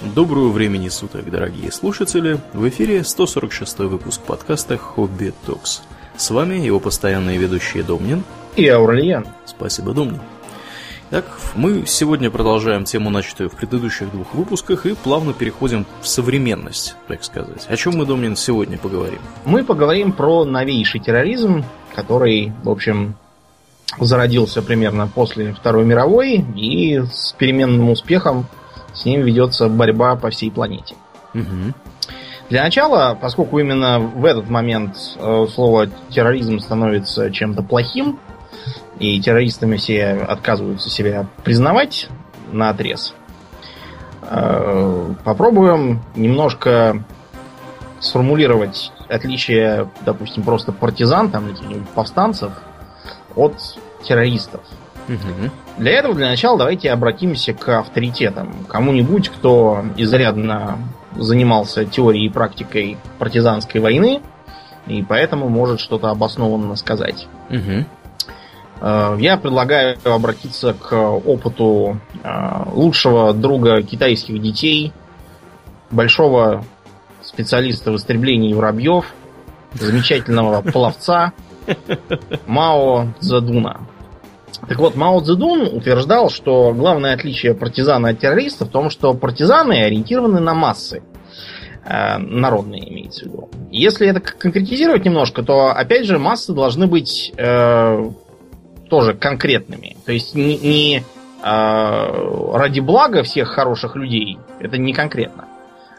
Доброго 0.00 0.50
времени 0.50 0.88
суток, 0.90 1.28
дорогие 1.28 1.72
слушатели! 1.72 2.38
В 2.52 2.68
эфире 2.68 3.02
146 3.02 3.80
выпуск 3.80 4.20
подкаста 4.20 4.76
«Хобби 4.76 5.34
Токс». 5.44 5.82
С 6.16 6.30
вами 6.30 6.54
его 6.54 6.78
постоянные 6.78 7.36
ведущие 7.36 7.82
Домнин 7.82 8.22
и 8.54 8.68
Аурельян. 8.68 9.26
Спасибо, 9.44 9.92
Домнин. 9.92 10.20
Так, 11.10 11.24
мы 11.56 11.84
сегодня 11.84 12.30
продолжаем 12.30 12.84
тему, 12.84 13.10
начатую 13.10 13.50
в 13.50 13.56
предыдущих 13.56 14.12
двух 14.12 14.34
выпусках, 14.34 14.86
и 14.86 14.94
плавно 14.94 15.32
переходим 15.32 15.84
в 16.00 16.06
современность, 16.06 16.94
так 17.08 17.24
сказать. 17.24 17.66
О 17.68 17.76
чем 17.76 17.96
мы, 17.96 18.06
Домнин, 18.06 18.36
сегодня 18.36 18.78
поговорим? 18.78 19.18
Мы 19.44 19.64
поговорим 19.64 20.12
про 20.12 20.44
новейший 20.44 21.00
терроризм, 21.00 21.64
который, 21.96 22.52
в 22.62 22.70
общем, 22.70 23.16
зародился 23.98 24.62
примерно 24.62 25.08
после 25.08 25.52
Второй 25.54 25.84
мировой 25.84 26.44
и 26.54 27.00
с 27.12 27.34
переменным 27.36 27.90
успехом 27.90 28.46
с 28.92 29.04
ним 29.04 29.22
ведется 29.22 29.68
борьба 29.68 30.16
по 30.16 30.30
всей 30.30 30.50
планете. 30.50 30.94
Угу. 31.34 31.74
Для 32.50 32.62
начала, 32.62 33.16
поскольку 33.20 33.58
именно 33.58 33.98
в 33.98 34.24
этот 34.24 34.48
момент 34.48 34.96
э, 35.16 35.46
слово 35.52 35.88
терроризм 36.08 36.58
становится 36.60 37.30
чем-то 37.30 37.62
плохим, 37.62 38.18
и 38.98 39.20
террористами 39.20 39.76
все 39.76 40.12
отказываются 40.12 40.90
себя 40.90 41.26
признавать 41.44 42.08
на 42.50 42.70
отрез, 42.70 43.14
э, 44.22 45.14
попробуем 45.24 46.02
немножко 46.16 47.04
сформулировать 48.00 48.92
отличие, 49.08 49.90
допустим, 50.04 50.42
просто 50.42 50.72
партизан, 50.72 51.30
там, 51.30 51.54
повстанцев 51.94 52.52
от 53.34 53.54
террористов. 54.04 54.60
Угу. 55.08 55.50
Для 55.78 55.92
этого, 55.92 56.14
для 56.14 56.28
начала, 56.28 56.58
давайте 56.58 56.90
обратимся 56.90 57.54
к 57.54 57.78
авторитетам. 57.78 58.66
Кому-нибудь, 58.68 59.30
кто 59.30 59.84
изрядно 59.96 60.78
занимался 61.16 61.84
теорией 61.84 62.26
и 62.26 62.30
практикой 62.30 62.98
партизанской 63.18 63.80
войны, 63.80 64.20
и 64.86 65.02
поэтому 65.02 65.48
может 65.48 65.80
что-то 65.80 66.10
обоснованно 66.10 66.76
сказать. 66.76 67.26
Угу. 67.50 67.84
Я 69.18 69.36
предлагаю 69.36 69.98
обратиться 70.04 70.72
к 70.72 70.92
опыту 70.96 71.98
э, 72.22 72.62
лучшего 72.72 73.34
друга 73.34 73.82
китайских 73.82 74.40
детей, 74.40 74.92
большого 75.90 76.64
специалиста 77.22 77.90
в 77.90 77.96
истреблении 77.96 78.54
воробьев, 78.54 79.06
замечательного 79.72 80.62
пловца 80.62 81.32
Мао 82.46 83.08
Цзэдуна. 83.20 83.80
Так 84.68 84.78
вот, 84.78 84.96
Мао 84.96 85.20
Цзэдун 85.20 85.76
утверждал, 85.76 86.30
что 86.30 86.72
главное 86.72 87.14
отличие 87.14 87.54
партизана 87.54 88.10
от 88.10 88.18
террориста 88.18 88.64
в 88.64 88.70
том, 88.70 88.90
что 88.90 89.14
партизаны 89.14 89.84
ориентированы 89.84 90.40
на 90.40 90.54
массы. 90.54 91.02
Э, 91.84 92.18
народные 92.18 92.90
имеется 92.90 93.24
в 93.24 93.28
виду. 93.28 93.50
Если 93.70 94.08
это 94.08 94.20
конкретизировать 94.20 95.04
немножко, 95.04 95.42
то, 95.42 95.70
опять 95.70 96.06
же, 96.06 96.18
массы 96.18 96.52
должны 96.52 96.86
быть 96.86 97.32
э, 97.36 98.10
тоже 98.90 99.14
конкретными. 99.14 99.96
То 100.04 100.12
есть 100.12 100.34
не, 100.34 100.58
не 100.58 100.98
э, 100.98 102.52
ради 102.52 102.80
блага 102.80 103.22
всех 103.22 103.48
хороших 103.48 103.96
людей, 103.96 104.38
это 104.60 104.76
не 104.76 104.92
конкретно. 104.92 105.46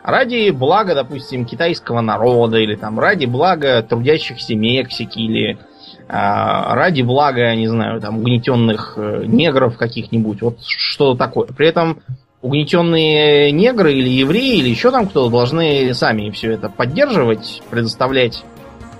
Ради 0.03 0.49
блага, 0.51 0.95
допустим, 0.95 1.45
китайского 1.45 2.01
народа, 2.01 2.57
или 2.57 2.75
там 2.75 2.99
ради 2.99 3.25
блага 3.25 3.81
трудящихся 3.81 4.55
Мексики, 4.55 5.19
или 5.19 5.53
а, 5.53 5.68
ради 6.09 7.03
блага, 7.03 7.53
не 7.55 7.67
знаю, 7.67 8.01
там, 8.01 8.17
угнетенных 8.17 8.93
э, 8.97 9.25
негров 9.27 9.77
каких-нибудь, 9.77 10.41
вот 10.41 10.57
что-то 10.65 11.15
такое. 11.15 11.47
При 11.47 11.67
этом 11.67 12.01
угнетенные 12.41 13.51
негры 13.51 13.93
или 13.93 14.09
евреи 14.09 14.57
или 14.57 14.69
еще 14.69 14.89
там 14.89 15.07
кто-то 15.07 15.29
должны 15.29 15.93
сами 15.93 16.31
все 16.31 16.53
это 16.53 16.67
поддерживать, 16.67 17.61
предоставлять 17.69 18.43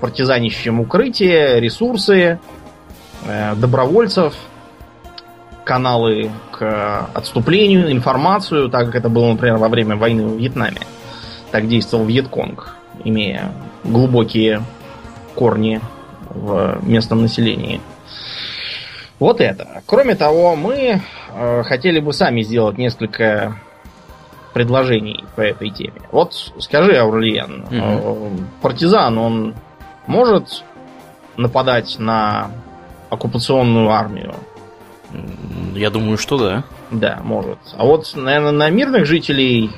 партизанищам 0.02 0.80
укрытие, 0.82 1.60
ресурсы, 1.60 2.40
э, 3.26 3.56
добровольцев, 3.56 4.36
каналы 5.64 6.30
к 6.52 7.10
отступлению, 7.16 7.92
информацию, 7.92 8.70
так 8.70 8.86
как 8.88 8.96
это 8.96 9.10
было, 9.10 9.32
например, 9.32 9.58
во 9.58 9.70
время 9.70 9.96
войны 9.96 10.28
в 10.28 10.38
Вьетнаме. 10.38 10.82
Так 11.52 11.68
действовал 11.68 12.06
Вьетконг, 12.06 12.76
имея 13.04 13.52
глубокие 13.84 14.62
корни 15.34 15.82
в 16.30 16.80
местном 16.84 17.22
населении. 17.22 17.82
Вот 19.20 19.42
это. 19.42 19.82
Кроме 19.86 20.16
того, 20.16 20.56
мы 20.56 21.02
э, 21.34 21.64
хотели 21.64 22.00
бы 22.00 22.14
сами 22.14 22.42
сделать 22.42 22.78
несколько 22.78 23.58
предложений 24.54 25.26
по 25.36 25.42
этой 25.42 25.70
теме. 25.70 26.02
Вот 26.12 26.54
скажи, 26.60 26.96
Аурлиен, 26.96 27.64
угу. 27.64 27.70
э, 27.72 28.30
партизан, 28.62 29.18
он 29.18 29.56
может 30.08 30.64
нападать 31.38 31.98
на 32.00 32.52
оккупационную 33.10 33.90
армию? 33.90 34.36
Я 35.74 35.90
думаю, 35.90 36.18
что 36.18 36.38
да. 36.38 36.64
Да, 36.92 37.20
может. 37.24 37.58
А 37.78 37.86
вот, 37.86 38.12
наверное, 38.16 38.52
на 38.52 38.70
мирных 38.70 39.06
жителей, 39.06 39.72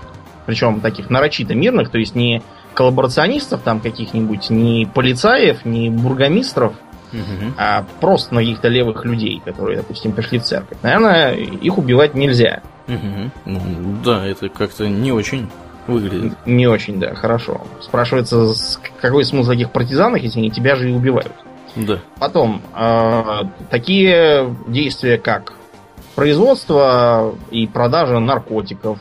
причем 0.46 0.82
таких 0.82 1.10
нарочито 1.10 1.56
мирных, 1.56 1.90
то 1.90 1.98
есть 1.98 2.16
не 2.16 2.42
коллаборационистов 2.74 3.62
там 3.62 3.80
каких-нибудь, 3.80 4.50
ни 4.50 4.86
полицаев, 4.86 5.66
ни 5.66 5.90
бургомистров, 5.90 6.74
угу. 7.12 7.54
а 7.58 7.86
просто 8.00 8.34
на 8.34 8.42
каких-то 8.42 8.68
левых 8.68 9.06
людей, 9.06 9.42
которые, 9.44 9.78
допустим, 9.78 10.14
пришли 10.14 10.40
в 10.40 10.44
церковь. 10.44 10.78
Наверное, 10.82 11.34
их 11.34 11.78
убивать 11.78 12.16
нельзя. 12.16 12.62
Угу. 12.88 13.32
Ну, 13.46 13.60
да, 14.04 14.26
это 14.26 14.50
как-то 14.50 14.88
не 14.88 15.12
очень 15.12 15.50
выглядит. 15.88 16.34
Не 16.46 16.68
очень, 16.68 17.00
да, 17.00 17.16
хорошо. 17.16 17.62
Спрашивается, 17.80 18.54
какой 19.02 19.26
смысл 19.26 19.50
таких 19.50 19.72
партизанах, 19.72 20.22
если 20.22 20.40
они 20.40 20.52
тебя 20.52 20.76
же 20.76 20.90
и 20.90 20.94
убивают? 20.94 21.34
Да. 21.76 22.00
Потом, 22.20 22.62
э, 22.76 23.42
такие 23.70 24.56
действия, 24.68 25.18
как 25.18 25.54
производство 26.16 27.34
и 27.50 27.68
продажа 27.68 28.20
наркотиков, 28.20 29.00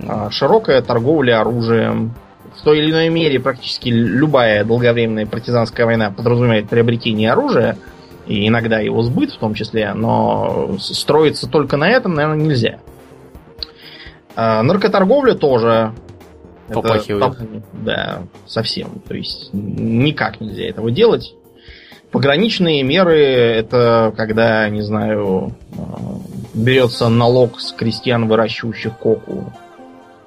э, 0.00 0.28
широкая 0.30 0.82
торговля 0.82 1.40
оружием, 1.40 2.14
той 2.64 2.78
или 2.78 2.90
иной 2.90 3.08
мере 3.10 3.38
практически 3.38 3.88
любая 3.88 4.64
долговременная 4.64 5.26
партизанская 5.26 5.86
война 5.86 6.10
подразумевает 6.10 6.68
приобретение 6.68 7.30
оружия, 7.30 7.78
и 8.26 8.48
иногда 8.48 8.80
его 8.80 9.02
сбыт 9.02 9.32
в 9.32 9.38
том 9.38 9.54
числе, 9.54 9.92
но 9.94 10.76
строиться 10.80 11.48
только 11.48 11.76
на 11.76 11.88
этом, 11.88 12.14
наверное, 12.14 12.44
нельзя. 12.44 12.80
А, 14.34 14.62
наркоторговля 14.62 15.34
тоже. 15.34 15.92
Попахивает. 16.68 17.34
Это, 17.34 17.46
да, 17.72 18.22
совсем. 18.46 19.02
То 19.06 19.14
есть 19.14 19.50
никак 19.52 20.40
нельзя 20.40 20.64
этого 20.64 20.90
делать. 20.90 21.34
Пограничные 22.10 22.82
меры 22.82 23.18
это 23.18 24.14
когда, 24.16 24.68
не 24.70 24.80
знаю, 24.80 25.54
а, 25.76 26.18
берется 26.54 27.08
налог 27.08 27.60
с 27.60 27.72
крестьян, 27.72 28.26
выращивающих 28.26 28.96
коку 28.96 29.52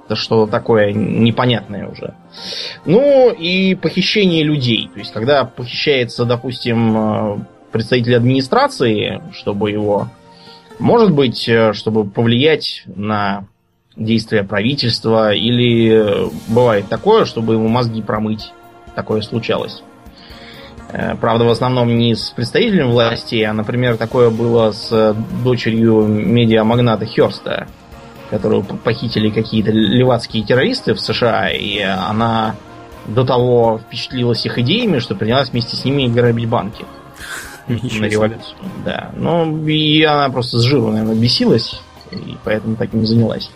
это 0.08 0.16
что 0.16 0.48
такое 0.48 0.94
непонятное 0.94 1.88
уже. 1.90 2.14
Ну 2.86 3.32
и 3.32 3.76
похищение 3.76 4.44
людей. 4.44 4.90
То 4.94 5.00
есть, 5.00 5.12
когда 5.12 5.44
похищается, 5.44 6.24
допустим, 6.24 6.98
э, 6.98 7.38
представитель 7.72 8.16
администрации, 8.16 9.22
чтобы 9.34 9.72
его... 9.72 10.08
Может 10.80 11.12
быть, 11.12 11.48
э, 11.50 11.74
чтобы 11.74 12.10
повлиять 12.10 12.84
на 12.86 13.48
действия 13.98 14.44
правительства, 14.44 15.34
или 15.34 15.92
э, 15.92 16.30
бывает 16.48 16.88
такое, 16.88 17.26
чтобы 17.26 17.56
ему 17.56 17.68
мозги 17.68 18.02
промыть. 18.02 18.54
Такое 18.96 19.22
случалось. 19.22 19.84
Правда, 21.20 21.44
в 21.44 21.50
основном 21.50 21.98
не 21.98 22.16
с 22.16 22.30
представителем 22.30 22.92
власти, 22.92 23.42
а, 23.42 23.52
например, 23.52 23.98
такое 23.98 24.30
было 24.30 24.72
с 24.72 25.14
дочерью 25.44 26.04
медиамагната 26.08 27.06
Херста, 27.06 27.68
которую 28.30 28.64
похитили 28.64 29.30
какие-то 29.30 29.72
левацкие 29.72 30.44
террористы 30.44 30.94
в 30.94 31.00
США, 31.00 31.50
и 31.50 31.80
она 31.80 32.56
до 33.08 33.24
того 33.24 33.80
впечатлилась 33.80 34.46
их 34.46 34.58
идеями, 34.60 35.00
что 35.00 35.16
принялась 35.16 35.50
вместе 35.50 35.76
с 35.76 35.86
ними 35.86 36.08
грабить 36.08 36.50
банки. 36.50 36.86
Ничего 37.68 38.02
на 38.02 38.06
революцию. 38.06 38.58
Да. 38.86 39.12
Ну, 39.16 39.66
и 39.68 40.04
она 40.04 40.30
просто 40.30 40.60
с 40.60 40.64
жиру, 40.64 40.90
наверное, 40.90 41.16
бесилась, 41.16 41.82
и 42.12 42.38
поэтому 42.44 42.76
так 42.76 42.94
и 42.94 42.98
не 42.98 43.06
занялась. 43.06 43.50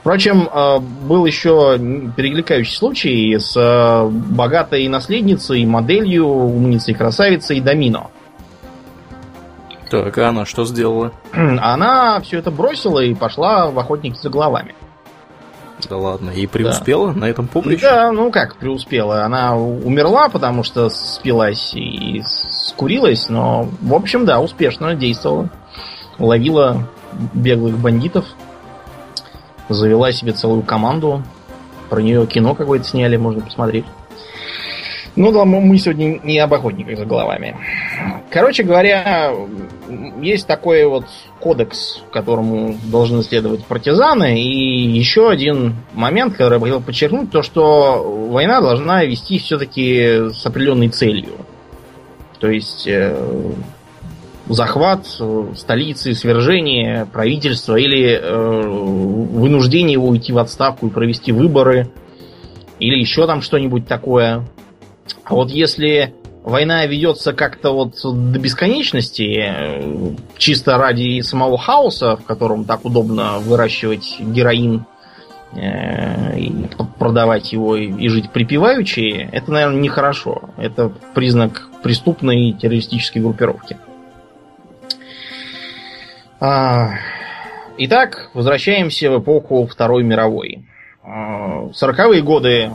Впрочем, 0.00 0.48
э, 0.52 0.78
был 0.80 1.26
еще 1.26 1.78
перекликающий 2.16 2.74
случай 2.74 3.38
с 3.38 3.56
э, 3.56 4.08
богатой 4.08 4.88
наследницей, 4.88 5.64
моделью, 5.64 6.26
умницей, 6.26 6.92
красавицей 6.94 7.60
Домино. 7.60 8.10
Так, 9.92 10.16
а 10.16 10.30
она 10.30 10.46
что 10.46 10.64
сделала? 10.64 11.12
Она 11.34 12.18
все 12.20 12.38
это 12.38 12.50
бросила 12.50 13.00
и 13.00 13.12
пошла 13.14 13.70
в 13.70 13.78
охотники 13.78 14.16
за 14.16 14.30
головами. 14.30 14.74
Да 15.86 15.98
ладно, 15.98 16.30
и 16.30 16.46
преуспела 16.46 17.12
да. 17.12 17.20
на 17.20 17.24
этом 17.26 17.46
поприще? 17.46 17.82
Да, 17.82 18.10
ну 18.10 18.32
как 18.32 18.56
преуспела? 18.56 19.24
Она 19.24 19.54
умерла, 19.54 20.30
потому 20.30 20.62
что 20.62 20.88
спилась 20.88 21.74
и 21.74 22.22
скурилась, 22.24 23.28
но, 23.28 23.68
в 23.82 23.92
общем, 23.92 24.24
да, 24.24 24.40
успешно 24.40 24.94
действовала. 24.94 25.50
Ловила 26.18 26.88
беглых 27.34 27.76
бандитов 27.76 28.24
завела 29.68 30.10
себе 30.10 30.32
целую 30.32 30.62
команду. 30.62 31.22
Про 31.90 32.00
нее 32.00 32.26
кино 32.26 32.54
какое-то 32.54 32.86
сняли, 32.86 33.18
можно 33.18 33.42
посмотреть. 33.42 33.84
Ну 35.14 35.30
да, 35.30 35.44
мы 35.44 35.76
сегодня 35.76 36.18
не 36.24 36.38
об 36.38 36.54
охотниках 36.54 36.96
за 36.96 37.04
головами. 37.04 37.54
Короче 38.30 38.62
говоря, 38.62 39.34
есть 40.22 40.46
такой 40.46 40.86
вот 40.86 41.04
кодекс, 41.38 42.02
которому 42.10 42.76
должны 42.84 43.22
следовать 43.22 43.64
партизаны. 43.66 44.40
И 44.40 44.88
еще 44.88 45.28
один 45.28 45.76
момент, 45.92 46.32
который 46.32 46.54
я 46.54 46.60
хотел 46.60 46.80
подчеркнуть, 46.80 47.30
то 47.30 47.42
что 47.42 48.28
война 48.30 48.62
должна 48.62 49.04
вести 49.04 49.38
все-таки 49.38 50.30
с 50.32 50.46
определенной 50.46 50.88
целью. 50.88 51.32
То 52.40 52.50
есть 52.50 52.86
э, 52.86 53.14
захват 54.48 55.06
столицы, 55.56 56.14
свержение 56.14 57.06
правительства 57.06 57.76
или 57.76 58.18
э, 58.18 58.62
вынуждение 58.62 59.92
его 59.92 60.08
уйти 60.08 60.32
в 60.32 60.38
отставку 60.38 60.86
и 60.86 60.90
провести 60.90 61.32
выборы, 61.32 61.88
или 62.78 62.98
еще 62.98 63.26
там 63.26 63.42
что-нибудь 63.42 63.86
такое. 63.86 64.44
А 65.24 65.34
вот 65.34 65.50
если 65.50 66.14
война 66.42 66.86
ведется 66.86 67.32
как-то 67.32 67.72
вот 67.72 67.94
до 68.02 68.38
бесконечности, 68.38 69.38
э, 69.40 70.14
чисто 70.36 70.76
ради 70.76 71.20
самого 71.20 71.58
хаоса, 71.58 72.16
в 72.16 72.24
котором 72.24 72.64
так 72.64 72.84
удобно 72.84 73.38
выращивать 73.38 74.16
героин, 74.20 74.84
э, 75.52 76.38
и 76.38 76.52
продавать 76.98 77.52
его 77.52 77.76
и 77.76 78.08
жить 78.08 78.30
припеваючи, 78.30 79.28
это, 79.32 79.52
наверное, 79.52 79.80
нехорошо. 79.80 80.50
Это 80.56 80.92
признак 81.14 81.68
преступной 81.82 82.52
террористической 82.52 83.22
группировки. 83.22 83.76
А, 86.40 86.94
итак, 87.78 88.30
возвращаемся 88.34 89.10
в 89.10 89.20
эпоху 89.20 89.66
Второй 89.66 90.02
мировой. 90.02 90.64
А, 91.04 91.70
сороковые 91.72 92.22
годы 92.22 92.72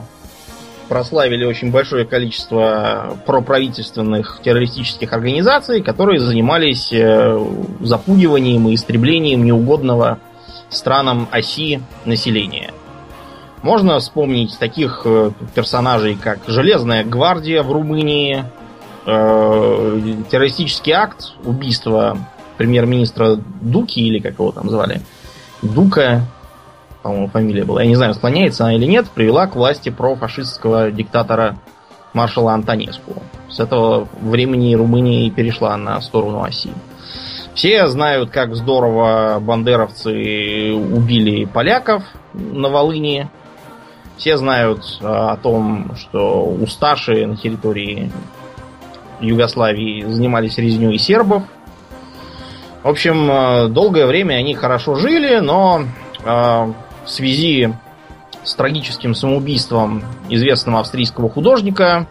прославили 0.88 1.45
очень 1.45 1.72
большое 1.72 2.06
количество 2.06 3.18
проправительственных 3.25 4.39
террористических 4.44 5.12
организаций, 5.13 5.81
которые 5.81 6.19
занимались 6.19 6.89
э, 6.92 7.45
запугиванием 7.81 8.68
и 8.69 8.75
истреблением 8.75 9.45
неугодного 9.45 10.19
странам 10.69 11.28
оси 11.31 11.81
населения. 12.06 12.72
Можно 13.62 14.00
вспомнить 14.00 14.57
таких 14.60 15.01
э, 15.06 15.31
персонажей, 15.56 16.16
как 16.16 16.39
Железная 16.48 17.04
гвардия 17.04 17.63
в 17.63 17.72
Румынии, 17.72 18.45
э, 19.06 20.01
террористический 20.30 20.94
акт 20.94 21.33
убийства 21.44 22.18
премьер-министра 22.57 23.38
Дуки, 23.62 24.01
или 24.01 24.19
как 24.19 24.33
его 24.33 24.51
там 24.51 24.69
звали, 24.69 25.01
Дука, 25.62 26.22
по-моему, 27.07 27.30
фамилия 27.30 27.63
была, 27.63 27.83
я 27.83 27.88
не 27.88 27.95
знаю, 27.95 28.13
склоняется 28.13 28.65
она 28.65 28.75
или 28.75 28.86
нет, 28.86 29.09
привела 29.09 29.48
к 29.48 29.56
власти 29.56 29.88
профашистского 29.88 30.92
диктатора 30.92 31.56
маршала 32.12 32.54
Антонеску. 32.54 33.24
С 33.50 33.62
этого 33.62 34.09
времени 34.19 34.75
Румыния 34.75 35.31
перешла 35.31 35.77
на 35.77 36.01
сторону 36.01 36.44
оси. 36.44 36.69
Все 37.54 37.88
знают, 37.88 38.30
как 38.30 38.56
здорово 38.56 39.39
бандеровцы 39.39 40.74
убили 40.74 41.45
поляков 41.45 42.04
на 42.33 42.68
Волыне. 42.68 43.30
Все 44.18 44.36
знают 44.36 45.00
а, 45.01 45.31
о 45.31 45.38
том, 45.38 45.95
что 45.95 46.44
усташи 46.44 47.25
на 47.25 47.38
территории 47.38 48.12
Югославии 49.21 50.04
занимались 50.04 50.57
резней 50.57 50.98
сербов. 50.98 51.44
В 52.83 52.89
общем, 52.89 53.30
а, 53.31 53.68
долгое 53.69 54.07
время 54.07 54.36
они 54.36 54.56
хорошо 54.56 54.95
жили, 54.95 55.39
но 55.39 55.83
а, 56.25 56.74
в 57.07 57.09
связи 57.09 57.74
с 58.44 58.54
трагическим 58.54 59.15
самоубийством 59.15 60.04
известного 60.30 60.81
австрийского 60.81 61.30
художника 61.30 62.07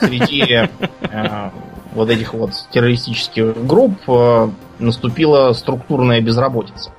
среди 0.00 0.68
э, 1.00 1.50
вот 1.92 2.10
этих 2.10 2.34
вот 2.34 2.52
террористических 2.70 3.66
групп 3.66 3.98
э, 4.08 4.48
наступила 4.78 5.52
структурная 5.52 6.20
безработица. 6.20 6.92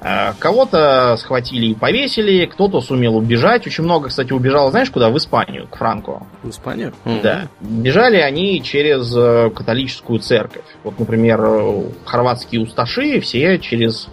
Э, 0.00 0.32
кого-то 0.38 1.16
схватили 1.18 1.66
и 1.66 1.74
повесили, 1.74 2.46
кто-то 2.46 2.80
сумел 2.80 3.16
убежать. 3.16 3.66
Очень 3.66 3.84
много, 3.84 4.08
кстати, 4.08 4.32
убежало, 4.32 4.70
знаешь, 4.70 4.90
куда? 4.90 5.10
В 5.10 5.16
Испанию, 5.16 5.66
к 5.68 5.76
Франко. 5.76 6.22
В 6.42 6.50
Испанию? 6.50 6.94
Да. 7.04 7.48
Бежали 7.60 8.16
они 8.16 8.62
через 8.62 9.12
э, 9.16 9.50
католическую 9.50 10.20
церковь. 10.20 10.64
Вот, 10.84 10.98
например, 10.98 11.40
э, 11.42 11.82
хорватские 12.04 12.62
усташи 12.62 13.20
все 13.20 13.58
через 13.58 14.08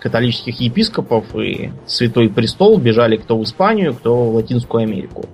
католических 0.00 0.60
епископов 0.60 1.36
и 1.36 1.70
Святой 1.86 2.28
Престол 2.28 2.78
бежали 2.78 3.16
кто 3.16 3.38
в 3.38 3.44
Испанию, 3.44 3.94
кто 3.94 4.30
в 4.30 4.34
Латинскую 4.34 4.82
Америку. 4.82 5.26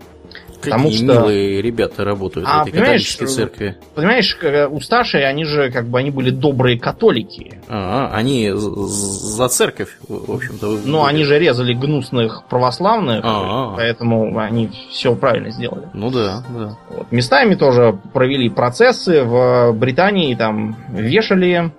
Какие 0.56 0.72
Потому 0.72 0.90
что... 0.90 1.04
милые 1.04 1.62
ребята 1.62 2.04
работают 2.04 2.48
а, 2.50 2.64
в 2.64 2.68
этой 2.68 2.78
католической 2.78 3.26
церкви. 3.26 3.76
Понимаешь, 3.94 4.36
усташи, 4.70 5.18
они 5.18 5.44
же 5.44 5.70
как 5.70 5.86
бы 5.86 5.98
они 5.98 6.10
были 6.10 6.30
добрые 6.30 6.78
католики. 6.78 7.60
А, 7.68 8.10
они 8.12 8.50
за 8.54 9.48
церковь, 9.48 9.96
в 10.08 10.32
общем-то. 10.32 10.80
Ну, 10.84 11.04
они 11.04 11.24
же 11.24 11.38
резали 11.38 11.72
гнусных 11.72 12.44
православных, 12.48 13.20
А-а-а. 13.22 13.76
поэтому 13.76 14.38
они 14.38 14.70
все 14.90 15.14
правильно 15.14 15.50
сделали. 15.50 15.88
Ну 15.94 16.10
да, 16.10 16.42
да. 16.48 16.76
Вот. 16.90 17.12
Местами 17.12 17.54
тоже 17.54 17.98
провели 18.12 18.48
процессы 18.48 19.22
в 19.22 19.72
Британии, 19.72 20.34
там 20.34 20.76
вешали 20.88 21.70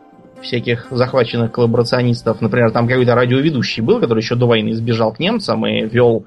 всяких 0.42 0.88
захваченных 0.92 1.51
коллаборационистов. 1.51 2.42
Например, 2.42 2.72
там 2.72 2.88
какой-то 2.88 3.16
радиоведущий 3.16 3.81
был, 3.81 4.00
который 4.00 4.19
еще 4.19 4.36
до 4.36 4.48
войны 4.48 4.74
сбежал 4.74 5.13
к 5.13 5.19
немцам 5.19 5.66
и 5.66 5.86
вел 5.86 6.25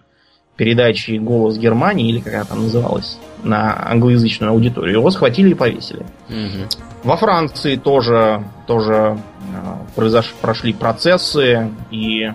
передачи 0.56 1.12
«Голос 1.12 1.56
Германии» 1.56 2.10
или 2.10 2.20
как 2.20 2.34
она 2.34 2.44
там 2.44 2.62
называлась, 2.64 3.18
на 3.42 3.90
англоязычную 3.90 4.52
аудиторию. 4.52 4.98
Его 4.98 5.10
схватили 5.10 5.50
и 5.50 5.54
повесили. 5.54 6.04
Угу. 6.28 6.84
Во 7.04 7.16
Франции 7.16 7.76
тоже, 7.76 8.44
тоже 8.66 9.18
э, 9.54 9.72
произош... 9.96 10.34
прошли 10.42 10.74
процессы, 10.74 11.70
и, 11.90 12.30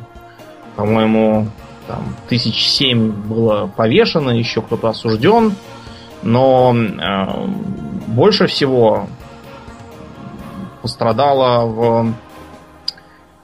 по-моему, 0.75 1.49
там 1.87 2.15
тысяч 2.27 2.67
семь 2.67 3.11
было 3.11 3.67
повешено, 3.67 4.31
еще 4.31 4.63
кто-то 4.63 4.89
осужден. 4.89 5.53
Но 6.23 6.75
э, 6.75 7.47
больше 8.07 8.47
всего 8.47 9.07
пострадала 10.85 11.65
в 11.65 12.13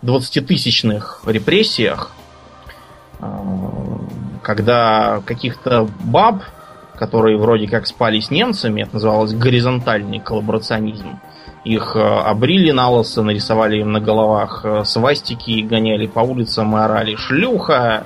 20-тысячных 0.03 1.23
репрессиях, 1.25 2.11
а, 3.19 3.97
когда 4.43 5.23
каких-то 5.25 5.87
баб, 6.03 6.43
которые 6.93 7.39
вроде 7.39 7.67
как 7.67 7.87
спали 7.87 8.19
с 8.19 8.29
немцами, 8.29 8.83
это 8.83 8.93
называлось 8.93 9.33
горизонтальный 9.33 10.19
коллаборационизм, 10.19 11.19
их 11.65 11.95
а, 11.95 12.29
обрили 12.29 12.69
на 12.69 12.91
лысо, 12.91 13.23
нарисовали 13.23 13.79
им 13.79 13.91
на 13.91 13.99
головах 13.99 14.61
а, 14.63 14.83
свастики, 14.83 15.61
гоняли 15.61 16.05
по 16.05 16.19
улицам 16.19 16.77
и 16.77 16.79
орали 16.79 17.15
«Шлюха!» 17.15 18.05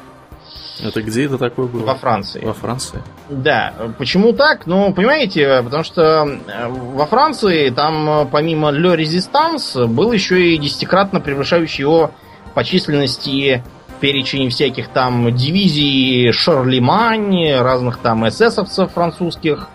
Это 0.82 1.02
где 1.02 1.26
это 1.26 1.38
такое 1.38 1.68
было? 1.68 1.86
Во 1.86 1.96
Франции. 1.96 2.42
Во 2.44 2.54
Франции? 2.54 3.02
Да. 3.30 3.74
Почему 3.98 4.34
так? 4.34 4.66
Ну, 4.66 4.94
понимаете, 4.94 5.62
потому 5.64 5.84
что 5.84 6.02
э, 6.02 6.68
во 6.68 7.06
Франции 7.06 7.70
там 7.70 8.10
э, 8.10 8.26
помимо 8.30 8.72
Le 8.72 8.98
Resistance 8.98 9.88
был 9.88 10.12
еще 10.12 10.54
и 10.54 10.58
десятикратно 10.58 11.22
превышающий 11.22 11.84
его 11.84 12.12
по 12.54 12.64
численности 12.64 13.64
перечень 14.02 14.50
всяких 14.50 14.90
там 14.90 15.34
дивизий 15.34 16.32
Шарлемань, 16.34 17.54
разных 17.60 18.00
там 18.00 18.28
эсэсовцев 18.28 18.92
французских. 18.92 19.70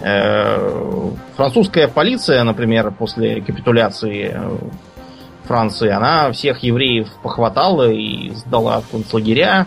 Э, 0.00 1.10
французская 1.36 1.86
полиция, 1.88 2.42
например, 2.44 2.90
после 2.92 3.42
капитуляции 3.42 4.40
Франции, 5.50 5.90
она 5.90 6.30
всех 6.30 6.62
евреев 6.62 7.08
похватала 7.24 7.90
и 7.90 8.30
сдала 8.30 8.80
в 8.80 8.88
концлагеря. 8.88 9.66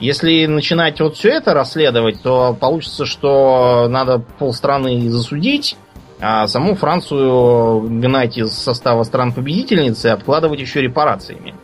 Если 0.00 0.46
начинать 0.46 1.00
вот 1.00 1.16
все 1.16 1.28
это 1.30 1.54
расследовать, 1.54 2.22
то 2.22 2.56
получится, 2.58 3.04
что 3.04 3.86
надо 3.88 4.18
полстраны 4.38 5.10
засудить, 5.10 5.76
а 6.20 6.46
саму 6.46 6.74
Францию 6.74 7.82
гнать 8.00 8.38
из 8.38 8.52
состава 8.52 9.04
стран-победительницы 9.04 10.08
и 10.08 10.10
обкладывать 10.10 10.60
еще 10.60 10.80
репарациями. 10.80 11.54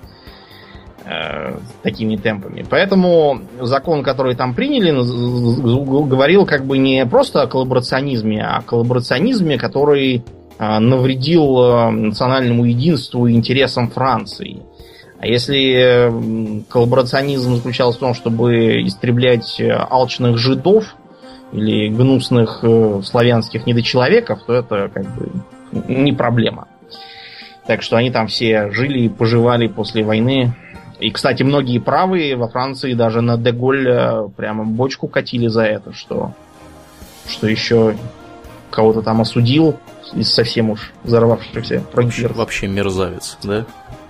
Э, 1.08 1.58
такими 1.84 2.16
темпами. 2.16 2.64
Поэтому 2.68 3.40
закон, 3.60 4.02
который 4.02 4.34
там 4.34 4.54
приняли, 4.54 4.90
говорил 4.90 6.46
как 6.46 6.64
бы 6.66 6.78
не 6.78 7.06
просто 7.06 7.42
о 7.42 7.46
коллаборационизме, 7.46 8.44
а 8.44 8.56
о 8.56 8.62
коллаборационизме, 8.62 9.56
который 9.56 10.24
э, 10.58 10.78
навредил 10.80 11.62
э, 11.62 11.90
национальному 11.90 12.64
единству 12.64 13.28
и 13.28 13.34
интересам 13.34 13.88
Франции. 13.88 14.64
А 15.26 15.28
если 15.28 16.62
коллаборационизм 16.68 17.56
заключался 17.56 17.98
в 17.98 18.00
том, 18.00 18.14
чтобы 18.14 18.86
истреблять 18.86 19.58
э, 19.58 19.72
алчных 19.72 20.38
жидов 20.38 20.94
или 21.50 21.88
гнусных 21.88 22.60
э, 22.62 23.00
славянских 23.02 23.66
недочеловеков, 23.66 24.44
то 24.46 24.54
это 24.54 24.88
как 24.94 25.04
бы 25.16 25.32
не 25.88 26.12
проблема. 26.12 26.68
Так 27.66 27.82
что 27.82 27.96
они 27.96 28.12
там 28.12 28.28
все 28.28 28.70
жили 28.70 29.00
и 29.00 29.08
поживали 29.08 29.66
после 29.66 30.04
войны 30.04 30.54
И, 31.00 31.10
кстати, 31.10 31.42
многие 31.42 31.80
правые 31.80 32.36
во 32.36 32.48
Франции 32.48 32.94
даже 32.94 33.20
на 33.20 33.36
Деголь 33.36 34.30
прямо 34.36 34.64
бочку 34.64 35.08
катили 35.08 35.48
за 35.48 35.64
это, 35.64 35.92
что, 35.92 36.34
что 37.28 37.48
еще 37.48 37.96
кого-то 38.70 39.02
там 39.02 39.20
осудил 39.20 39.76
из 40.14 40.32
совсем 40.32 40.70
уж 40.70 40.92
взорвавшихся 41.02 41.82
вообще, 41.92 42.28
вообще 42.28 42.68
мерзавец, 42.68 43.38
да? 43.42 43.66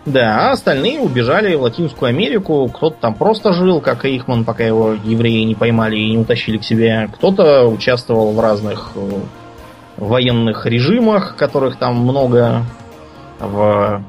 Да, 0.06 0.48
а 0.48 0.52
остальные 0.52 1.00
убежали 1.00 1.56
в 1.56 1.62
Латинскую 1.62 2.10
Америку. 2.10 2.70
Кто-то 2.72 2.96
там 3.00 3.14
просто 3.14 3.52
жил, 3.52 3.80
как 3.80 4.04
Эйхман, 4.04 4.44
пока 4.44 4.62
его 4.62 4.92
евреи 4.92 5.42
не 5.42 5.56
поймали 5.56 5.96
и 5.96 6.10
не 6.12 6.18
утащили 6.18 6.58
к 6.58 6.64
себе. 6.64 7.10
Кто-то 7.14 7.66
участвовал 7.66 8.32
в 8.32 8.38
разных 8.38 8.92
э, 8.94 9.10
военных 9.96 10.64
режимах, 10.64 11.34
которых 11.36 11.76
там 11.76 11.96
много, 11.96 12.62
в 13.40 14.02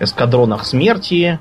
эскадронах 0.00 0.66
смерти 0.66 1.38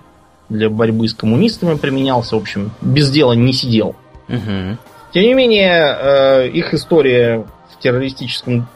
для 0.47 0.69
борьбы 0.69 1.07
с 1.07 1.13
коммунистами 1.13 1.75
применялся. 1.75 2.35
В 2.35 2.39
общем, 2.39 2.71
без 2.81 3.11
дела 3.11 3.33
не 3.33 3.51
сидел. 3.51 3.95
Угу. 4.29 4.77
Тем 5.13 5.23
не 5.23 5.33
менее, 5.33 5.97
э, 5.99 6.47
их 6.47 6.73
история 6.73 7.45
в 7.69 7.81
террористическом 7.81 8.67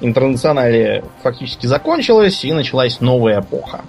интернационале 0.00 1.04
фактически 1.24 1.66
закончилась, 1.66 2.44
и 2.44 2.52
началась 2.52 3.00
новая 3.00 3.40
эпоха. 3.40 3.80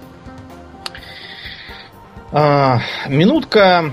А, 2.32 2.80
минутка, 3.08 3.90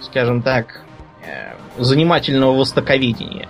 скажем 0.00 0.42
так, 0.42 0.82
э, 1.24 1.54
занимательного 1.78 2.52
востоковедения. 2.58 3.48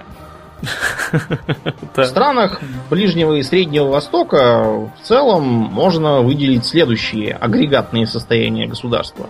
В 1.96 2.04
странах 2.04 2.60
Ближнего 2.88 3.34
и 3.34 3.42
Среднего 3.42 3.88
Востока 3.88 4.62
в 4.62 4.92
целом 5.02 5.42
можно 5.42 6.20
выделить 6.20 6.64
следующие 6.64 7.32
агрегатные 7.34 8.06
состояния 8.06 8.68
государства. 8.68 9.26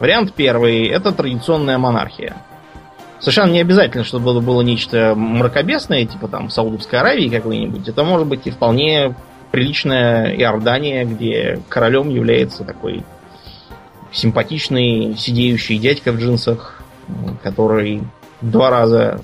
Вариант 0.00 0.32
первый– 0.32 0.86
это 0.88 1.12
традиционная 1.12 1.76
монархия. 1.76 2.36
Совершенно 3.20 3.52
не 3.52 3.60
обязательно, 3.60 4.04
чтобы 4.04 4.30
это 4.30 4.40
было 4.40 4.62
нечто 4.62 5.14
мракобесное, 5.14 6.06
типа 6.06 6.28
там 6.28 6.48
Саудовской 6.48 6.98
Аравии 6.98 7.28
какой-нибудь. 7.28 7.86
Это 7.86 8.02
может 8.02 8.26
быть 8.26 8.46
и 8.46 8.50
вполне 8.50 9.14
приличная 9.52 10.34
Иордания, 10.36 11.04
где 11.04 11.60
королем 11.68 12.08
является 12.08 12.64
такой 12.64 13.04
симпатичный 14.14 15.16
сидеющий 15.18 15.78
дядька 15.78 16.12
в 16.12 16.18
джинсах, 16.18 16.82
который 17.42 18.02
два 18.40 18.70
раза, 18.70 19.20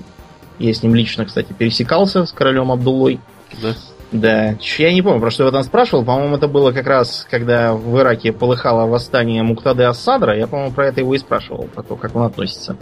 я 0.59 0.73
с 0.73 0.83
ним 0.83 0.93
лично, 0.93 1.25
кстати, 1.25 1.53
пересекался 1.53 2.25
с 2.25 2.31
королем 2.31 2.71
Абдуллой. 2.71 3.19
Да? 3.61 3.73
Да. 4.11 4.55
Я 4.77 4.93
не 4.93 5.01
помню, 5.01 5.21
про 5.21 5.31
что 5.31 5.45
я 5.45 5.51
там 5.51 5.63
спрашивал. 5.63 6.03
По-моему, 6.03 6.35
это 6.35 6.47
было 6.47 6.73
как 6.73 6.85
раз, 6.85 7.25
когда 7.29 7.73
в 7.73 7.97
Ираке 7.97 8.33
полыхало 8.33 8.85
восстание 8.85 9.41
Муктады 9.41 9.83
Ассадра. 9.83 10.37
Я, 10.37 10.47
по-моему, 10.47 10.73
про 10.73 10.87
это 10.87 10.99
его 10.99 11.15
и 11.15 11.17
спрашивал, 11.17 11.63
про 11.63 11.81
то, 11.81 11.95
как 11.95 12.15
он 12.15 12.23
относится. 12.23 12.75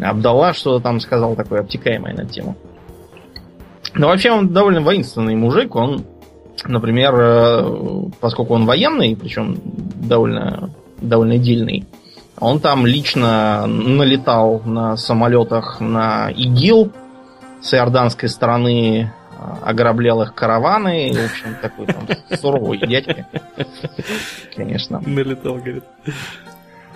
Абдалла 0.00 0.52
что-то 0.52 0.82
там 0.82 1.00
сказал 1.00 1.34
такое 1.34 1.60
обтекаемое 1.60 2.14
на 2.14 2.24
тему. 2.24 2.56
Но 3.94 4.08
вообще 4.08 4.30
он 4.30 4.48
довольно 4.52 4.80
воинственный 4.80 5.34
мужик. 5.34 5.74
Он, 5.74 6.04
например, 6.66 7.14
э, 7.16 8.10
поскольку 8.20 8.54
он 8.54 8.64
военный, 8.64 9.16
причем 9.16 9.58
довольно 9.64 10.70
довольно 11.00 11.38
дельный. 11.38 11.86
Он 12.40 12.60
там 12.60 12.86
лично 12.86 13.66
налетал 13.66 14.60
на 14.64 14.96
самолетах 14.96 15.80
на 15.80 16.30
ИГИЛ 16.30 16.92
с 17.60 17.74
иорданской 17.74 18.28
стороны, 18.28 19.12
а, 19.36 19.58
ограблял 19.64 20.22
их 20.22 20.34
караваны. 20.34 21.12
В 21.12 21.24
общем, 21.24 21.56
такой 21.60 21.86
там 21.86 22.06
суровый 22.40 22.78
дядька. 22.78 23.26
Конечно. 24.54 25.02
Налетал, 25.04 25.56
говорит. 25.56 25.84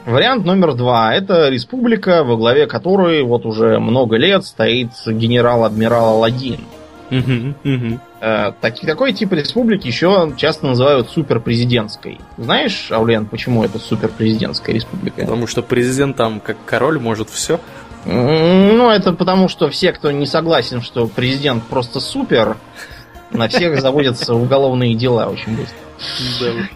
Вариант 0.05 0.45
номер 0.45 0.75
два. 0.75 1.15
Это 1.15 1.49
республика, 1.49 2.25
во 2.25 2.37
главе 2.37 2.67
которой 2.67 3.23
вот 3.23 3.47
уже 3.47 3.79
много 3.79 4.17
лет 4.17 4.45
стоит 4.45 4.91
генерал-адмирал 5.07 6.17
Аладдин. 6.17 6.61
Угу, 7.13 7.55
угу. 7.65 8.01
Э, 8.23 8.53
так, 8.59 8.81
такой 8.81 9.13
тип 9.13 9.33
республики 9.33 9.87
еще 9.87 10.33
часто 10.39 10.67
называют 10.67 11.11
суперпрезидентской. 11.11 12.19
Знаешь, 12.39 12.91
Аулен, 12.91 13.27
почему 13.27 13.63
это 13.63 13.79
суперпрезидентская 13.79 14.75
республика? 14.75 15.21
Потому 15.21 15.47
что 15.47 15.63
президент 15.63 16.17
там, 16.17 16.41
как 16.41 16.57
король, 16.65 16.99
может 16.99 17.29
все. 17.29 17.61
Ну, 18.05 18.91
это 18.91 19.13
потому, 19.13 19.49
что 19.49 19.69
все, 19.69 19.93
кто 19.93 20.11
не 20.11 20.27
согласен, 20.27 20.81
что 20.81 21.07
президент 21.07 21.63
просто 21.65 22.01
супер, 22.01 22.57
на 23.31 23.49
всех 23.49 23.81
заводятся 23.81 24.35
уголовные 24.35 24.95
дела 24.95 25.27
очень 25.27 25.57
быстро. 25.57 26.69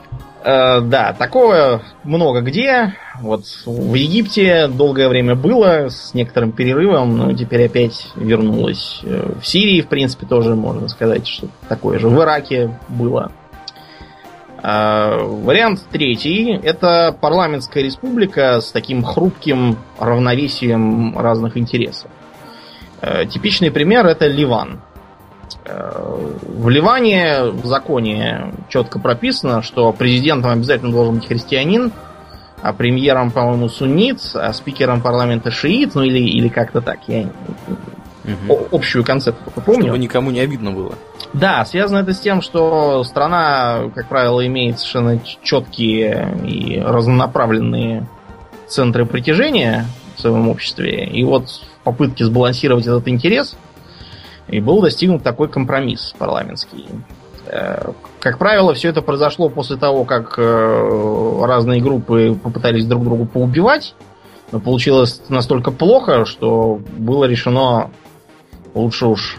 Э, 0.47 0.81
да, 0.81 1.13
такого 1.13 1.83
много 2.05 2.41
где. 2.41 2.95
Вот 3.21 3.43
в 3.67 3.95
Египте 3.95 4.69
долгое 4.69 5.09
время 5.09 5.35
было 5.35 5.89
с 5.89 6.15
некоторым 6.15 6.53
перерывом, 6.53 7.19
но 7.19 7.33
теперь 7.33 7.67
опять 7.67 8.13
вернулось. 8.15 9.01
Э, 9.03 9.33
в 9.41 9.45
Сирии, 9.45 9.81
в 9.81 9.89
принципе, 9.89 10.25
тоже 10.25 10.55
можно 10.55 10.87
сказать, 10.87 11.27
что 11.27 11.49
такое 11.69 11.99
же. 11.99 12.09
В 12.09 12.23
Ираке 12.23 12.79
было. 12.89 13.33
Э, 14.63 15.19
вариант 15.21 15.83
третий– 15.91 16.53
это 16.63 17.17
парламентская 17.21 17.83
республика 17.83 18.61
с 18.61 18.71
таким 18.71 19.03
хрупким 19.03 19.77
равновесием 19.99 21.19
разных 21.19 21.57
интересов. 21.57 22.09
Типичный 23.29 23.73
пример– 23.73 24.07
это 24.07 24.27
Ливан. 24.29 24.81
В 25.65 26.69
Ливане 26.69 27.51
в 27.51 27.67
законе 27.67 28.53
четко 28.69 28.99
прописано, 28.99 29.63
что 29.63 29.93
президентом 29.93 30.53
обязательно 30.53 30.93
должен 30.93 31.17
быть 31.17 31.27
христианин, 31.27 31.93
а 32.63 32.73
премьером, 32.73 33.31
по-моему, 33.31 33.69
суннит, 33.69 34.21
а 34.35 34.53
спикером 34.53 35.01
парламента 35.01 35.51
шиит, 35.51 35.95
ну 35.95 36.03
или, 36.03 36.19
или 36.19 36.49
как-то 36.49 36.81
так. 36.81 37.01
Я 37.07 37.29
угу. 38.49 38.69
общую 38.73 39.05
концепцию 39.05 39.53
помню. 39.65 39.85
Чтобы 39.85 39.99
никому 39.99 40.31
не 40.31 40.41
обидно 40.41 40.73
было. 40.73 40.95
Да, 41.33 41.65
связано 41.65 41.99
это 41.99 42.13
с 42.13 42.21
тем, 42.21 42.43
что 42.43 43.05
страна, 43.05 43.91
как 43.95 44.09
правило, 44.09 44.45
имеет 44.47 44.79
совершенно 44.79 45.21
четкие 45.43 46.37
и 46.45 46.81
разнонаправленные 46.81 48.07
центры 48.69 49.05
притяжения 49.05 49.87
в 50.17 50.21
своем 50.21 50.49
обществе. 50.49 51.05
И 51.07 51.23
вот 51.25 51.49
в 51.49 51.85
попытке 51.85 52.25
сбалансировать 52.25 52.87
этот 52.87 53.07
интерес– 53.09 53.57
и 54.49 54.61
был 54.61 54.81
достигнут 54.81 55.23
такой 55.23 55.49
компромисс 55.49 56.15
парламентский. 56.19 56.87
Э, 57.47 57.93
как 58.21 58.39
правило, 58.39 58.75
все 58.75 58.89
это 58.89 59.03
произошло 59.03 59.49
после 59.49 59.77
того, 59.77 60.05
как 60.05 60.35
э, 60.39 61.41
разные 61.43 61.81
группы 61.81 62.39
попытались 62.43 62.87
друг 62.87 63.05
друга 63.05 63.27
поубивать. 63.27 63.95
Но 64.53 64.61
получилось 64.61 65.23
настолько 65.29 65.73
плохо, 65.73 66.25
что 66.25 66.81
было 66.97 67.25
решено 67.25 67.91
лучше 68.75 69.07
уж 69.07 69.39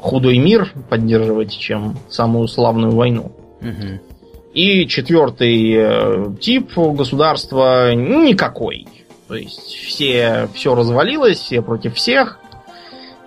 худой 0.00 0.38
мир 0.38 0.72
поддерживать, 0.88 1.56
чем 1.56 1.98
самую 2.08 2.48
славную 2.48 2.92
войну. 2.92 3.32
Угу. 3.60 4.00
И 4.54 4.86
четвертый 4.86 5.74
э, 5.74 6.26
тип 6.40 6.76
государства 6.76 7.94
никакой. 7.94 8.86
То 9.28 9.36
есть 9.36 9.74
все, 9.74 10.48
все 10.54 10.74
развалилось, 10.74 11.38
все 11.38 11.62
против 11.62 11.94
всех. 11.94 12.38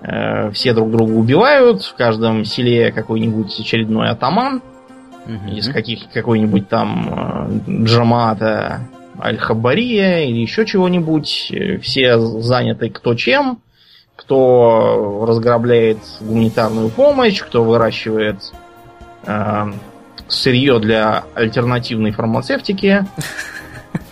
Э, 0.07 0.51
все 0.51 0.73
друг 0.73 0.91
друга 0.91 1.11
убивают, 1.11 1.83
в 1.83 1.95
каждом 1.95 2.45
селе 2.45 2.91
какой-нибудь 2.91 3.59
очередной 3.59 4.09
атаман 4.09 4.61
угу. 5.25 5.55
из 5.55 5.67
каких 5.69 6.11
какой-нибудь 6.13 6.69
там 6.69 7.61
э, 7.67 7.83
Джамата 7.85 8.81
Аль-Хабария 9.19 10.25
или 10.25 10.39
еще 10.39 10.65
чего-нибудь. 10.65 11.51
Все 11.81 12.19
заняты 12.19 12.89
кто 12.89 13.15
чем, 13.15 13.59
кто 14.15 15.25
разграбляет 15.27 15.99
гуманитарную 16.19 16.89
помощь, 16.89 17.41
кто 17.41 17.63
выращивает 17.63 18.51
э, 19.25 19.71
сырье 20.27 20.79
для 20.79 21.23
альтернативной 21.33 22.11
фармацевтики, 22.11 23.05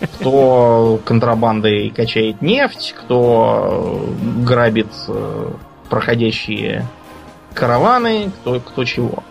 кто 0.00 0.98
контрабандой 1.04 1.90
качает 1.90 2.42
нефть, 2.42 2.96
кто 2.98 4.12
грабит 4.44 4.88
э, 5.06 5.52
проходящие 5.88 6.86
караваны, 7.54 8.30
кто, 8.40 8.60
кто 8.60 8.84
чего. 8.84 9.22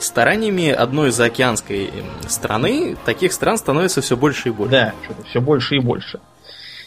Стараниями 0.00 0.70
одной 0.70 1.10
заокеанской 1.10 1.90
страны 2.28 2.96
таких 3.04 3.32
стран 3.32 3.56
становится 3.56 4.00
все 4.02 4.16
больше 4.16 4.48
и 4.48 4.52
больше. 4.52 4.70
Да, 4.70 4.94
все 5.28 5.40
больше 5.40 5.76
и 5.76 5.80
больше 5.80 6.20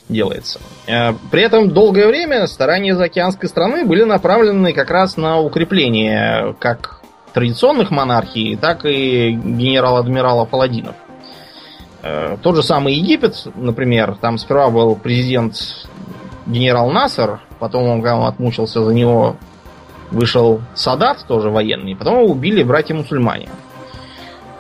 делается. 0.10 0.60
Э, 0.88 1.14
при 1.32 1.42
этом 1.42 1.72
долгое 1.72 2.08
время 2.08 2.48
старания 2.48 2.96
заокеанской 2.96 3.50
страны 3.50 3.86
были 3.86 4.04
направлены 4.04 4.74
как 4.74 4.90
раз 4.90 5.18
на 5.18 5.40
укрепление 5.40 6.56
как 6.60 7.02
традиционных 7.34 7.92
монархий, 7.92 8.56
так 8.56 8.86
и 8.86 9.32
генерал-адмирала 9.32 10.46
Паладинов. 10.46 10.96
Э, 12.04 12.38
тот 12.42 12.56
же 12.56 12.64
самый 12.64 12.94
Египет, 12.96 13.48
например, 13.56 14.18
там 14.22 14.38
сперва 14.38 14.70
был 14.70 14.96
президент 14.96 15.56
генерал 16.48 16.90
Насер, 16.90 17.40
потом 17.60 17.84
он, 17.88 18.02
когда 18.02 18.18
он 18.18 18.26
отмучился 18.26 18.84
за 18.84 18.94
него, 18.94 19.36
вышел 20.12 20.62
Садат, 20.74 21.26
тоже 21.28 21.50
военный, 21.50 21.96
потом 21.96 22.24
его 22.24 22.32
убили 22.32 22.64
братья-мусульмане. 22.64 23.50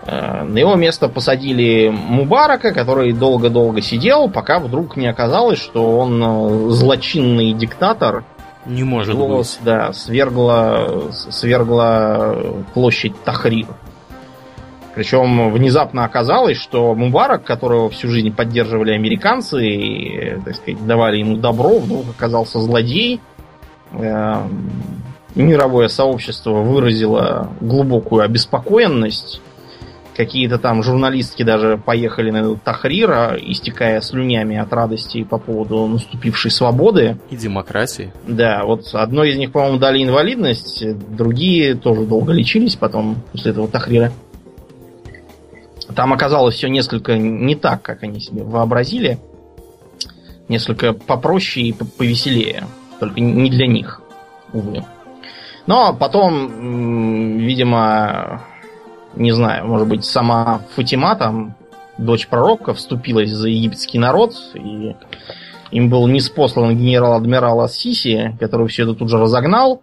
Э, 0.05 0.43
на 0.43 0.57
его 0.57 0.75
место 0.75 1.09
посадили 1.09 1.89
Мубарака, 1.89 2.73
который 2.73 3.11
долго-долго 3.11 3.81
сидел, 3.81 4.29
пока 4.29 4.59
вдруг 4.59 4.95
не 4.95 5.07
оказалось, 5.07 5.59
что 5.59 5.97
он 5.97 6.23
э, 6.23 6.69
злочинный 6.71 7.53
диктатор. 7.53 8.23
Не 8.65 8.83
может 8.83 9.15
его, 9.15 9.37
быть. 9.37 9.59
Да, 9.63 9.93
свергла, 9.93 11.11
свергла 11.11 12.37
площадь 12.73 13.13
Тахрир. 13.23 13.67
Причем 14.97 15.51
внезапно 15.51 16.05
оказалось, 16.05 16.57
что 16.57 16.95
Мубарак, 16.95 17.43
которого 17.43 17.87
всю 17.91 18.07
жизнь 18.07 18.33
поддерживали 18.33 18.93
американцы 18.93 19.63
и, 19.63 20.39
так 20.43 20.55
сказать, 20.55 20.83
давали 20.87 21.19
ему 21.19 21.37
добро, 21.37 21.77
вдруг 21.77 22.05
оказался 22.09 22.59
злодей. 22.59 23.21
Э, 23.91 24.41
мировое 25.35 25.87
сообщество 25.87 26.61
выразило 26.61 27.51
глубокую 27.61 28.23
обеспокоенность 28.23 29.39
Какие-то 30.15 30.57
там 30.57 30.81
журналистки 30.81 31.43
даже 31.43 31.77
поехали 31.77 32.31
на 32.31 32.37
этот 32.37 32.63
Тахрир, 32.63 33.37
истекая 33.39 34.01
слюнями 34.01 34.57
от 34.57 34.73
радости 34.73 35.23
по 35.23 35.37
поводу 35.37 35.85
наступившей 35.85 36.49
свободы. 36.49 37.19
И 37.29 37.35
демократии. 37.35 38.11
Да, 38.27 38.63
вот 38.65 38.89
одной 38.93 39.29
из 39.29 39.37
них, 39.37 39.51
по-моему, 39.51 39.77
дали 39.77 40.01
инвалидность, 40.01 40.83
другие 41.15 41.75
тоже 41.75 42.01
долго 42.01 42.33
лечились 42.33 42.75
потом 42.75 43.17
после 43.31 43.51
этого 43.51 43.67
Тахрира. 43.67 44.11
Там 45.97 46.13
оказалось 46.13 46.53
все 46.53 46.69
несколько 46.69 47.17
не 47.17 47.55
так, 47.55 47.81
как 47.81 48.03
они 48.03 48.19
себе 48.19 48.43
вообразили. 48.43 49.17
Несколько 50.47 50.93
попроще 50.93 51.69
и 51.69 51.73
повеселее. 51.73 52.67
Только 52.99 53.19
не 53.19 53.49
для 53.49 53.65
них, 53.65 53.99
увы. 54.53 54.85
Но 55.65 55.95
потом, 55.95 57.39
видимо, 57.39 58.43
не 59.15 59.31
знаю, 59.31 59.65
может 59.65 59.87
быть, 59.87 60.05
сама 60.05 60.61
Фатима, 60.75 61.15
там, 61.15 61.55
дочь 61.97 62.27
пророка, 62.27 62.75
вступилась 62.75 63.31
за 63.31 63.49
египетский 63.49 63.97
народ, 63.97 64.35
и 64.53 64.95
им 65.71 65.89
был 65.89 66.07
неспослан 66.07 66.77
генерал-адмирал 66.77 67.61
Ассиси, 67.61 68.37
который 68.39 68.67
все 68.67 68.83
это 68.83 68.93
тут 68.93 69.09
же 69.09 69.17
разогнал, 69.17 69.81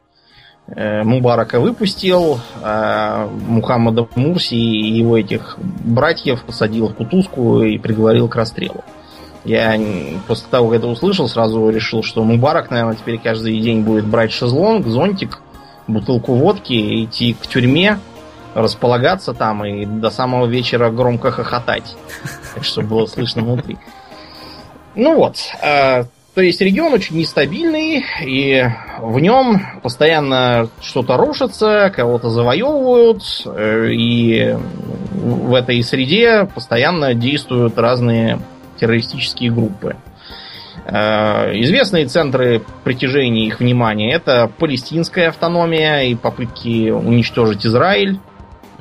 Мубарака 0.67 1.61
выпустил, 1.61 2.41
а 2.63 3.27
Мухаммада 3.27 4.09
Мурси 4.15 4.55
и 4.55 4.97
его 4.97 5.19
этих 5.19 5.59
братьев 5.59 6.43
посадил 6.43 6.89
в 6.89 6.95
кутузку 6.95 7.63
и 7.63 7.77
приговорил 7.79 8.29
к 8.29 8.37
расстрелу. 8.37 8.83
Я 9.45 9.79
после 10.27 10.47
того, 10.51 10.71
как 10.71 10.79
это 10.79 10.87
услышал, 10.87 11.29
сразу 11.29 11.69
решил, 11.69 12.03
что 12.03 12.25
Мубарак, 12.25 12.71
наверное, 12.71 12.97
теперь 12.97 13.19
каждый 13.19 13.61
день 13.61 13.83
будет 13.83 14.07
брать 14.07 14.33
шезлонг, 14.33 14.87
зонтик, 14.87 15.41
бутылку 15.87 16.33
водки, 16.35 17.05
идти 17.05 17.35
к 17.35 17.47
тюрьме, 17.47 17.99
располагаться 18.55 19.35
там 19.35 19.67
и 19.67 19.85
до 19.85 20.09
самого 20.09 20.47
вечера 20.47 20.91
громко 20.91 21.31
хохотать. 21.31 21.95
Так 22.55 22.65
что 22.65 22.81
было 22.81 23.05
слышно 23.05 23.43
внутри. 23.43 23.77
Ну 24.95 25.17
вот. 25.17 25.37
То 26.35 26.41
есть 26.41 26.61
регион 26.61 26.93
очень 26.93 27.17
нестабильный, 27.17 28.05
и 28.25 28.65
в 29.01 29.21
нем 29.21 29.63
постоянно 29.85 30.69
что-то 30.83 31.17
рушится, 31.17 31.93
кого-то 31.95 32.29
завоевывают, 32.29 33.23
э, 33.47 33.93
и 33.93 34.57
в 35.13 35.55
этой 35.55 35.81
среде 35.85 36.49
постоянно 36.53 37.15
действуют 37.15 37.79
разные 37.79 38.41
террористические 38.81 39.53
группы. 39.53 39.97
Э, 40.87 41.53
известные 41.61 42.07
центры 42.07 42.63
притяжения 42.83 43.47
их 43.47 43.61
внимания 43.61 44.13
это 44.13 44.51
палестинская 44.59 45.29
автономия 45.29 46.03
и 46.03 46.17
попытки 46.17 46.91
уничтожить 46.91 47.65
Израиль. 47.65 48.19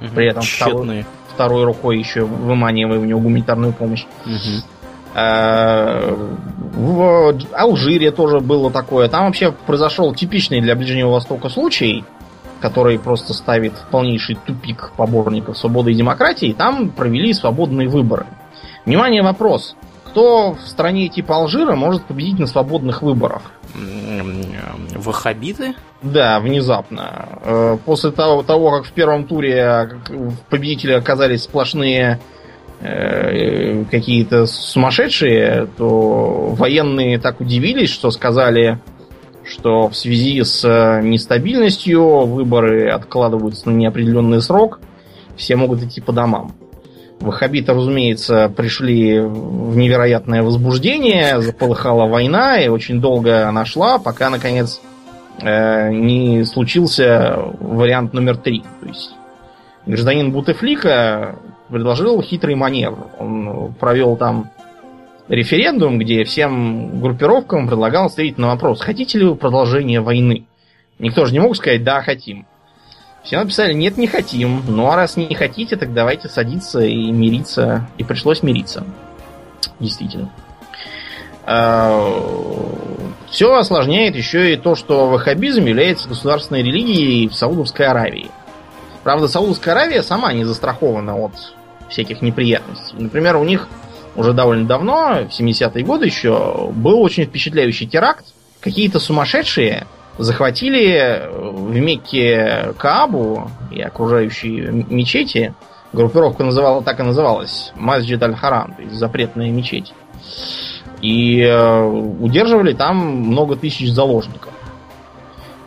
Угу. 0.02 0.16
При 0.16 0.28
этом 0.28 0.42
второй, 0.42 1.06
второй 1.32 1.66
рукой 1.66 2.00
еще 2.00 2.22
выманивая 2.22 2.98
в 2.98 3.06
него 3.06 3.20
гуманитарную 3.20 3.74
помощь. 3.74 4.06
Угу. 4.26 4.83
В 5.14 6.18
Алжире 7.54 8.12
тоже 8.12 8.40
было 8.40 8.72
такое. 8.72 9.10
Там 9.10 9.26
вообще 9.26 9.52
произошел 9.52 10.14
типичный 10.14 10.62
для 10.62 10.76
Ближнего 10.76 11.12
Востока 11.12 11.50
случай, 11.50 12.04
который 12.62 12.98
просто 12.98 13.34
ставит 13.34 13.74
в 13.74 13.92
полнейший 13.92 14.38
тупик 14.44 14.92
поборников 14.98 15.58
свободы 15.58 15.92
и 15.92 15.96
демократии. 15.96 16.56
Там 16.58 16.90
провели 16.90 17.34
свободные 17.34 17.88
выборы. 17.88 18.26
Внимание, 18.86 19.22
вопрос 19.22 19.76
кто 20.14 20.54
в 20.54 20.68
стране 20.68 21.10
типа 21.10 21.38
Алжира 21.38 21.76
может 21.76 22.06
победить 22.06 22.38
на 22.38 22.46
свободных 22.46 23.02
выборах? 23.02 23.42
Вахабиты? 24.94 25.74
Да, 26.04 26.40
внезапно. 26.40 27.40
Э, 27.44 27.78
после 27.84 28.12
того, 28.12 28.44
того 28.44 28.72
как 28.72 28.86
в 28.86 28.92
первом 28.92 29.26
туре 29.26 29.90
победители 30.50 30.92
оказались 30.92 31.44
сплошные 31.44 32.20
э, 32.20 32.33
какие-то 32.84 34.46
сумасшедшие, 34.46 35.70
то 35.78 36.50
военные 36.50 37.18
так 37.18 37.40
удивились, 37.40 37.90
что 37.90 38.12
сказали, 38.12 38.80
что 39.46 39.90
в 39.90 39.96
связи 39.96 40.44
с 40.44 40.64
нестабильностью 41.02 42.26
выборы 42.26 42.90
откладываются 42.90 43.70
на 43.70 43.76
неопределенный 43.76 44.42
срок, 44.42 44.80
все 45.36 45.56
могут 45.56 45.84
идти 45.84 46.02
по 46.02 46.12
домам. 46.12 46.54
Ваххабиты, 47.20 47.74
разумеется, 47.74 48.52
пришли 48.56 49.20
в 49.22 49.78
невероятное 49.78 50.44
возбуждение, 50.44 51.42
заполыхала 51.42 52.06
война, 52.06 52.60
и 52.60 52.68
очень 52.68 53.00
долго 53.00 53.48
она 53.48 53.64
шла, 53.64 53.98
пока, 53.98 54.30
наконец, 54.30 54.82
э, 55.42 55.90
не 55.90 56.44
случился 56.44 57.38
вариант 57.62 58.14
номер 58.14 58.36
три. 58.36 58.64
То 58.82 58.88
есть 58.88 59.12
гражданин 59.86 60.34
Бутефлика 60.34 61.38
предложил 61.74 62.22
хитрый 62.22 62.56
маневр. 62.56 63.08
Он 63.20 63.74
провел 63.74 64.16
там 64.16 64.52
референдум, 65.28 65.98
где 65.98 66.24
всем 66.24 67.02
группировкам 67.02 67.68
предлагал 67.68 68.06
ответить 68.06 68.38
на 68.38 68.50
вопрос, 68.50 68.80
хотите 68.80 69.18
ли 69.18 69.26
вы 69.26 69.36
продолжение 69.36 70.00
войны? 70.00 70.46
Никто 71.00 71.26
же 71.26 71.34
не 71.34 71.40
мог 71.40 71.56
сказать, 71.58 71.84
да, 71.84 72.02
хотим. 72.02 72.46
Все 73.24 73.40
написали, 73.40 73.74
нет, 73.74 73.98
не 73.98 74.06
хотим. 74.06 74.62
Ну 74.68 74.92
а 74.92 74.96
раз 74.96 75.18
не 75.18 75.34
хотите, 75.34 75.76
так 75.76 75.94
давайте 75.94 76.30
садиться 76.30 76.82
и 76.82 77.12
мириться. 77.12 77.88
И 77.98 78.04
пришлось 78.04 78.44
мириться. 78.44 78.86
Действительно. 79.80 80.30
А, 81.46 82.12
Все 83.32 83.56
осложняет 83.56 84.16
еще 84.16 84.54
и 84.54 84.58
то, 84.58 84.76
что 84.76 85.08
ваххабизм 85.08 85.66
является 85.66 86.08
государственной 86.08 86.62
религией 86.62 87.28
в 87.28 87.34
Саудовской 87.34 87.88
Аравии. 87.88 88.30
Правда, 89.04 89.28
Саудовская 89.28 89.74
Аравия 89.74 90.04
сама 90.04 90.32
не 90.34 90.44
застрахована 90.44 91.18
от 91.18 91.34
всяких 91.94 92.22
неприятностей. 92.22 92.96
Например, 92.98 93.38
у 93.38 93.44
них 93.44 93.70
уже 94.16 94.34
довольно 94.34 94.68
давно, 94.68 95.28
в 95.30 95.40
70-е 95.40 95.84
годы 95.84 96.06
еще, 96.06 96.70
был 96.74 97.02
очень 97.02 97.26
впечатляющий 97.26 97.88
теракт. 97.88 98.26
Какие-то 98.60 99.00
сумасшедшие 99.00 99.88
захватили 100.18 101.28
в 101.32 101.76
Мекке 101.76 102.74
Каабу 102.78 103.50
и 103.72 103.82
окружающие 103.82 104.72
мечети. 104.72 105.54
Группировка 105.92 106.44
называла, 106.44 106.84
так 106.84 107.00
и 107.00 107.04
называлась. 107.04 107.72
Масджид 107.76 108.22
Аль-Харам, 108.22 108.74
то 108.76 108.82
есть 108.82 108.96
запретная 108.96 109.52
мечеть. 109.52 109.94
И 111.02 111.42
э, 111.42 111.84
удерживали 111.84 112.74
там 112.74 112.98
много 112.98 113.56
тысяч 113.56 113.92
заложников. 113.92 114.53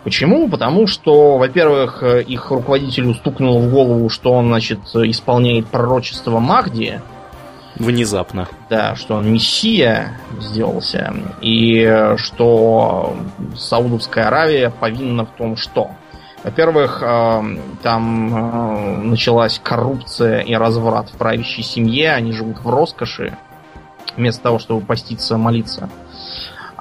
Почему? 0.07 0.49
Потому 0.49 0.87
что, 0.87 1.37
во-первых, 1.37 2.01
их 2.05 2.53
руководителю 2.53 3.13
стукнуло 3.13 3.59
в 3.59 3.73
голову, 3.73 4.09
что 4.09 4.31
он, 4.33 4.47
значит, 4.47 4.79
исполняет 4.95 5.67
пророчество 5.67 6.39
Махди, 6.39 7.01
Внезапно. 7.75 8.49
Да, 8.71 8.95
что 8.95 9.17
он 9.17 9.33
мессия 9.33 10.19
сделался. 10.41 11.13
И 11.41 12.15
что 12.19 13.17
Саудовская 13.57 14.29
Аравия 14.29 14.71
повинна 14.71 15.27
в 15.27 15.31
том, 15.31 15.57
что... 15.57 15.91
Во-первых, 16.45 17.03
э, 17.03 17.43
там 17.83 18.37
э, 18.37 18.97
началась 19.03 19.61
коррупция 19.61 20.41
и 20.43 20.55
разврат 20.55 21.11
в 21.11 21.17
правящей 21.17 21.65
семье. 21.65 22.13
Они 22.13 22.31
живут 22.31 22.61
в 22.63 22.71
роскоши, 22.71 23.37
вместо 24.17 24.45
того, 24.45 24.61
чтобы 24.61 24.87
поститься, 24.87 25.37
молиться. 25.37 25.91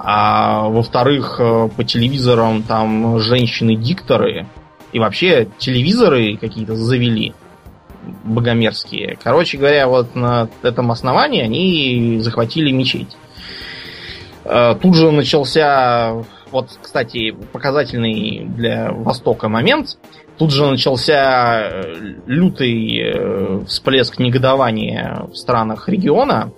А 0.08 0.70
во-вторых, 0.70 1.38
э, 1.40 1.68
по 1.76 1.84
телевизорам 1.84 2.62
там 2.62 3.18
женщины-дикторы 3.20 4.46
и 4.92 5.00
вообще 5.00 5.48
телевизоры 5.58 6.38
какие-то 6.38 6.76
завели 6.76 7.34
богомерзкие. 8.24 9.18
Короче 9.24 9.58
говоря, 9.58 9.88
вот 9.88 10.14
на 10.16 10.48
этом 10.62 10.92
основании 10.92 11.42
они 11.42 12.20
захватили 12.22 12.70
мечеть. 12.70 13.18
Э, 14.44 14.76
тут 14.80 14.94
же 14.94 15.10
начался, 15.10 16.24
вот, 16.52 16.78
кстати, 16.80 17.32
показательный 17.52 18.46
для 18.46 18.92
Востока 18.92 19.50
момент. 19.50 19.98
Тут 20.38 20.52
же 20.52 20.68
начался 20.68 21.64
э, 21.64 21.96
лютый 22.28 23.66
всплеск 23.66 24.20
негодования 24.20 25.26
в 25.32 25.36
странах 25.36 25.90
региона, 25.90 26.52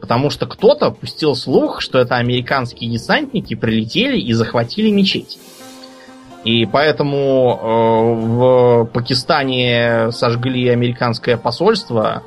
потому 0.00 0.30
что 0.30 0.46
кто-то 0.46 0.90
пустил 0.90 1.34
слух, 1.34 1.80
что 1.80 1.98
это 1.98 2.16
американские 2.16 2.90
десантники 2.90 3.54
прилетели 3.54 4.18
и 4.18 4.32
захватили 4.32 4.90
мечеть. 4.90 5.38
И 6.44 6.66
поэтому 6.66 7.58
э, 7.60 8.26
в 8.26 8.84
Пакистане 8.92 10.12
сожгли 10.12 10.68
американское 10.68 11.36
посольство, 11.36 12.22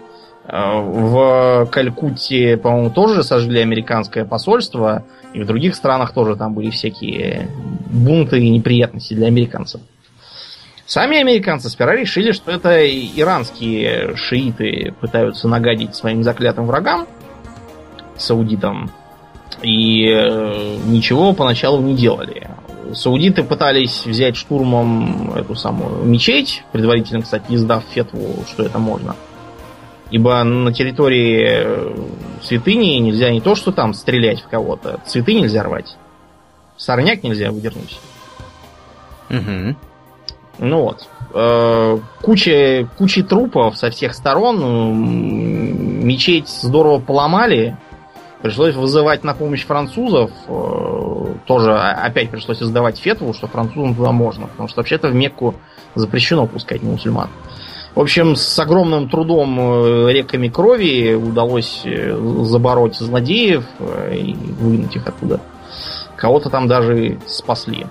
э, 0.46 0.52
в 0.52 1.66
Калькутте, 1.72 2.58
по-моему, 2.58 2.90
тоже 2.90 3.24
сожгли 3.24 3.62
американское 3.62 4.26
посольство, 4.26 5.06
и 5.34 5.42
в 5.42 5.48
других 5.48 5.76
странах 5.76 6.14
тоже 6.14 6.36
там 6.36 6.54
были 6.54 6.70
всякие 6.72 7.48
бунты 7.90 8.40
и 8.40 8.50
неприятности 8.50 9.14
для 9.14 9.28
американцев. 9.28 9.82
Сами 10.86 11.18
американцы 11.22 11.70
сперва 11.70 11.96
решили, 11.96 12.34
что 12.34 12.52
это 12.52 12.86
иранские 12.86 14.18
шииты 14.18 14.94
пытаются 15.00 15.48
нагадить 15.48 15.96
своим 15.96 16.22
заклятым 16.22 16.66
врагам, 16.66 17.08
саудитам, 18.22 18.92
и 19.62 20.08
э, 20.08 20.78
ничего 20.86 21.34
поначалу 21.34 21.82
не 21.82 21.96
делали. 21.96 22.50
Саудиты 22.94 23.44
пытались 23.44 24.06
взять 24.06 24.36
штурмом 24.36 25.34
эту 25.34 25.56
самую 25.56 26.04
мечеть, 26.04 26.64
предварительно, 26.72 27.22
кстати, 27.22 27.46
издав 27.50 27.84
фетву, 27.92 28.44
что 28.48 28.64
это 28.64 28.80
можно. 28.80 29.16
Ибо 30.10 30.44
на 30.44 30.74
территории 30.74 31.46
э, 31.48 31.96
святыни 32.42 32.98
нельзя 32.98 33.32
не 33.32 33.40
то, 33.40 33.56
что 33.56 33.72
там 33.72 33.94
стрелять 33.94 34.42
в 34.42 34.48
кого-то, 34.48 35.00
цветы 35.06 35.34
нельзя 35.34 35.64
рвать. 35.64 35.96
Сорняк 36.76 37.24
нельзя 37.24 37.52
выдернуть. 37.52 38.00
Угу. 39.30 39.76
Ну 40.60 40.82
вот. 40.82 41.08
Э, 41.34 41.98
куча, 42.22 42.90
куча 42.98 43.24
трупов 43.24 43.78
со 43.78 43.90
всех 43.90 44.14
сторон. 44.14 46.04
Мечеть 46.04 46.50
здорово 46.50 47.00
поломали. 47.00 47.78
Пришлось 48.42 48.76
вызывать 48.76 49.24
на 49.24 49.34
помощь 49.34 49.66
французов. 49.66 50.32
Э, 50.48 51.34
тоже 51.46 51.74
опять 51.78 52.32
пришлось 52.32 52.62
издавать 52.62 52.98
фетву, 52.98 53.34
что 53.34 53.48
французам 53.48 53.96
туда 53.96 54.12
можно. 54.12 54.48
Потому 54.48 54.68
что 54.68 54.80
вообще-то 54.80 55.10
в 55.10 55.14
Мекку 55.14 55.54
запрещено 55.94 56.48
пускать 56.48 56.82
не 56.82 56.90
мусульман. 56.90 57.30
В 57.94 58.00
общем, 58.00 58.36
с 58.36 58.58
огромным 58.58 59.10
трудом 59.10 59.60
э, 59.60 60.14
реками 60.14 60.48
крови 60.48 61.14
удалось 61.14 61.82
э, 61.86 62.18
забороть 62.44 62.96
злодеев 62.96 63.66
и 64.12 64.34
вынуть 64.60 64.96
их 64.96 65.06
оттуда. 65.06 65.40
Кого-то 66.16 66.50
там 66.50 66.68
даже 66.68 67.20
спасли. 67.28 67.86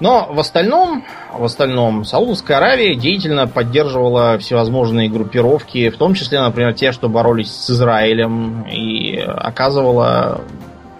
Но 0.00 0.28
в 0.30 0.38
остальном, 0.38 1.04
в 1.32 1.44
остальном 1.44 2.04
Саудовская 2.04 2.58
Аравия 2.58 2.94
деятельно 2.94 3.48
поддерживала 3.48 4.38
всевозможные 4.38 5.08
группировки, 5.08 5.90
в 5.90 5.96
том 5.96 6.14
числе, 6.14 6.40
например, 6.40 6.72
те, 6.74 6.92
что 6.92 7.08
боролись 7.08 7.50
с 7.50 7.70
Израилем, 7.70 8.62
и 8.62 9.16
оказывала 9.16 10.42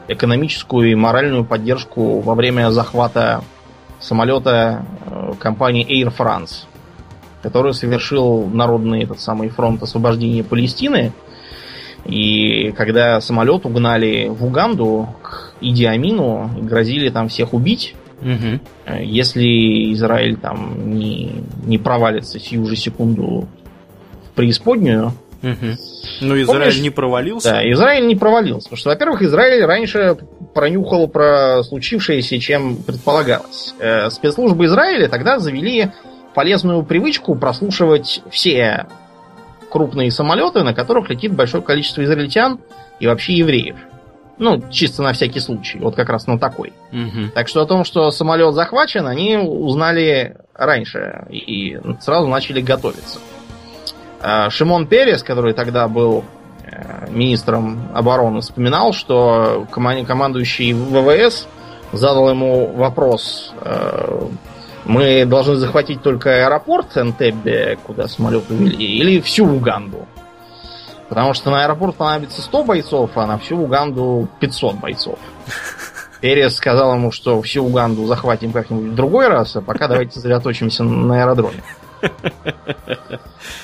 экономическую 0.09 0.91
и 0.91 0.95
моральную 0.95 1.45
поддержку 1.45 2.21
во 2.21 2.35
время 2.35 2.71
захвата 2.71 3.45
самолета 4.01 4.85
э, 5.07 5.33
компании 5.39 5.87
Air 5.87 6.13
France, 6.17 6.65
который 7.43 7.75
совершил 7.75 8.47
народный 8.47 9.05
этот 9.05 9.21
самый 9.21 9.49
фронт 9.49 9.83
освобождения 9.83 10.43
Палестины. 10.43 11.13
И 12.05 12.73
когда 12.73 13.21
самолет 13.21 13.67
угнали 13.67 14.29
в 14.29 14.45
Уганду 14.45 15.09
к 15.23 15.53
Идиамину, 15.61 16.51
грозили 16.63 17.11
там 17.11 17.29
всех 17.29 17.53
убить, 17.53 17.95
Угу. 18.21 18.97
Если 19.01 19.93
Израиль 19.93 20.37
там 20.37 20.99
не, 20.99 21.45
не 21.65 21.79
провалится 21.79 22.39
сию 22.39 22.67
же 22.67 22.77
секунду 22.77 23.49
в 24.27 24.35
преисподнюю. 24.35 25.13
Угу. 25.43 25.67
Ну, 26.21 26.43
Израиль 26.43 26.47
Помнишь? 26.47 26.81
не 26.81 26.91
провалился. 26.91 27.51
Да, 27.51 27.71
Израиль 27.73 28.07
не 28.07 28.17
провалился. 28.17 28.65
Потому 28.65 28.79
что, 28.79 28.91
во-первых, 28.91 29.23
Израиль 29.23 29.65
раньше 29.65 30.17
пронюхал 30.53 31.07
про 31.07 31.63
случившееся, 31.63 32.41
чем 32.41 32.77
предполагалось. 32.77 33.75
Э, 33.79 34.11
спецслужбы 34.11 34.65
Израиля 34.65 35.09
тогда 35.09 35.39
завели 35.39 35.91
полезную 36.35 36.83
привычку 36.83 37.37
прослушивать 37.37 38.23
все 38.31 38.87
крупные 39.71 40.11
самолеты, 40.11 40.63
на 40.63 40.75
которых 40.75 41.11
летит 41.11 41.33
большое 41.33 41.63
количество 41.63 42.03
израильтян 42.03 42.59
и 42.99 43.07
вообще 43.07 43.35
евреев. 43.35 43.77
Ну, 44.38 44.62
чисто 44.70 45.03
на 45.03 45.12
всякий 45.12 45.40
случай. 45.40 45.79
Вот 45.79 45.96
как 45.96 46.09
раз 46.09 46.27
на 46.27 46.38
такой. 46.38 46.72
Угу. 46.92 47.33
Так 47.35 47.48
что 47.48 47.62
о 47.62 47.66
том, 47.66 47.85
что 47.85 48.11
самолет 48.11 48.55
захвачен, 48.55 49.07
они 49.07 49.37
узнали 49.37 50.37
раньше 50.55 51.27
и 51.31 51.79
сразу 52.01 52.29
начали 52.29 52.61
готовиться. 52.61 53.18
А, 54.20 54.51
Шимон 54.51 54.87
Перес, 54.87 55.22
который 55.22 55.55
тогда 55.55 55.88
был 55.88 56.24
э, 56.64 57.07
министром 57.11 57.88
обороны, 57.94 58.40
вспоминал, 58.40 58.92
что 58.92 59.66
командующий 59.70 60.72
ВВС 60.72 61.46
задал 61.92 62.31
ему 62.31 62.72
вопрос. 62.74 63.53
Э, 63.61 64.27
Мы 64.85 65.24
должны 65.27 65.57
захватить 65.57 66.03
только 66.03 66.46
аэропорт 66.46 66.96
Энтебе, 66.96 67.79
куда 67.85 68.09
самолет 68.09 68.51
увели, 68.51 68.77
или 68.77 69.20
всю 69.20 69.44
Уганду? 69.46 70.07
Потому 71.09 71.33
что 71.35 71.51
на 71.51 71.64
аэропорт 71.64 71.97
понадобится 71.97 72.42
100 72.42 72.64
бойцов, 72.64 73.11
а 73.14 73.27
на 73.27 73.38
всю 73.38 73.57
Уганду 73.57 74.29
500 74.40 74.77
бойцов. 74.77 75.18
Перес 76.21 76.57
сказал 76.57 76.94
ему, 76.94 77.12
что 77.12 77.40
всю 77.42 77.64
Уганду 77.64 78.07
захватим 78.07 78.53
как-нибудь 78.53 78.92
в 78.92 78.94
другой 78.94 79.29
раз, 79.29 79.57
а 79.57 79.61
пока 79.61 79.88
давайте 79.88 80.12
сосредоточимся 80.14 80.85
на 80.85 81.23
аэродроме. 81.23 81.62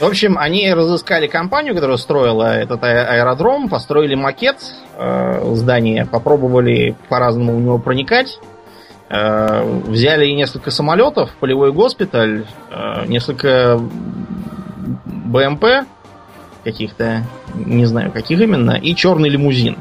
В 0.00 0.04
общем, 0.04 0.36
они 0.38 0.72
разыскали 0.72 1.26
компанию, 1.26 1.74
которая 1.74 1.96
строила 1.96 2.56
этот 2.56 2.82
аэродром, 2.82 3.68
построили 3.68 4.14
макет 4.14 4.56
э, 4.96 5.54
здания, 5.54 6.06
попробовали 6.10 6.96
по-разному 7.08 7.56
в 7.56 7.60
него 7.60 7.78
проникать. 7.78 8.38
Э, 9.08 9.62
взяли 9.86 10.30
несколько 10.30 10.70
самолетов, 10.70 11.30
полевой 11.38 11.72
госпиталь, 11.72 12.46
э, 12.70 13.06
несколько 13.06 13.78
БМП, 15.04 15.86
каких-то, 16.64 17.24
не 17.54 17.84
знаю 17.86 18.10
каких 18.10 18.40
именно, 18.40 18.72
и 18.72 18.94
черный 18.94 19.28
лимузин. 19.28 19.76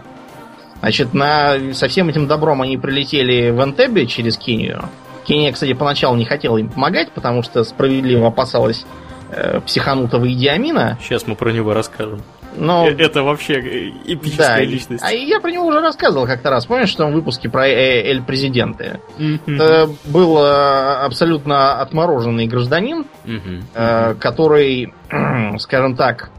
Значит, 0.80 1.14
на, 1.14 1.74
со 1.74 1.88
всем 1.88 2.10
этим 2.10 2.28
добром 2.28 2.62
они 2.62 2.78
прилетели 2.78 3.52
в 3.52 3.64
Энтебе 3.64 4.06
через 4.06 4.38
Кению. 4.38 4.90
Кения, 5.24 5.54
кстати, 5.54 5.74
поначалу 5.74 6.18
не 6.18 6.26
хотела 6.26 6.58
им 6.58 6.70
помогать, 6.70 7.12
потому 7.12 7.42
что 7.42 7.64
справедливо 7.64 8.28
опасалась 8.28 8.86
э, 9.32 9.62
психанутого 9.62 10.30
Идиамина. 10.32 10.98
Сейчас 11.02 11.26
мы 11.26 11.36
про 11.36 11.52
него 11.52 11.74
расскажем. 11.74 12.22
Но... 12.58 12.88
Э, 12.88 12.96
это 12.98 13.24
вообще 13.24 13.90
эпическая 14.06 14.58
да, 14.58 14.64
личность. 14.64 15.04
А 15.04 15.12
я 15.12 15.40
про 15.40 15.52
него 15.52 15.66
уже 15.66 15.80
рассказывал 15.80 16.26
как-то 16.26 16.50
раз. 16.50 16.66
Помнишь, 16.66 16.90
что 16.90 17.08
в 17.08 17.14
выпуске 17.14 17.50
про 17.50 17.68
э, 17.68 18.04
Эль 18.10 18.22
Президенты? 18.22 19.00
Это 19.48 19.90
был 20.06 20.38
абсолютно 20.38 21.80
отмороженный 21.80 22.48
гражданин, 22.48 23.06
э, 23.26 24.16
который, 24.20 24.94
скажем 25.60 25.96
так, 25.96 26.30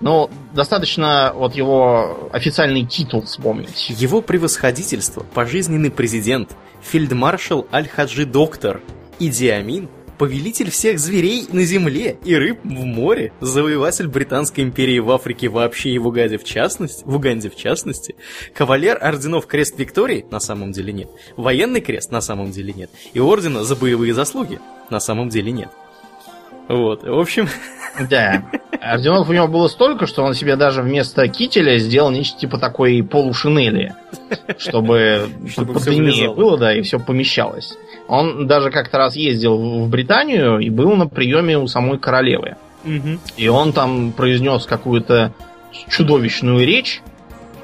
но 0.00 0.30
достаточно 0.54 1.32
вот 1.34 1.54
его 1.54 2.30
официальный 2.32 2.84
титул 2.84 3.22
вспомнить. 3.22 3.90
Его 3.90 4.20
превосходительство, 4.20 5.24
пожизненный 5.34 5.90
президент, 5.90 6.56
фельдмаршал 6.82 7.66
Аль-Хаджи 7.72 8.26
Доктор, 8.26 8.80
Идиамин, 9.18 9.88
повелитель 10.18 10.70
всех 10.70 10.98
зверей 10.98 11.46
на 11.50 11.64
земле 11.64 12.18
и 12.24 12.34
рыб 12.34 12.60
в 12.64 12.84
море, 12.84 13.32
завоеватель 13.40 14.08
Британской 14.08 14.64
империи 14.64 14.98
в 14.98 15.10
Африке 15.10 15.48
вообще 15.48 15.90
и 15.90 15.98
в 15.98 16.06
Угаде 16.06 16.38
в 16.38 16.44
частности, 16.44 17.02
в 17.04 17.16
Уганде 17.16 17.50
в 17.50 17.56
частности, 17.56 18.16
кавалер 18.54 18.98
орденов 19.00 19.46
Крест 19.46 19.78
Виктории 19.78 20.26
на 20.30 20.40
самом 20.40 20.72
деле 20.72 20.92
нет, 20.92 21.10
военный 21.36 21.80
крест 21.80 22.10
на 22.10 22.20
самом 22.20 22.50
деле 22.50 22.72
нет, 22.72 22.90
и 23.12 23.20
ордена 23.20 23.64
за 23.64 23.76
боевые 23.76 24.14
заслуги 24.14 24.60
на 24.90 25.00
самом 25.00 25.28
деле 25.28 25.52
нет. 25.52 25.68
Вот, 26.68 27.02
в 27.02 27.18
общем... 27.18 27.48
Да. 28.10 28.42
Орденов 28.80 29.28
у 29.28 29.32
него 29.32 29.48
было 29.48 29.68
столько, 29.68 30.06
что 30.06 30.22
он 30.22 30.34
себе 30.34 30.56
даже 30.56 30.82
вместо 30.82 31.26
кителя 31.28 31.78
сделал 31.78 32.10
нечто 32.10 32.38
типа 32.38 32.58
такой 32.58 33.02
полушинели, 33.02 33.94
чтобы, 34.58 35.28
чтобы 35.48 35.74
подлиннее 35.74 36.34
было, 36.34 36.58
да, 36.58 36.74
и 36.74 36.82
все 36.82 36.98
помещалось. 36.98 37.76
Он 38.08 38.46
даже 38.46 38.70
как-то 38.70 38.98
раз 38.98 39.16
ездил 39.16 39.56
в 39.56 39.88
Британию 39.88 40.58
и 40.58 40.70
был 40.70 40.94
на 40.94 41.08
приеме 41.08 41.58
у 41.58 41.66
самой 41.66 41.98
королевы. 41.98 42.56
Угу. 42.84 43.18
И 43.36 43.48
он 43.48 43.72
там 43.72 44.12
произнес 44.12 44.66
какую-то 44.66 45.32
чудовищную 45.88 46.64
речь 46.64 47.02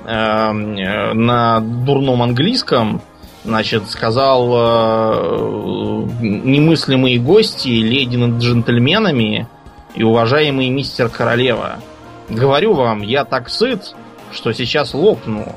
э, 0.04 0.10
э, 0.10 1.12
на 1.12 1.60
дурном 1.60 2.22
английском, 2.22 3.02
Значит, 3.44 3.90
сказал 3.90 4.52
э, 4.54 5.72
немыслимые 6.20 7.18
гости, 7.18 7.68
леди 7.68 8.16
над 8.16 8.40
джентльменами 8.40 9.48
и 9.96 10.04
уважаемый 10.04 10.68
мистер 10.68 11.08
королева. 11.08 11.80
Говорю 12.28 12.74
вам, 12.74 13.02
я 13.02 13.24
так 13.24 13.48
сыт, 13.48 13.94
что 14.30 14.52
сейчас 14.52 14.94
лопну. 14.94 15.56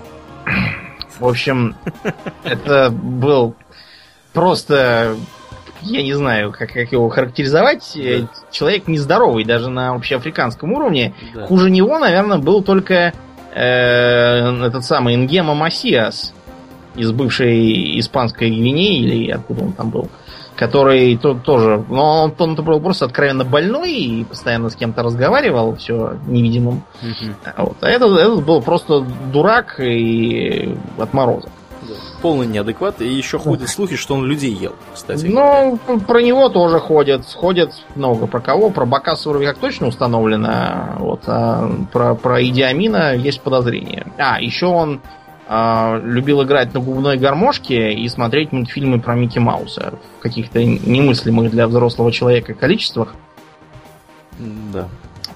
В 1.20 1.28
общем, 1.28 1.76
это 2.44 2.90
был 2.90 3.56
просто, 4.34 5.16
я 5.82 6.02
не 6.02 6.14
знаю, 6.14 6.52
как, 6.52 6.74
как 6.74 6.92
его 6.92 7.08
характеризовать, 7.10 7.92
да. 7.96 8.28
человек 8.52 8.88
нездоровый 8.88 9.46
даже 9.46 9.70
на 9.70 9.94
общеафриканском 9.94 10.74
уровне. 10.74 11.14
Да. 11.36 11.46
Хуже 11.46 11.70
него, 11.70 12.00
наверное, 12.00 12.40
был 12.40 12.64
только 12.64 13.14
э, 13.54 14.66
этот 14.66 14.84
самый 14.84 15.16
Ингема 15.16 15.54
Масиас, 15.54 16.34
из 16.96 17.12
бывшей 17.12 18.00
испанской 18.00 18.50
Гвинеи, 18.50 19.00
или 19.00 19.32
откуда 19.32 19.64
он 19.64 19.74
там 19.74 19.90
был, 19.90 20.10
который 20.56 21.18
тут 21.18 21.44
тоже, 21.44 21.84
но 21.90 22.24
он, 22.24 22.34
он 22.38 22.56
был 22.56 22.80
просто 22.80 23.06
откровенно 23.06 23.44
больной 23.44 23.94
и 23.94 24.24
постоянно 24.24 24.70
с 24.70 24.76
кем-то 24.76 25.04
разговаривал, 25.04 25.76
все 25.76 26.18
невидимым. 26.28 26.84
Вот. 27.58 27.78
А 27.82 27.90
этот, 27.90 28.18
этот 28.18 28.46
был 28.46 28.62
просто 28.62 29.06
дурак 29.32 29.80
и 29.80 30.76
отморозок. 30.98 31.52
Полный 32.22 32.48
неадекват, 32.48 33.02
и 33.02 33.08
еще 33.08 33.38
ходят 33.38 33.70
слухи, 33.70 33.96
что 33.96 34.16
он 34.16 34.26
людей 34.26 34.52
ел, 34.52 34.74
кстати. 34.94 35.28
Ну, 35.28 35.78
про 36.08 36.24
него 36.24 36.50
тоже 36.50 36.80
ходят. 36.80 37.24
Ходят 37.36 37.74
много. 37.94 38.26
Про 38.26 38.40
кого? 38.40 38.72
Про 38.72 38.88
Бакаса 38.88 39.30
вроде 39.30 39.46
как 39.46 39.60
точно 39.60 39.88
установлено. 39.88 40.96
Вот. 40.98 41.22
А 41.28 41.70
про, 41.94 42.16
про 42.16 42.44
Идиамина 42.44 43.14
есть 43.16 43.42
подозрение. 43.42 44.08
А, 44.18 44.42
еще 44.42 44.66
он 44.66 45.02
а, 45.48 46.00
любил 46.04 46.44
играть 46.44 46.74
на 46.74 46.80
губной 46.80 47.18
гармошке 47.18 47.94
и 47.94 48.08
смотреть 48.10 48.52
мультфильмы 48.52 49.00
про 49.00 49.16
Микки 49.16 49.38
Мауса 49.38 49.94
в 50.18 50.24
каких-то 50.24 50.64
немыслимых 50.64 51.52
для 51.52 51.68
взрослого 51.68 52.12
человека 52.12 52.56
количествах. 52.56 53.14
Да. 54.74 54.88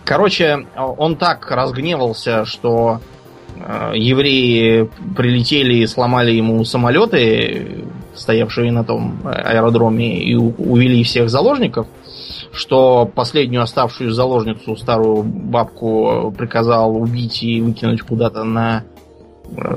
Короче, 0.03 0.65
он 0.75 1.15
так 1.15 1.51
разгневался, 1.51 2.43
что 2.45 3.01
э, 3.55 3.91
евреи 3.95 4.89
прилетели 5.15 5.75
и 5.75 5.87
сломали 5.87 6.31
ему 6.31 6.63
самолеты, 6.65 7.85
стоявшие 8.15 8.71
на 8.71 8.83
том 8.83 9.19
аэродроме, 9.23 10.23
и 10.23 10.33
увели 10.33 11.03
всех 11.03 11.29
заложников, 11.29 11.85
что 12.51 13.05
последнюю 13.13 13.61
оставшую 13.61 14.11
заложницу, 14.11 14.75
старую 14.75 15.21
бабку, 15.21 16.33
приказал 16.35 16.95
убить 16.95 17.43
и 17.43 17.61
выкинуть 17.61 18.01
куда-то 18.01 18.43
на 18.43 18.85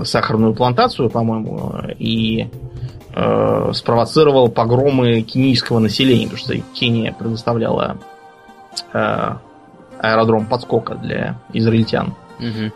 сахарную 0.05 0.55
плантацию, 0.55 1.11
по-моему, 1.11 1.75
и 1.99 2.49
э, 3.15 3.71
спровоцировал 3.73 4.49
погромы 4.49 5.23
кенийского 5.23 5.79
населения, 5.79 6.25
потому 6.25 6.39
что 6.39 6.59
Кения 6.75 7.13
предоставляла 7.13 7.99
э, 8.93 9.31
аэродром 9.99 10.47
подскока 10.47 10.95
для 10.95 11.37
израильтян. 11.53 12.15
Угу. 12.39 12.73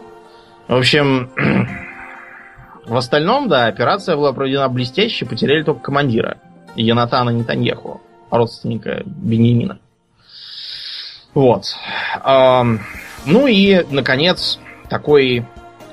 В 0.69 0.75
общем, 0.75 1.31
в 2.87 2.97
остальном, 2.97 3.49
да, 3.49 3.67
операция 3.67 4.17
была 4.17 4.33
проведена 4.33 4.69
блестяще, 4.69 5.27
потеряли 5.27 5.63
только 5.63 5.81
командира 5.81 6.39
Янатана 6.75 7.31
Нетаньяху, 7.31 8.01
родственника 8.31 9.03
Беньямина. 9.05 9.79
Вот. 11.35 11.65
Ну 12.25 13.47
и, 13.47 13.85
наконец, 13.91 14.59
такой 14.89 15.45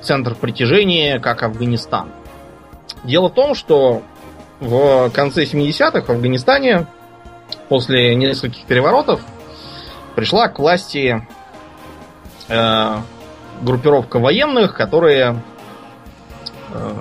центр 0.03 0.35
притяжения, 0.35 1.19
как 1.19 1.43
Афганистан. 1.43 2.09
Дело 3.03 3.29
в 3.29 3.33
том, 3.33 3.55
что 3.55 4.01
в 4.59 5.09
конце 5.11 5.43
70-х 5.43 6.01
в 6.01 6.09
Афганистане 6.09 6.87
после 7.69 8.15
нескольких 8.15 8.65
переворотов 8.65 9.21
пришла 10.15 10.47
к 10.47 10.59
власти 10.59 11.27
э, 12.47 12.97
группировка 13.61 14.19
военных, 14.19 14.75
которые, 14.75 15.41
э, 16.73 16.91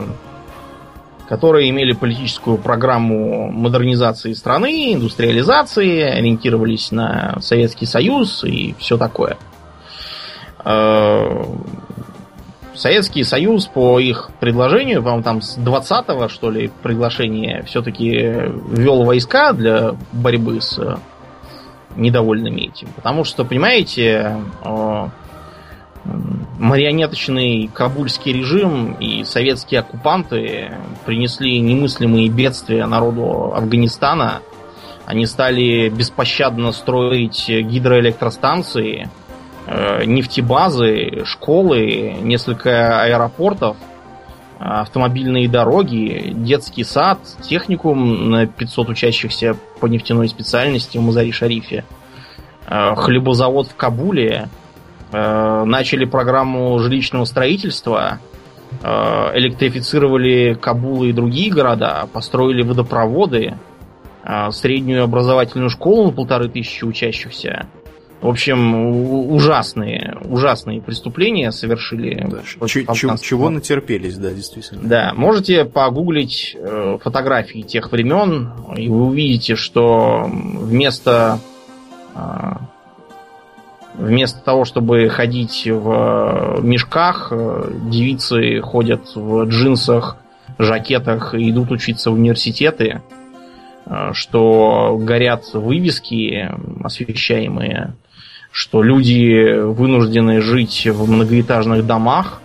которые 1.29 1.71
имели 1.71 1.93
политическую 1.93 2.59
программу 2.59 3.51
модернизации 3.51 4.33
страны, 4.33 4.95
индустриализации, 4.95 6.01
ориентировались 6.01 6.91
на 6.91 7.37
Советский 7.41 7.87
Союз 7.87 8.45
и 8.45 8.75
все 8.79 8.97
такое. 8.97 9.37
Э, 10.65 11.45
Советский 12.75 13.23
Союз 13.25 13.67
по 13.67 13.99
их 14.01 14.31
предложению, 14.41 15.03
по-моему, 15.03 15.23
там 15.23 15.43
с 15.43 15.59
20-го, 15.59 16.29
что 16.29 16.51
ли, 16.51 16.71
приглашения 16.83 17.63
все-таки 17.65 18.17
ввел 18.71 19.05
войска 19.05 19.53
для 19.53 19.95
борьбы 20.13 20.61
с 20.61 20.79
э, 20.79 20.97
недовольными 21.97 22.63
этим. 22.63 22.89
Потому 22.97 23.25
что, 23.25 23.45
понимаете, 23.45 24.37
марионеточный 26.59 27.71
кабульский 27.73 28.33
режим 28.33 28.95
и 28.95 29.25
советские 29.25 29.81
оккупанты 29.81 30.73
принесли 31.05 31.61
немыслимые 31.61 32.29
бедствия 32.29 32.87
народу 32.87 33.53
Афганистана. 33.55 34.41
Они 35.05 35.27
стали 35.27 35.89
беспощадно 35.91 36.73
строить 36.73 37.49
гидроэлектростанции– 37.49 39.11
Э, 39.22 39.22
нефтебазы, 39.67 41.25
школы, 41.25 42.17
несколько 42.21 43.03
аэропортов, 43.03 43.77
автомобильные 44.59 45.49
дороги, 45.49 46.33
детский 46.37 46.85
сад, 46.85 47.19
техникум 47.43 48.31
на 48.31 48.47
500 48.47 48.91
учащихся 48.91 49.57
по 49.81 49.87
нефтяной 49.87 50.29
специальности 50.29 50.99
в 50.99 51.03
Мазари-Шарифе, 51.03 51.85
э, 52.67 52.95
хлебозавод 52.95 53.69
в 53.69 53.75
Кабуле, 53.75 54.49
э, 55.11 55.65
начали 55.65 56.05
программу 56.05 56.79
жилищного 56.79 57.25
строительства, 57.25 58.19
электрифицировали 58.83 60.55
Кабул 60.55 61.05
и 61.05 61.13
другие 61.13 61.53
города, 61.53 62.09
построили 62.11 62.63
водопроводы, 62.63 63.59
среднюю 64.51 65.05
образовательную 65.05 65.69
школу 65.69 66.07
на 66.07 66.13
полторы 66.13 66.49
тысячи 66.49 66.83
учащихся, 66.83 67.67
в 68.23 68.29
общем, 68.29 69.33
ужасные, 69.33 70.17
ужасные 70.25 70.81
преступления 70.81 71.51
совершили. 71.51 72.25
Да, 72.31 72.43
чего, 72.69 73.17
чего 73.17 73.51
натерпелись, 73.51 74.17
да, 74.17 74.31
действительно. 74.31 74.89
Да, 74.89 75.13
можете 75.17 75.65
погуглить 75.65 76.57
э, 76.57 76.99
фотографии 77.03 77.63
тех 77.63 77.91
времен, 77.91 78.53
и 78.77 78.89
вы 78.89 79.07
увидите, 79.07 79.57
что 79.57 80.31
вместо 80.31 81.41
э, 82.15 82.21
вместо 83.95 84.41
того, 84.41 84.65
чтобы 84.67 85.09
ходить 85.09 85.67
в 85.67 86.61
мешках, 86.63 87.33
э, 87.33 87.73
девицы 87.91 88.61
ходят 88.61 89.17
в 89.17 89.47
джинсах, 89.47 90.17
жакетах 90.59 91.35
и 91.35 91.51
идут 91.51 91.73
учиться 91.73 92.13
в 92.13 92.15
университеты, 92.15 93.03
что 94.13 94.97
горят 95.01 95.55
вывески 95.55 96.49
освещаемые 96.85 97.95
что 98.53 98.83
люди 98.83 99.59
вынуждены 99.61 100.43
жить 100.43 100.87
в 100.87 101.11
многоэтажных 101.11 101.87
домах. 101.87 102.41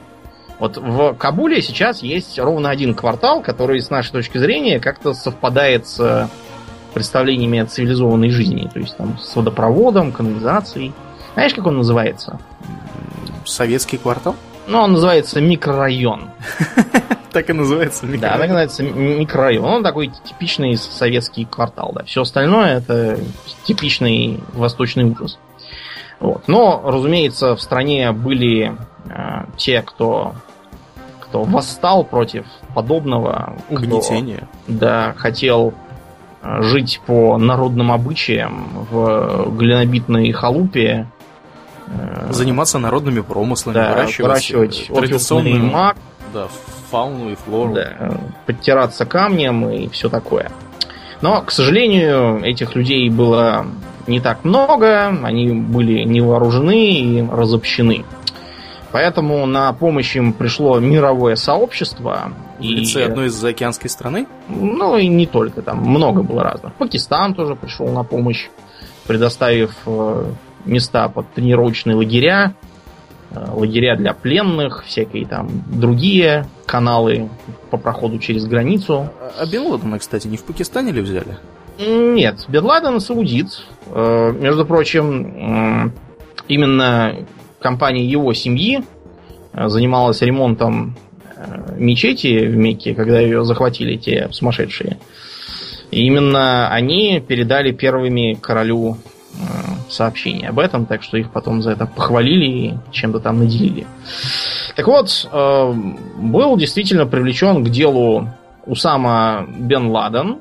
Вот 0.58 0.78
в 0.78 1.14
Кабуле 1.14 1.62
сейчас 1.62 2.02
есть 2.02 2.40
ровно 2.40 2.70
один 2.70 2.96
квартал, 2.96 3.42
который, 3.42 3.82
с 3.82 3.90
нашей 3.92 4.14
точки 4.14 4.38
зрения, 4.40 4.80
как-то 4.80 5.14
совпадает 5.14 5.86
с 5.86 6.30
представлениями 6.94 7.60
о 7.60 7.66
цивилизованной 7.66 8.30
жизни. 8.30 8.68
То 8.74 8.80
есть 8.80 8.98
там 8.98 9.20
с 9.20 9.36
водопроводом, 9.36 10.12
канализацией. 10.12 10.94
Знаешь, 11.34 11.54
как 11.54 11.68
он 11.68 11.78
называется? 11.78 12.40
Советский 13.46 13.98
квартал? 13.98 14.36
Ну, 14.66 14.80
он 14.80 14.94
называется 14.94 15.42
микрорайон. 15.42 16.30
Так 17.34 17.52
и 17.52 17.54
называется 17.54 18.08
микрорайон. 18.08 18.22
Да, 18.22 18.38
так 18.40 18.48
называется 18.48 18.84
микрорайон. 18.84 19.66
Он 19.66 19.84
такой 19.84 20.08
типичный 20.08 20.76
советский 20.76 21.46
квартал, 21.46 21.92
да. 21.94 22.04
Все 22.06 22.22
остальное 22.22 22.78
это 22.78 23.20
типичный 23.66 24.40
восточный 24.54 25.04
ужас. 25.04 25.38
Вот. 26.20 26.48
Но, 26.48 26.82
разумеется, 26.84 27.56
в 27.56 27.62
стране 27.62 28.12
были 28.12 28.76
э, 29.10 29.46
те, 29.56 29.82
кто, 29.82 30.34
кто 31.20 31.44
восстал 31.44 32.04
против 32.04 32.46
подобного. 32.74 33.56
Угнетения. 33.70 34.48
Кто, 34.64 34.74
да, 34.74 35.14
хотел 35.18 35.74
э, 36.42 36.62
жить 36.64 37.02
по 37.06 37.38
народным 37.38 37.92
обычаям 37.92 38.88
в 38.90 39.56
глинобитной 39.56 40.32
халупе. 40.32 41.08
Э, 41.88 42.28
Заниматься 42.32 42.80
народными 42.80 43.22
промыслами, 43.22 43.76
да, 43.76 43.92
выращивать, 43.92 44.20
выращивать 44.20 44.88
традиционный 44.94 45.60
маг. 45.60 45.98
Да, 46.34 46.48
фауну 46.90 47.30
и 47.30 47.36
флору. 47.36 47.74
Да, 47.76 48.18
подтираться 48.46 49.06
камнем 49.06 49.70
и 49.70 49.88
все 49.90 50.10
такое. 50.10 50.52
Но, 51.22 51.42
к 51.42 51.52
сожалению, 51.52 52.44
этих 52.44 52.76
людей 52.76 53.10
было 53.10 53.66
не 54.08 54.20
так 54.20 54.44
много, 54.44 55.08
они 55.24 55.52
были 55.52 56.04
не 56.04 56.22
вооружены 56.22 57.00
и 57.00 57.28
разобщены. 57.30 58.06
Поэтому 58.92 59.46
на 59.46 59.74
помощь 59.74 60.16
им 60.16 60.34
пришло 60.34 60.80
мировое 60.80 61.36
сообщество. 61.36 62.32
В 62.58 62.64
лице 62.64 63.02
и, 63.02 63.04
одной 63.04 63.28
из 63.28 63.34
заокеанской 63.34 63.90
страны? 63.90 64.28
Ну 64.48 64.98
и 64.98 65.08
не 65.08 65.28
только, 65.28 65.62
там 65.62 65.80
много 65.80 66.24
было 66.24 66.44
разных. 66.44 66.74
Пакистан 66.74 67.36
тоже 67.36 67.56
пришел 67.56 67.88
на 67.90 68.04
помощь, 68.04 68.48
предоставив 69.06 69.76
э, 69.86 70.32
места 70.66 71.10
под 71.10 71.32
тренировочные 71.34 71.96
лагеря, 71.96 72.56
э, 73.32 73.46
лагеря 73.52 73.98
для 73.98 74.14
пленных, 74.14 74.86
всякие 74.86 75.28
там 75.28 75.50
другие 75.68 76.48
каналы 76.66 77.30
по 77.70 77.78
проходу 77.78 78.20
через 78.20 78.46
границу. 78.46 79.10
А 79.38 79.46
Бен 79.46 79.68
Ладена, 79.68 80.00
кстати, 80.00 80.28
не 80.28 80.38
в 80.38 80.44
Пакистане 80.44 80.92
ли 80.92 81.02
взяли? 81.02 81.38
Нет, 81.80 82.46
Бен 82.48 82.66
Ладен 82.66 83.00
саудит. 83.00 83.62
Э, 83.88 84.34
между 84.34 84.66
прочим, 84.66 85.94
именно 86.48 87.16
компания 87.60 88.06
его 88.06 88.34
семьи 88.34 88.84
э, 89.54 89.68
занималась 89.68 90.22
ремонтом 90.22 90.96
э, 91.36 91.76
мечети 91.78 92.46
в 92.48 92.58
Мекке, 92.58 92.96
когда 92.96 93.20
ее 93.20 93.46
захватили 93.46 93.96
те 93.98 94.30
сумасшедшие. 94.32 94.98
И 95.92 96.06
именно 96.06 96.70
они 96.70 97.24
передали 97.26 97.72
первыми 97.72 98.34
королю 98.34 98.98
сообщение 99.88 100.50
об 100.50 100.58
этом, 100.58 100.86
так 100.88 101.04
что 101.04 101.16
их 101.16 101.32
потом 101.32 101.62
за 101.62 101.72
это 101.72 101.86
похвалили 101.86 102.46
и 102.46 102.74
чем-то 102.92 103.20
там 103.20 103.40
наделили. 103.40 103.86
Так 104.76 104.88
вот, 104.88 105.30
был 105.32 106.58
действительно 106.58 107.06
привлечен 107.06 107.64
к 107.64 107.70
делу 107.70 108.28
Усама 108.66 109.48
Бен 109.60 109.88
Ладен, 109.92 110.40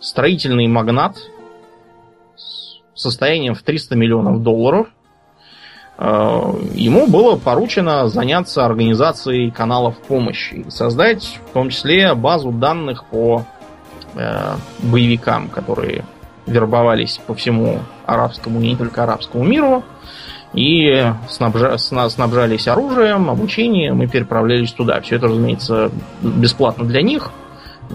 строительный 0.00 0.66
магнат 0.66 1.16
с 2.36 2.78
состоянием 2.94 3.54
в 3.54 3.62
300 3.62 3.96
миллионов 3.96 4.42
долларов. 4.42 4.88
Э, 5.96 6.52
ему 6.74 7.06
было 7.06 7.36
поручено 7.36 8.08
заняться 8.08 8.64
организацией 8.64 9.50
каналов 9.50 9.96
помощи, 9.98 10.66
создать 10.68 11.38
в 11.48 11.52
том 11.52 11.70
числе 11.70 12.14
базу 12.14 12.50
данных 12.50 13.04
по 13.04 13.44
э, 14.14 14.54
боевикам, 14.82 15.48
которые 15.48 16.04
вербовались 16.46 17.20
по 17.26 17.34
всему 17.34 17.80
арабскому 18.06 18.60
и 18.60 18.68
не 18.68 18.76
только 18.76 19.04
арабскому 19.04 19.44
миру, 19.44 19.82
и 20.52 21.12
снабжа, 21.28 21.78
снабжались 21.78 22.68
оружием, 22.68 23.30
обучением 23.30 24.02
и 24.02 24.06
переправлялись 24.06 24.72
туда. 24.72 25.00
Все 25.00 25.16
это, 25.16 25.26
разумеется, 25.26 25.90
бесплатно 26.20 26.84
для 26.84 27.02
них, 27.02 27.30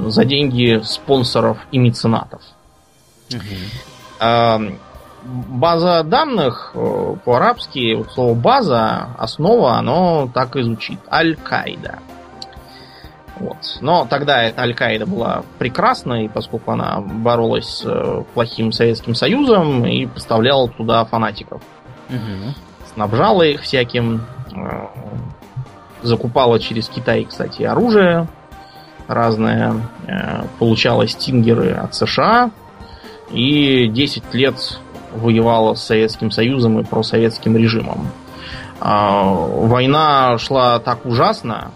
за 0.08 0.26
деньги 0.26 0.82
спонсоров 0.84 1.58
и 1.72 1.78
меценатов. 1.78 2.42
Угу. 3.32 4.76
База 5.22 6.04
данных 6.04 6.72
э, 6.74 7.16
по-арабски, 7.26 7.94
вот 7.94 8.12
слово 8.14 8.34
база, 8.34 9.10
основа, 9.18 9.74
оно 9.74 10.30
так 10.34 10.56
и 10.56 10.64
звучит. 10.64 11.00
Аль-Каида. 11.12 12.00
Вот. 13.36 13.58
Но 13.82 14.06
тогда 14.10 14.44
эта 14.44 14.62
Аль-Каида 14.62 15.06
была 15.06 15.44
прекрасной, 15.58 16.30
поскольку 16.30 16.72
она 16.72 17.02
боролась 17.02 17.68
с 17.68 17.86
э, 17.86 18.24
плохим 18.34 18.72
Советским 18.72 19.14
Союзом 19.14 19.86
и 19.86 20.06
поставляла 20.06 20.70
туда 20.70 21.04
фанатиков. 21.04 21.62
Угу. 22.10 22.54
Снабжала 22.94 23.44
их 23.44 23.62
всяким, 23.62 24.26
э, 24.56 24.88
закупала 26.02 26.60
через 26.60 26.88
Китай, 26.88 27.26
кстати, 27.26 27.64
оружие 27.64 28.28
разное, 29.10 29.74
э, 30.08 30.43
получала 30.60 31.08
стингеры 31.08 31.72
от 31.72 31.95
США 31.95 32.52
и 33.32 33.88
10 33.88 34.34
лет 34.34 34.80
воевала 35.13 35.74
с 35.74 35.84
Советским 35.84 36.32
Союзом 36.32 36.80
и 36.80 36.84
просоветским 36.84 37.58
режимом. 37.58 38.08
А, 38.80 39.24
война 39.24 40.38
шла 40.38 40.80
так 40.80 41.06
ужасно, 41.06 41.72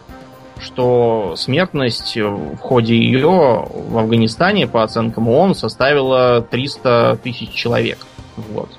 что 0.59 1.33
смертность 1.35 2.15
в 2.15 2.57
ходе 2.57 2.95
ее 2.95 3.67
в 3.71 3.97
Афганистане, 3.97 4.67
по 4.67 4.83
оценкам 4.83 5.27
ООН, 5.27 5.55
составила 5.55 6.41
300 6.41 7.19
тысяч 7.23 7.49
человек 7.49 7.97
в 8.37 8.53
год. 8.53 8.69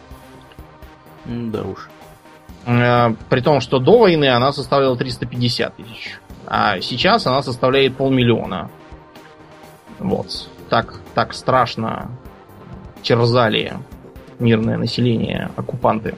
Да 1.27 1.63
уж. 1.63 1.89
Э, 2.67 3.15
при 3.29 3.41
том, 3.41 3.61
что 3.61 3.79
до 3.79 3.99
войны 3.99 4.29
она 4.29 4.53
составляла 4.53 4.97
350 4.97 5.77
тысяч. 5.77 6.19
А 6.47 6.81
сейчас 6.81 7.27
она 7.27 7.43
составляет 7.43 7.97
полмиллиона. 7.97 8.71
Вот. 9.99 10.49
Так, 10.69 11.01
так 11.15 11.35
страшно 11.35 12.11
терзали 13.03 13.75
мирное 14.39 14.77
население 14.77 15.51
оккупанты. 15.57 16.17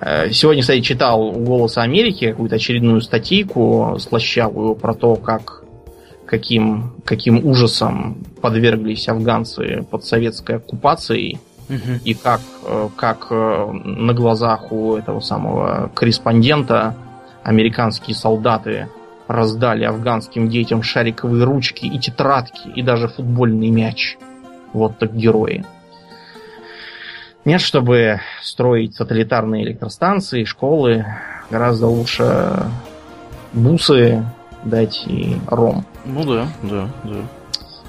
Э, 0.00 0.30
сегодня, 0.30 0.62
кстати, 0.62 0.80
читал 0.80 1.22
у 1.22 1.44
«Голоса 1.44 1.82
Америки» 1.82 2.30
какую-то 2.30 2.56
очередную 2.56 3.00
статейку 3.00 3.96
слащавую 3.98 4.74
про 4.74 4.94
то, 4.94 5.16
как 5.16 5.64
каким, 6.26 6.94
каким 7.04 7.46
ужасом 7.46 8.16
подверглись 8.40 9.08
афганцы 9.08 9.86
под 9.90 10.04
советской 10.04 10.56
оккупацией 10.56 11.38
угу. 11.68 12.00
и 12.04 12.14
как, 12.14 12.40
э, 12.66 12.88
как 12.96 13.28
э, 13.30 13.70
на 13.84 14.12
глазах 14.14 14.72
у 14.72 14.96
этого 14.96 15.20
самого 15.20 15.90
корреспондента 15.94 16.96
американские 17.42 18.16
солдаты 18.16 18.88
раздали 19.26 19.84
афганским 19.84 20.48
детям 20.48 20.82
шариковые 20.82 21.44
ручки 21.44 21.86
и 21.86 21.98
тетрадки, 21.98 22.68
и 22.68 22.82
даже 22.82 23.08
футбольный 23.08 23.70
мяч. 23.70 24.16
Вот 24.72 24.98
так 24.98 25.14
герои. 25.14 25.64
Нет, 27.44 27.60
чтобы 27.60 28.20
строить 28.42 28.96
тоталитарные 28.96 29.64
электростанции, 29.64 30.44
школы, 30.44 31.04
гораздо 31.50 31.86
лучше 31.86 32.64
бусы 33.52 34.24
дать 34.64 35.04
и 35.06 35.36
ром. 35.46 35.84
Ну 36.06 36.24
да, 36.24 36.48
да, 36.62 36.88
да. 37.04 37.16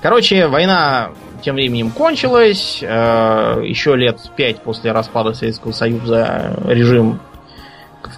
Короче, 0.01 0.47
война 0.47 1.11
тем 1.41 1.55
временем 1.55 1.91
кончилась. 1.91 2.79
Э, 2.81 3.61
еще 3.63 3.95
лет 3.95 4.19
пять 4.35 4.61
после 4.61 4.91
распада 4.91 5.33
Советского 5.33 5.71
Союза 5.71 6.59
режим 6.65 7.19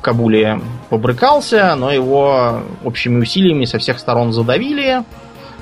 Кабуле 0.08 0.62
побрыкался, 0.90 1.76
но 1.76 1.92
его 1.92 2.62
общими 2.86 3.20
усилиями 3.20 3.66
со 3.66 3.78
всех 3.78 4.00
сторон 4.00 4.32
задавили. 4.32 5.04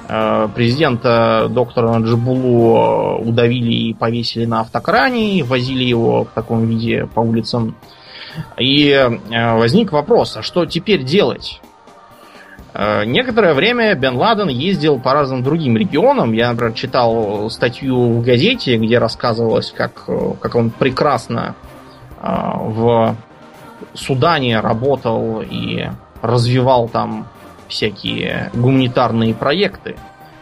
Э, 0.08 0.48
президента 0.54 1.48
доктора 1.50 1.98
Джабулу 1.98 3.18
удавили 3.28 3.74
и 3.74 3.94
повесили 3.96 4.46
на 4.46 4.60
автокране, 4.60 5.44
возили 5.44 5.84
его 5.84 6.26
в 6.26 6.28
таком 6.36 6.68
виде 6.68 7.08
по 7.12 7.22
улицам. 7.22 7.76
И 8.60 8.90
э, 8.92 9.56
возник 9.56 9.92
вопрос, 9.92 10.38
а 10.38 10.44
что 10.44 10.68
теперь 10.68 11.02
делать? 11.02 11.60
Э, 12.76 13.04
некоторое 13.04 13.56
время 13.56 13.96
Бен 13.96 14.16
Ладен 14.16 14.50
ездил 14.50 15.00
по 15.00 15.14
разным 15.14 15.42
другим 15.42 15.76
регионам. 15.76 16.34
Я, 16.34 16.52
например, 16.52 16.74
читал 16.74 17.50
статью 17.50 18.20
в 18.20 18.24
газете, 18.24 18.78
где 18.78 19.00
рассказывалось, 19.00 19.74
как, 19.76 20.06
как 20.40 20.54
он 20.54 20.70
прекрасно 20.70 21.56
в 22.22 23.16
Судане 23.96 24.60
работал 24.60 25.42
и 25.42 25.90
развивал 26.22 26.88
там 26.88 27.28
всякие 27.68 28.52
гуманитарные 28.54 29.34
проекты. 29.34 29.96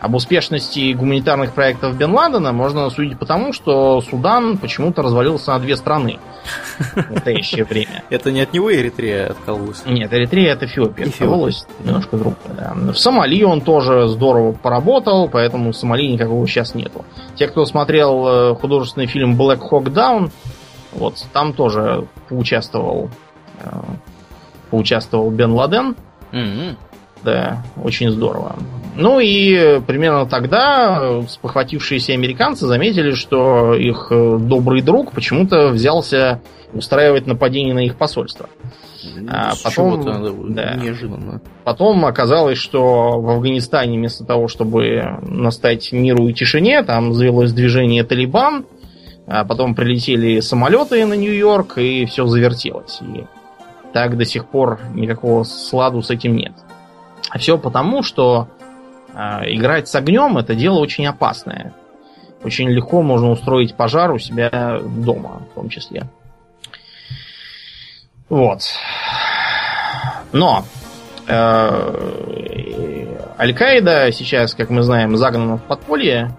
Об 0.03 0.15
успешности 0.15 0.91
гуманитарных 0.91 1.53
проектов 1.53 1.95
Бен 1.95 2.11
Ладена 2.11 2.51
можно 2.51 2.89
судить 2.89 3.17
потому, 3.17 3.53
что 3.53 4.01
Судан 4.01 4.57
почему-то 4.57 5.01
развалился 5.01 5.53
на 5.53 5.59
две 5.59 5.77
страны 5.77 6.19
в 6.77 7.09
настоящее 7.09 7.63
время. 7.63 8.03
Это 8.09 8.29
не 8.29 8.41
от 8.41 8.51
него 8.51 8.73
Эритрея 8.73 9.27
откололась? 9.27 9.81
Нет, 9.85 10.11
Эритрея 10.13 10.55
от 10.55 10.63
Эфиопии 10.63 11.07
откололась. 11.07 11.65
Немножко 11.85 12.17
другое, 12.17 12.53
да. 12.57 12.73
В 12.91 12.97
Сомали 12.97 13.43
он 13.43 13.61
тоже 13.61 14.09
здорово 14.09 14.51
поработал, 14.51 15.29
поэтому 15.29 15.71
в 15.71 15.75
Сомали 15.77 16.05
никакого 16.11 16.45
сейчас 16.47 16.75
нету. 16.75 17.05
Те, 17.35 17.47
кто 17.47 17.63
смотрел 17.63 18.27
э, 18.27 18.55
художественный 18.55 19.07
фильм 19.07 19.39
Black 19.39 19.61
Hawk 19.71 19.85
Down, 19.85 20.31
вот 20.91 21.25
там 21.31 21.53
тоже 21.53 22.07
поучаствовал, 22.27 23.09
поучаствовал 24.69 25.29
Бен 25.29 25.51
Ладен. 25.51 25.95
Mm-hmm. 26.31 26.75
Да, 27.23 27.63
очень 27.81 28.09
здорово. 28.11 28.55
Ну 28.95 29.19
и 29.19 29.79
примерно 29.87 30.25
тогда 30.25 31.21
спохватившиеся 31.27 32.13
американцы 32.13 32.67
заметили, 32.67 33.11
что 33.11 33.73
их 33.73 34.07
э, 34.11 34.37
добрый 34.39 34.81
друг 34.81 35.11
почему-то 35.11 35.69
взялся 35.69 36.41
устраивать 36.73 37.25
нападение 37.25 37.73
на 37.73 37.85
их 37.85 37.95
посольство. 37.95 38.49
А 39.29 39.53
потом, 39.63 40.53
да, 40.53 40.75
неожиданно. 40.75 41.41
Потом 41.63 42.05
оказалось, 42.05 42.57
что 42.57 43.19
в 43.19 43.29
Афганистане 43.29 43.97
вместо 43.97 44.25
того, 44.25 44.47
чтобы 44.47 45.19
настать 45.21 45.91
миру 45.91 46.27
и 46.27 46.33
тишине, 46.33 46.83
там 46.83 47.13
завелось 47.13 47.51
движение 47.51 48.03
Талибан, 48.03 48.65
а 49.27 49.45
потом 49.45 49.75
прилетели 49.75 50.39
самолеты 50.39 51.05
на 51.05 51.13
Нью-Йорк, 51.13 51.77
и 51.77 52.05
все 52.05 52.25
завертелось. 52.25 53.01
И 53.01 53.25
так 53.93 54.17
до 54.17 54.25
сих 54.25 54.47
пор 54.47 54.79
никакого 54.93 55.43
сладу 55.43 56.01
с 56.01 56.09
этим 56.09 56.35
нет. 56.35 56.53
А 57.29 57.37
все 57.37 57.57
потому, 57.57 58.03
что 58.03 58.47
э, 59.13 59.19
играть 59.53 59.87
с 59.87 59.95
огнем 59.95 60.37
это 60.37 60.55
дело 60.55 60.79
очень 60.79 61.05
опасное. 61.07 61.73
Очень 62.43 62.69
легко 62.69 63.01
можно 63.01 63.31
устроить 63.31 63.75
пожар 63.75 64.11
у 64.11 64.19
себя 64.19 64.79
дома, 64.81 65.43
в 65.51 65.55
том 65.55 65.69
числе. 65.69 66.03
Вот. 68.27 68.61
Но 70.33 70.65
э, 71.27 72.33
Аль-Каида 73.39 74.11
сейчас, 74.11 74.55
как 74.55 74.69
мы 74.69 74.81
знаем, 74.81 75.15
загнана 75.15 75.57
в 75.57 75.63
подполье, 75.63 76.35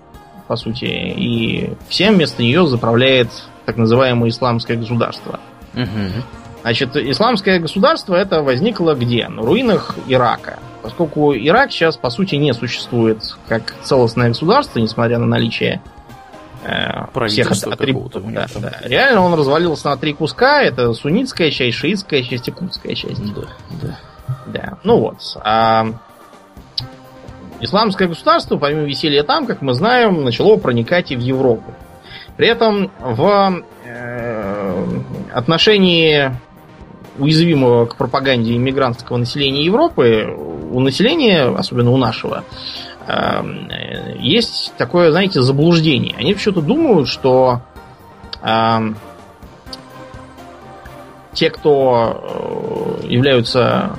по 0.46 0.56
сути, 0.56 0.84
и 0.84 1.72
всем 1.88 2.14
вместо 2.14 2.42
нее 2.42 2.66
заправляет 2.66 3.28
так 3.64 3.76
называемое 3.76 4.28
исламское 4.28 4.76
государство. 4.76 5.40
Угу. 5.74 6.22
Значит, 6.64 6.96
исламское 6.96 7.58
государство 7.58 8.14
это 8.14 8.42
возникло 8.42 8.94
где? 8.94 9.28
На 9.28 9.42
руинах 9.42 9.96
Ирака. 10.06 10.58
Поскольку 10.80 11.34
Ирак 11.34 11.70
сейчас, 11.70 11.98
по 11.98 12.08
сути, 12.08 12.36
не 12.36 12.54
существует 12.54 13.36
как 13.48 13.74
целостное 13.82 14.28
государство, 14.28 14.78
несмотря 14.78 15.18
на 15.18 15.26
наличие 15.26 15.82
э, 16.62 17.26
всех 17.28 17.52
атрибутов. 17.52 18.32
Да, 18.32 18.46
да. 18.56 18.78
Реально 18.82 19.20
он 19.20 19.34
развалился 19.34 19.90
на 19.90 19.98
три 19.98 20.14
куска. 20.14 20.62
Это 20.62 20.94
суннитская 20.94 21.50
часть, 21.50 21.76
шиитская 21.76 22.22
часть 22.22 22.48
и 22.48 22.50
курдская 22.50 22.94
часть. 22.94 23.22
Да, 23.34 23.42
да. 23.82 23.98
Да, 24.46 24.78
ну 24.84 25.00
вот. 25.00 25.18
А 25.44 25.88
исламское 27.60 28.08
государство, 28.08 28.56
помимо 28.56 28.84
веселья 28.84 29.22
там, 29.22 29.46
как 29.46 29.60
мы 29.60 29.74
знаем, 29.74 30.24
начало 30.24 30.56
проникать 30.56 31.12
и 31.12 31.16
в 31.16 31.20
Европу. 31.20 31.74
При 32.38 32.48
этом 32.48 32.90
в 33.00 33.62
э, 33.84 34.86
отношении 35.30 36.32
уязвимого 37.18 37.86
к 37.86 37.96
пропаганде 37.96 38.56
иммигрантского 38.56 39.16
населения 39.16 39.64
Европы, 39.64 40.34
у 40.70 40.80
населения, 40.80 41.44
особенно 41.44 41.90
у 41.90 41.96
нашего, 41.96 42.44
э, 43.06 44.16
есть 44.18 44.72
такое, 44.76 45.10
знаете, 45.10 45.42
заблуждение. 45.42 46.14
Они 46.18 46.34
почему-то 46.34 46.60
думают, 46.60 47.08
что 47.08 47.60
э, 48.42 48.78
те, 51.32 51.50
кто 51.50 53.00
э, 53.02 53.06
являются 53.06 53.96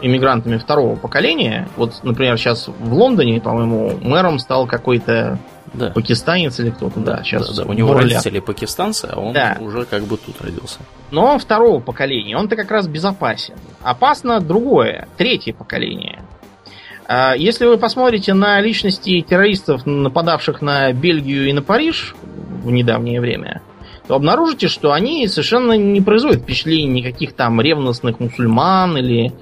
иммигрантами 0.00 0.58
второго 0.58 0.96
поколения, 0.96 1.68
вот, 1.76 2.00
например, 2.02 2.36
сейчас 2.38 2.68
в 2.68 2.92
Лондоне, 2.92 3.40
по-моему, 3.40 3.98
мэром 4.02 4.38
стал 4.38 4.66
какой-то 4.66 5.38
да. 5.74 5.90
пакистанец 5.90 6.58
или 6.60 6.70
кто-то, 6.70 7.00
да, 7.00 7.22
сейчас. 7.22 7.54
Да, 7.54 7.64
да. 7.64 7.70
У 7.70 7.72
него 7.72 7.88
бурля. 7.88 8.02
родители 8.04 8.40
пакистанцы, 8.40 9.08
а 9.12 9.18
он 9.18 9.32
да. 9.32 9.58
уже 9.60 9.84
как 9.84 10.04
бы 10.04 10.16
тут 10.16 10.40
родился. 10.40 10.80
Но 11.10 11.26
он 11.26 11.38
второго 11.38 11.80
поколения, 11.80 12.36
он-то 12.36 12.56
как 12.56 12.70
раз 12.70 12.86
безопасен. 12.86 13.54
Опасно 13.82 14.40
другое, 14.40 15.08
третье 15.16 15.52
поколение. 15.52 16.22
А, 17.06 17.34
если 17.36 17.66
вы 17.66 17.76
посмотрите 17.76 18.34
на 18.34 18.60
личности 18.60 19.20
террористов, 19.20 19.84
нападавших 19.84 20.62
на 20.62 20.92
Бельгию 20.92 21.48
и 21.48 21.52
на 21.52 21.62
Париж 21.62 22.14
в 22.62 22.70
недавнее 22.70 23.20
время, 23.20 23.60
то 24.06 24.14
обнаружите, 24.14 24.68
что 24.68 24.92
они 24.92 25.26
совершенно 25.28 25.72
не 25.72 26.00
производят 26.00 26.42
впечатления 26.42 27.00
никаких 27.00 27.34
там 27.34 27.60
ревностных 27.60 28.20
мусульман 28.20 28.96
или 28.98 29.32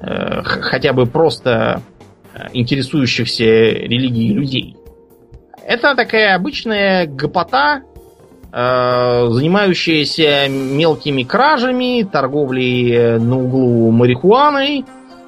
э, 0.00 0.42
хотя 0.42 0.92
бы 0.92 1.06
просто 1.06 1.82
э, 2.32 2.48
интересующихся 2.52 3.44
религией 3.44 4.32
людей. 4.32 4.76
Это 5.66 5.94
такая 5.94 6.34
обычная 6.34 7.06
гопота, 7.06 7.82
э, 8.52 9.28
занимающаяся 9.30 10.48
мелкими 10.48 11.22
кражами, 11.22 12.02
торговлей 12.02 13.18
на 13.18 13.38
углу 13.38 13.90
марихуаной, 13.90 14.84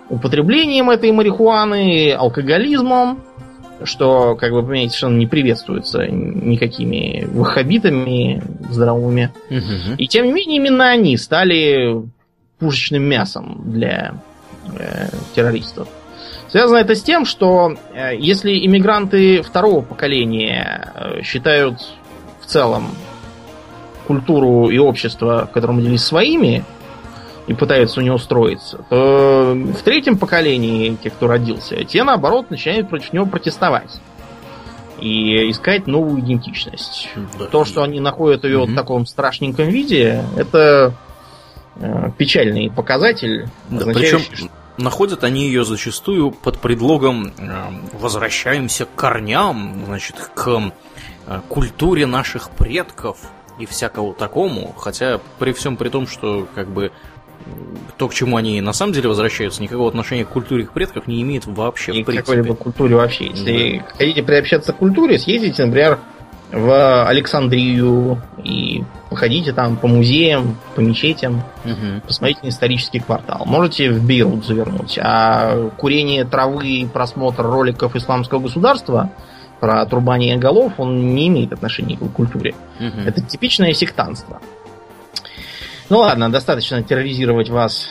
употреблением 0.08 0.90
этой 0.90 1.10
марихуаны, 1.12 2.12
алкоголизмом, 2.12 3.22
что, 3.82 4.36
как 4.36 4.52
вы 4.52 4.62
понимаете, 4.62 4.90
совершенно 4.90 5.18
не 5.18 5.26
приветствуется 5.26 6.06
никакими 6.06 7.26
ваххабитами 7.30 8.42
здоровыми. 8.70 9.32
Угу. 9.50 9.96
И 9.98 10.06
тем 10.06 10.26
не 10.26 10.32
менее, 10.32 10.56
именно 10.56 10.88
они 10.88 11.16
стали 11.16 12.02
пушечным 12.58 13.02
мясом 13.02 13.62
для 13.66 14.14
э, 14.78 15.08
террористов. 15.34 15.88
Связано 16.48 16.78
это 16.78 16.94
с 16.94 17.02
тем, 17.02 17.24
что 17.24 17.74
э, 17.92 18.16
если 18.16 18.64
иммигранты 18.66 19.42
второго 19.42 19.82
поколения 19.82 20.92
э, 20.94 21.22
считают 21.22 21.80
в 22.40 22.46
целом 22.46 22.90
культуру 24.06 24.68
и 24.68 24.78
общество, 24.78 25.46
в 25.50 25.52
котором 25.52 25.82
делись 25.82 26.04
своими, 26.04 26.64
и 27.46 27.54
пытаются 27.54 28.00
у 28.00 28.02
него 28.02 28.16
устроиться, 28.16 28.84
то 28.88 29.54
в 29.54 29.82
третьем 29.82 30.18
поколении, 30.18 30.96
те, 31.02 31.10
кто 31.10 31.28
родился, 31.28 31.84
те, 31.84 32.02
наоборот, 32.02 32.50
начинают 32.50 32.88
против 32.88 33.12
него 33.12 33.26
протестовать. 33.26 34.00
И 35.00 35.50
искать 35.50 35.86
новую 35.86 36.20
идентичность. 36.20 37.10
Да. 37.38 37.44
То, 37.46 37.66
что 37.66 37.82
они 37.82 38.00
находят 38.00 38.44
ее 38.44 38.60
угу. 38.60 38.72
в 38.72 38.74
таком 38.74 39.06
страшненьком 39.06 39.68
виде, 39.68 40.24
это 40.36 40.94
э, 41.76 42.10
печальный 42.16 42.70
показатель. 42.70 43.46
Да, 43.68 43.84
причем 43.92 44.20
что... 44.20 44.48
находят 44.78 45.24
они 45.24 45.46
ее 45.46 45.64
зачастую 45.64 46.30
под 46.30 46.58
предлогом 46.60 47.32
э, 47.38 47.64
возвращаемся 47.92 48.84
к 48.84 48.94
корням, 48.94 49.84
значит, 49.86 50.16
к 50.34 50.72
э, 51.26 51.40
культуре 51.48 52.06
наших 52.06 52.50
предков 52.50 53.18
и 53.58 53.66
всякого 53.66 54.14
такому, 54.14 54.74
хотя 54.76 55.20
при 55.38 55.52
всем 55.52 55.76
при 55.76 55.88
том, 55.88 56.06
что 56.06 56.46
как 56.54 56.68
бы 56.68 56.92
то, 57.96 58.08
к 58.08 58.14
чему 58.14 58.36
они 58.36 58.60
на 58.60 58.72
самом 58.72 58.92
деле 58.92 59.08
возвращаются, 59.08 59.62
никакого 59.62 59.88
отношения 59.88 60.24
к 60.24 60.28
культуре 60.28 60.64
их 60.64 60.72
предков 60.72 61.06
не 61.06 61.22
имеет 61.22 61.46
вообще. 61.46 61.92
И 61.92 62.02
в 62.02 62.06
какой-либо 62.06 62.54
культуре 62.54 62.96
вообще. 62.96 63.28
Если 63.28 63.78
да. 63.78 63.90
хотите 63.96 64.22
приобщаться 64.22 64.72
к 64.72 64.76
культуре, 64.76 65.18
съездите, 65.18 65.64
например, 65.64 66.00
в 66.52 67.06
Александрию 67.06 68.20
и 68.42 68.84
походите 69.10 69.52
там 69.52 69.76
по 69.76 69.88
музеям, 69.88 70.56
по 70.74 70.80
мечетям, 70.80 71.42
угу. 71.64 72.00
посмотрите 72.06 72.40
на 72.44 72.48
исторический 72.48 73.00
квартал. 73.00 73.42
Можете 73.46 73.90
в 73.90 74.04
Бейрут 74.04 74.44
завернуть. 74.44 74.98
А 75.02 75.70
курение 75.76 76.24
травы 76.24 76.66
и 76.66 76.86
просмотр 76.86 77.42
роликов 77.42 77.96
исламского 77.96 78.40
государства 78.40 79.10
про 79.60 79.80
отрубание 79.80 80.36
голов, 80.36 80.74
он 80.78 81.14
не 81.14 81.28
имеет 81.28 81.52
отношения 81.52 81.96
к 81.96 82.12
культуре. 82.12 82.54
Угу. 82.78 83.00
Это 83.06 83.20
типичное 83.22 83.72
сектантство. 83.72 84.40
Ну 85.88 85.98
ладно, 85.98 86.30
достаточно 86.30 86.82
терроризировать 86.82 87.48
вас. 87.48 87.88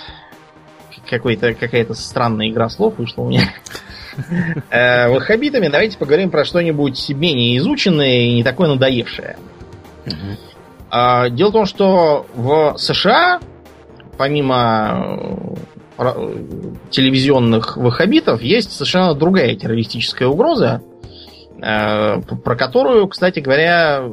Какой-то, 1.09 1.53
какая-то 1.53 1.93
странная 1.93 2.49
игра 2.49 2.67
слов 2.69 2.97
вышла 2.97 3.23
у 3.23 3.29
меня. 3.29 3.53
Э, 4.69 5.09
ваххабитами 5.09 5.67
давайте 5.67 5.97
поговорим 5.97 6.29
про 6.29 6.45
что-нибудь 6.45 7.09
менее 7.09 7.57
изученное 7.57 8.25
и 8.25 8.35
не 8.35 8.43
такое 8.43 8.69
надоевшее. 8.69 9.37
А, 10.89 11.29
дело 11.29 11.49
в 11.49 11.53
том, 11.53 11.65
что 11.65 12.25
в 12.35 12.75
США, 12.77 13.39
помимо 14.17 15.57
э, 15.97 16.35
телевизионных 16.89 17.77
ваххабитов, 17.77 18.41
есть 18.41 18.71
совершенно 18.71 19.13
другая 19.13 19.55
террористическая 19.55 20.27
угроза, 20.27 20.81
Э, 21.61 22.21
про 22.21 22.55
которую, 22.55 23.07
кстати 23.07 23.39
говоря, 23.39 24.03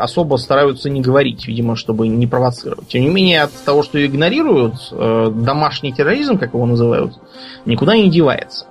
особо 0.00 0.36
стараются 0.36 0.90
не 0.90 1.00
говорить, 1.00 1.46
видимо, 1.46 1.76
чтобы 1.76 2.08
не 2.08 2.26
провоцировать. 2.26 2.88
Тем 2.88 3.02
не 3.02 3.08
менее, 3.08 3.42
от 3.42 3.52
того, 3.64 3.82
что 3.82 4.04
игнорируют, 4.04 4.74
домашний 4.90 5.92
терроризм, 5.92 6.36
как 6.36 6.52
его 6.52 6.66
называют, 6.66 7.14
никуда 7.64 7.96
не 7.96 8.10
девается. 8.10 8.66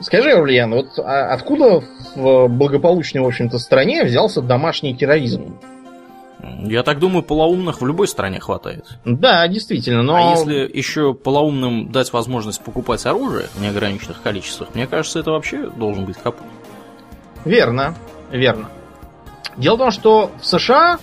Скажи, 0.00 0.30
Орлиан, 0.30 0.72
вот 0.72 0.98
а 0.98 1.32
откуда 1.32 1.82
в 2.14 2.48
благополучной, 2.48 3.22
в 3.22 3.26
общем-то, 3.26 3.58
стране 3.58 4.04
взялся 4.04 4.40
домашний 4.40 4.96
терроризм? 4.96 5.58
Я 6.40 6.84
так 6.84 7.00
думаю, 7.00 7.22
полоумных 7.22 7.80
в 7.80 7.86
любой 7.86 8.06
стране 8.06 8.38
хватает. 8.38 8.86
Да, 9.04 9.46
действительно, 9.48 10.02
но... 10.02 10.14
А 10.14 10.30
если 10.36 10.70
еще 10.72 11.12
полоумным 11.12 11.90
дать 11.90 12.12
возможность 12.12 12.62
покупать 12.62 13.04
оружие 13.06 13.48
в 13.54 13.60
неограниченных 13.60 14.22
количествах, 14.22 14.68
мне 14.74 14.86
кажется, 14.86 15.18
это 15.18 15.32
вообще 15.32 15.68
должен 15.68 16.04
быть 16.04 16.16
капут. 16.16 16.46
Верно, 17.44 17.96
верно. 18.30 18.68
Дело 19.56 19.74
в 19.74 19.78
том, 19.78 19.90
что 19.90 20.30
в 20.40 20.46
США 20.46 20.98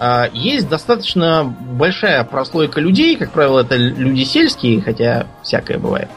э, 0.00 0.24
есть 0.32 0.68
достаточно 0.68 1.44
большая 1.44 2.24
прослойка 2.24 2.80
людей, 2.80 3.16
как 3.16 3.32
правило, 3.32 3.60
это 3.60 3.76
люди 3.76 4.24
сельские, 4.24 4.80
хотя 4.80 5.26
всякое 5.42 5.78
бывает. 5.78 6.08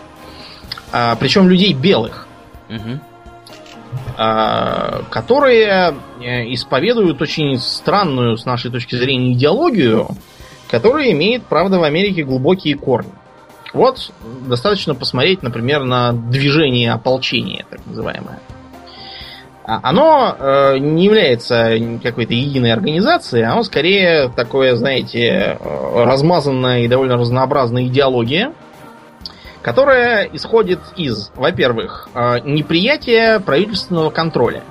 А, 0.92 1.16
причем 1.16 1.50
людей 1.50 1.74
белых, 1.74 2.28
угу. 2.70 3.00
а, 4.18 5.04
которые 5.10 5.96
э, 6.22 6.54
исповедуют 6.54 7.22
очень 7.22 7.58
странную, 7.60 8.38
с 8.38 8.46
нашей 8.46 8.72
точки 8.72 8.96
зрения, 8.96 9.34
идеологию, 9.34 10.10
которая 10.70 11.12
имеет, 11.12 11.44
правда, 11.44 11.80
в 11.80 11.84
Америке 11.84 12.24
глубокие 12.24 12.76
корни. 12.76 13.12
Вот 13.74 14.12
достаточно 14.48 14.96
посмотреть, 14.96 15.44
например, 15.44 15.84
на 15.84 16.14
движение 16.14 16.94
ополчения, 16.94 17.66
так 17.70 17.80
называемое. 17.86 18.40
А, 19.66 19.82
оно 19.84 20.36
э, 20.40 20.78
не 20.78 21.04
является 21.04 21.78
какой-то 22.02 22.34
единой 22.34 22.72
организацией, 22.72 23.44
оно 23.44 23.64
скорее 23.64 24.30
такое, 24.30 24.78
знаете, 24.78 25.58
э, 25.60 26.04
размазанная 26.06 26.84
и 26.84 26.88
довольно 26.88 27.18
разнообразная 27.18 27.84
идеология, 27.84 28.54
которая 29.68 30.24
исходит 30.32 30.80
из, 30.95 31.30
во-первых, 31.36 32.07
э, 32.13 32.39
неприятия 32.45 33.41
правительственного 33.41 34.11
контроля. 34.11 34.63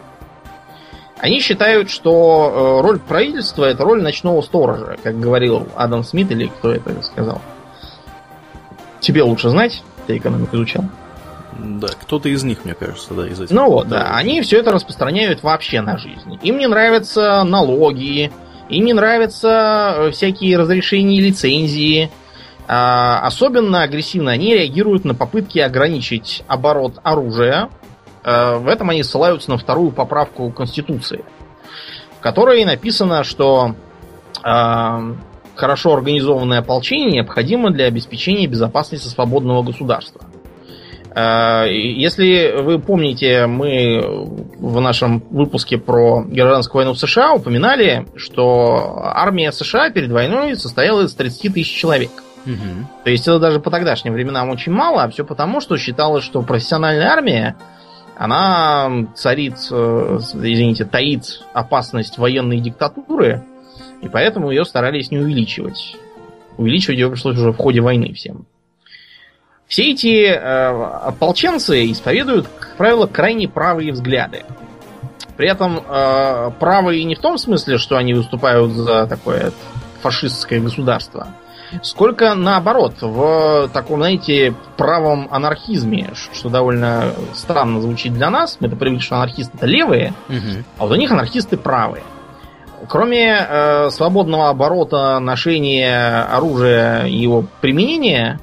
Они 1.19 1.39
считают, 1.41 1.91
что 1.91 2.81
роль 2.83 2.99
правительства 2.99 3.67
это 3.67 3.85
роль 3.85 4.01
ночного 4.01 4.41
сторожа, 4.41 4.97
как 5.03 5.21
говорил 5.21 5.69
Адам 5.77 6.03
Смит 6.03 6.31
или 6.31 6.47
кто 6.47 6.73
это 6.73 7.03
сказал. 7.03 7.43
Тебе 9.01 9.23
лучше 9.23 9.51
знать, 9.51 9.83
ты 10.07 10.17
экономику 10.17 10.57
изучал. 10.57 10.85
Да, 11.59 11.89
кто-то 11.89 12.31
из 12.31 12.43
них, 12.43 12.65
мне 12.65 12.73
кажется, 12.73 13.13
да, 13.13 13.29
из 13.29 13.39
этих. 13.39 13.55
Ну 13.55 13.69
вот, 13.69 13.89
да, 13.89 14.17
они 14.17 14.41
все 14.41 14.61
это 14.61 14.73
распространяют 14.73 15.43
вообще 15.43 15.83
на 15.83 15.99
жизнь. 15.99 16.39
Им 16.43 16.57
не 16.57 16.69
нравятся 16.69 17.45
налоги, 17.45 18.33
им 18.71 18.85
не 18.87 18.95
нравятся 18.95 19.95
э, 19.99 20.11
всякие 20.13 20.57
разрешения 20.57 21.19
и 21.19 21.21
лицензии. 21.21 22.11
А, 22.69 23.21
особенно 23.21 23.83
агрессивно 23.83 24.33
они 24.33 24.55
реагируют 24.55 25.05
на 25.05 25.15
попытки 25.15 25.59
ограничить 25.59 26.43
оборот 26.49 26.95
оружия. 27.03 27.71
А, 28.25 28.59
в 28.59 28.69
этом 28.69 28.91
они 28.91 29.03
ссылаются 29.03 29.51
на 29.51 29.59
вторую 29.59 29.93
поправку 29.93 30.51
Конституции, 30.51 31.25
в 32.19 32.21
которой 32.21 32.65
написано, 32.65 33.23
что 33.23 33.75
а, 34.43 35.01
хорошо 35.55 35.95
организованное 35.95 36.59
ополчение 36.59 37.11
необходимо 37.13 37.71
для 37.71 37.87
обеспечения 37.87 38.47
безопасности 38.47 39.09
свободного 39.09 39.63
государства. 39.63 40.23
Э, 41.15 41.65
если 41.71 42.61
вы 42.61 42.79
помните, 42.79 43.47
мы 43.47 44.03
в 44.59 44.81
нашем 44.81 45.23
выпуске 45.31 45.79
про 45.79 46.23
гражданскую 46.23 46.81
войну 46.81 46.93
в 46.93 46.99
США 46.99 47.33
упоминали, 47.33 48.07
что 48.17 49.01
армия 49.03 49.51
США 49.51 49.91
перед 49.91 50.11
войной 50.11 50.57
состояла 50.57 51.03
из 51.03 51.15
30 51.15 51.55
тысяч 51.55 51.75
человек. 51.75 52.11
Угу. 52.47 53.03
То 53.05 53.11
есть 53.11 53.27
это 53.27 53.39
даже 53.39 53.61
по 53.61 53.71
тогдашним 53.71 54.13
временам 54.13 54.51
очень 54.51 54.73
мало, 54.73 55.03
а 55.03 55.09
все 55.09 55.25
потому, 55.25 55.61
что 55.61 55.77
считалось, 55.77 56.25
что 56.25 56.43
профессиональная 56.43 57.09
армия, 57.09 57.57
она 58.17 59.09
царит, 59.15 59.57
э, 59.71 60.19
извините, 60.19 60.85
таит 60.85 61.43
опасность 61.53 62.19
военной 62.19 62.61
диктатуры, 62.61 63.45
и 64.01 64.09
поэтому 64.09 64.51
ее 64.51 64.65
старались 64.65 65.11
не 65.11 65.19
увеличивать. 65.19 65.97
Увеличивать 66.57 66.99
ее 66.99 67.11
пришлось 67.11 67.37
уже 67.37 67.51
в 67.51 67.57
ходе 67.57 67.81
войны 67.81 68.15
всем. 68.15 68.47
Все 69.67 69.91
эти 69.91 70.25
э, 70.25 70.37
ополченцы 70.39 71.91
исповедуют, 71.91 72.47
как 72.47 72.77
правило, 72.77 73.07
крайне 73.07 73.49
правые 73.49 73.93
взгляды. 73.93 74.45
При 75.37 75.49
этом 75.49 75.81
э, 75.87 76.51
правые 76.61 77.03
не 77.05 77.17
в 77.17 77.21
том 77.21 77.37
смысле, 77.37 77.77
что 77.77 77.97
они 77.97 78.15
выступают 78.15 78.71
за 78.73 79.07
такое 79.07 79.53
фашистское 80.01 80.61
государство, 80.61 81.29
сколько 81.83 82.35
наоборот, 82.35 82.95
в 83.01 83.69
таком, 83.73 83.99
знаете, 83.99 84.55
правом 84.77 85.29
анархизме, 85.31 86.11
что 86.33 86.49
довольно 86.49 87.13
странно 87.35 87.81
звучит 87.81 88.15
для 88.15 88.31
нас. 88.31 88.59
Мы-то 88.61 88.77
привыкли, 88.77 89.03
что 89.03 89.17
анархисты 89.17 89.57
это 89.57 89.67
левые, 89.67 90.13
угу. 90.29 90.65
а 90.79 90.83
вот 90.87 90.93
у 90.93 90.97
них 90.97 91.11
анархисты 91.11 91.57
правые. 91.57 92.05
Кроме 92.89 93.39
э, 93.39 93.91
свободного 93.91 94.51
оборота, 94.51 95.19
ношения 95.19 96.23
оружия 96.31 97.07
и 97.07 97.17
его 97.17 97.45
применения, 97.61 98.39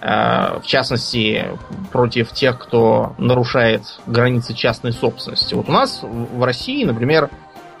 Э, 0.00 0.60
в 0.62 0.66
частности, 0.66 1.46
против 1.92 2.32
тех, 2.32 2.58
кто 2.58 3.14
нарушает 3.18 3.82
границы 4.06 4.54
частной 4.54 4.92
собственности. 4.92 5.54
Вот 5.54 5.68
у 5.68 5.72
нас 5.72 6.00
в 6.02 6.42
России, 6.42 6.84
например, 6.84 7.28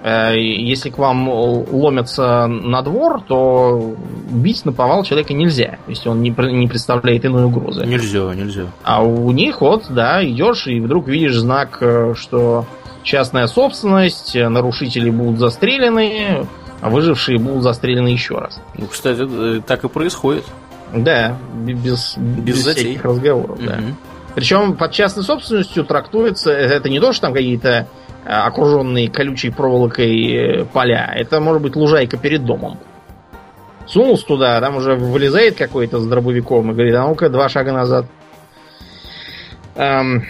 если 0.02 0.90
к 0.90 0.98
вам 0.98 1.28
ломятся 1.28 2.46
на 2.46 2.82
двор, 2.82 3.22
то 3.22 3.96
бить 4.30 4.64
на 4.64 4.72
повал 4.72 5.04
человека 5.04 5.34
нельзя, 5.34 5.78
если 5.88 6.08
он 6.08 6.22
не, 6.22 6.30
не 6.30 6.66
представляет 6.66 7.26
иной 7.26 7.44
угрозы. 7.44 7.84
Нельзя, 7.84 8.34
нельзя. 8.34 8.66
А 8.82 9.02
у 9.02 9.30
них 9.32 9.60
вот, 9.60 9.86
да, 9.90 10.24
идешь 10.24 10.66
и 10.66 10.80
вдруг 10.80 11.06
видишь 11.08 11.36
знак, 11.36 11.78
э, 11.80 12.14
что 12.16 12.64
частная 13.02 13.46
собственность, 13.46 14.34
нарушители 14.34 15.10
будут 15.10 15.38
застрелены, 15.38 16.46
а 16.80 16.88
выжившие 16.88 17.38
будут 17.38 17.62
застрелены 17.62 18.08
еще 18.08 18.38
раз. 18.38 18.60
Ну, 18.76 18.86
кстати, 18.86 19.62
так 19.66 19.84
и 19.84 19.88
происходит. 19.88 20.44
Да, 20.94 21.36
без, 21.54 22.16
без, 22.16 22.16
без 22.16 22.66
всяких 22.66 23.04
разговоров, 23.04 23.58
угу. 23.58 23.66
да. 23.66 23.78
Причем 24.34 24.76
под 24.76 24.92
частной 24.92 25.24
собственностью 25.24 25.84
трактуется, 25.84 26.50
это 26.50 26.88
не 26.88 27.00
то, 27.00 27.12
что 27.12 27.22
там 27.22 27.34
какие-то 27.34 27.88
окруженные 28.24 29.10
колючей 29.10 29.50
проволокой 29.50 30.32
э, 30.32 30.64
поля, 30.64 31.12
это 31.14 31.40
может 31.40 31.62
быть 31.62 31.76
лужайка 31.76 32.16
перед 32.16 32.44
домом. 32.44 32.78
Сунулся 33.86 34.26
туда, 34.26 34.60
там 34.60 34.76
уже 34.76 34.94
вылезает 34.94 35.56
какой-то 35.56 36.00
с 36.00 36.06
дробовиком 36.06 36.70
и 36.70 36.74
говорит, 36.74 36.94
а 36.94 37.06
ну-ка, 37.06 37.28
два 37.28 37.48
шага 37.48 37.72
назад. 37.72 38.06
Эм, 39.74 40.24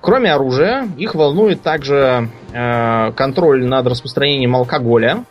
кроме 0.00 0.32
оружия, 0.32 0.88
их 0.96 1.14
волнует 1.14 1.62
также 1.62 2.28
э, 2.52 3.12
контроль 3.12 3.64
над 3.66 3.86
распространением 3.86 4.56
алкоголя, 4.56 5.24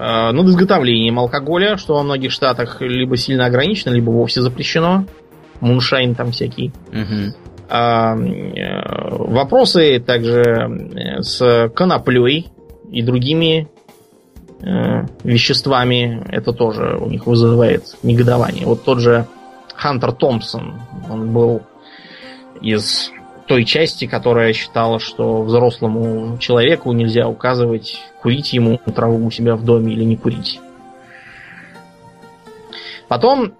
Э, 0.00 0.32
над 0.32 0.46
изготовлением 0.46 1.18
алкоголя, 1.18 1.76
что 1.76 1.94
во 1.94 2.02
многих 2.02 2.32
штатах 2.32 2.80
либо 2.80 3.18
сильно 3.18 3.44
ограничено, 3.44 3.92
либо 3.92 4.10
вовсе 4.10 4.40
запрещено. 4.40 5.04
Муншайн 5.60 6.14
там 6.14 6.32
всякий. 6.32 6.72
Угу. 6.88 7.34
Вопросы 9.28 10.00
также 10.00 10.42
э, 10.42 11.22
с 11.22 11.70
коноплей 11.74 12.48
и 12.90 13.02
другими 13.02 13.68
веществами. 15.24 16.22
Это 16.28 16.52
тоже 16.52 16.98
у 17.00 17.08
них 17.08 17.26
вызывает 17.26 17.96
негодование. 18.02 18.66
Вот 18.66 18.84
тот 18.84 18.98
же 18.98 19.26
Хантер 19.74 20.12
Томпсон, 20.12 20.82
он 21.08 21.32
был 21.32 21.62
из 22.60 23.10
той 23.46 23.64
части, 23.64 24.06
которая 24.06 24.52
считала, 24.52 25.00
что 25.00 25.42
взрослому 25.42 26.38
человеку 26.38 26.92
нельзя 26.92 27.26
указывать, 27.26 28.00
курить 28.22 28.52
ему 28.52 28.78
траву 28.94 29.26
у 29.26 29.30
себя 29.30 29.56
в 29.56 29.64
доме 29.64 29.94
или 29.94 30.04
не 30.04 30.16
курить. 30.16 30.60
Потом 33.08 33.54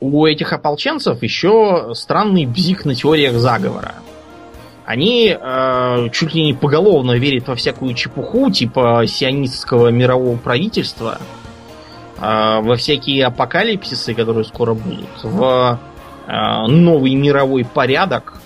у 0.00 0.26
этих 0.26 0.52
ополченцев 0.52 1.22
еще 1.22 1.92
странный 1.94 2.46
бзик 2.46 2.84
на 2.84 2.94
теориях 2.94 3.34
заговора. 3.34 3.94
Они 4.86 5.36
э, 5.38 6.08
чуть 6.12 6.34
ли 6.34 6.46
не 6.46 6.54
поголовно 6.54 7.12
верят 7.12 7.46
во 7.46 7.54
всякую 7.54 7.94
чепуху, 7.94 8.50
типа 8.50 9.04
сионистского 9.06 9.88
мирового 9.88 10.36
правительства, 10.36 11.18
э, 12.18 12.60
во 12.60 12.74
всякие 12.74 13.26
апокалипсисы, 13.26 14.14
которые 14.14 14.44
скоро 14.44 14.74
будут, 14.74 15.06
в 15.22 15.78
э, 16.26 16.66
новый 16.66 17.14
мировой 17.14 17.64
порядок, 17.64 18.39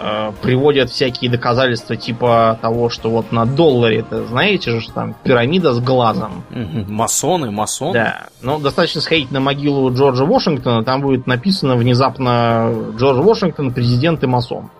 Э, 0.00 0.32
приводят 0.42 0.90
всякие 0.90 1.28
доказательства 1.28 1.96
типа 1.96 2.56
того, 2.62 2.88
что 2.88 3.10
вот 3.10 3.32
на 3.32 3.44
долларе, 3.46 3.98
это 3.98 4.24
знаете 4.26 4.70
же, 4.70 4.80
что 4.80 4.92
там 4.92 5.14
пирамида 5.24 5.72
с 5.72 5.80
глазом. 5.80 6.44
Масоны, 6.50 7.50
масоны. 7.50 7.94
Да. 7.94 8.26
Но 8.40 8.60
достаточно 8.60 9.00
сходить 9.00 9.32
на 9.32 9.40
могилу 9.40 9.92
Джорджа 9.92 10.24
Вашингтона, 10.24 10.84
там 10.84 11.00
будет 11.00 11.26
написано 11.26 11.74
внезапно 11.74 12.72
Джордж 12.96 13.20
Вашингтон, 13.20 13.72
президент 13.72 14.22
и 14.22 14.28
масон. 14.28 14.70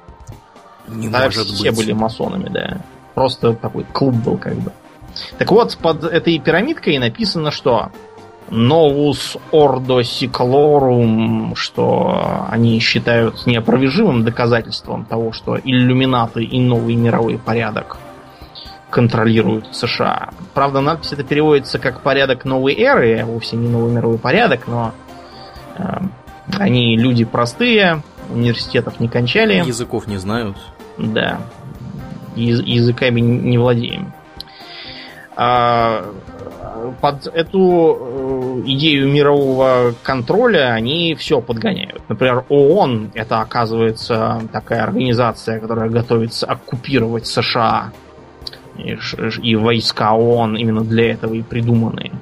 Не 0.87 1.09
Тогда 1.09 1.25
может 1.25 1.49
все 1.49 1.71
быть. 1.71 1.79
были 1.79 1.93
масонами, 1.93 2.49
да. 2.49 2.79
Просто 3.15 3.55
такой 3.55 3.85
клуб 3.93 4.15
был 4.15 4.39
как 4.39 4.55
бы. 4.55 4.73
Так 5.37 5.51
вот, 5.51 5.77
под 5.79 6.05
этой 6.05 6.39
пирамидкой 6.39 6.97
написано, 6.99 7.51
что 7.51 7.91
Novus 8.51 9.39
Ordo 9.53 10.01
Seclorum, 10.01 11.55
что 11.55 12.47
они 12.51 12.79
считают 12.81 13.47
неопровержимым 13.47 14.25
доказательством 14.25 15.05
того, 15.05 15.33
что 15.33 15.59
иллюминаты 15.59 16.45
и 16.45 16.61
новый 16.61 16.95
мировой 16.95 17.39
порядок 17.39 17.99
контролируют 18.91 19.75
США. 19.77 20.31
Правда, 20.55 20.81
надпись 20.81 21.13
это 21.13 21.23
переводится 21.23 21.79
как 21.79 22.01
порядок 22.01 22.45
новой 22.45 22.75
эры, 22.75 23.23
вовсе 23.25 23.57
не 23.57 23.69
новый 23.69 23.93
мировой 23.93 24.19
порядок, 24.19 24.67
но 24.67 24.93
э, 25.77 25.99
они 26.59 26.97
люди 26.97 27.25
простые, 27.25 28.03
университетов 28.31 28.99
не 29.01 29.09
кончали. 29.09 29.55
Языков 29.55 30.07
не 30.07 30.17
знают. 30.17 30.57
Да. 30.97 31.41
Яз- 32.35 32.63
языками 32.65 33.21
не 33.21 33.59
владеем. 33.59 34.13
А, 35.37 36.07
под 37.01 37.27
эту 37.27 37.99
э, 38.01 38.63
идею 38.67 39.09
мирового 39.09 39.95
контроля 40.03 40.73
они 40.73 41.15
все 41.15 41.41
подгоняют. 41.41 42.03
Например, 42.09 42.45
ООН 42.49 43.13
это 43.15 43.41
оказывается 43.41 44.43
такая 44.53 44.83
организация, 44.83 45.61
которая 45.61 45.89
готовится 45.89 46.47
оккупировать 46.47 47.27
США. 47.27 47.93
И, 48.77 48.97
и 49.43 49.57
войска 49.57 50.13
ООН 50.15 50.57
именно 50.57 50.85
для 50.85 51.13
этого 51.13 51.35
и 51.35 51.43
придуманы. 51.43 52.13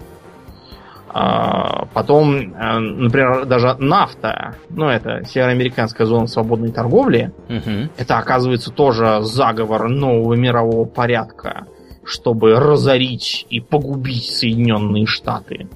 А, 1.09 1.87
потом, 1.95 2.37
э, 2.37 2.79
например, 2.79 3.47
даже 3.47 3.75
нафта, 3.79 4.57
ну 4.69 4.89
это 4.89 5.25
североамериканская 5.25 6.07
зона 6.07 6.27
свободной 6.27 6.73
торговли, 6.73 7.33
угу. 7.49 7.89
это 7.97 8.19
оказывается 8.19 8.71
тоже 8.71 9.21
заговор 9.23 9.89
нового 9.89 10.35
мирового 10.35 10.85
порядка 10.85 11.67
чтобы 12.07 12.55
разорить 12.55 13.47
и 13.51 13.61
погубить 13.61 14.31
Соединенные 14.31 15.07
Штаты. 15.07 15.69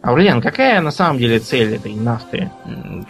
Аурлиан, 0.00 0.40
какая 0.40 0.80
на 0.80 0.92
самом 0.92 1.18
деле 1.18 1.40
цель 1.40 1.74
этой 1.74 1.92
нафты? 1.92 2.52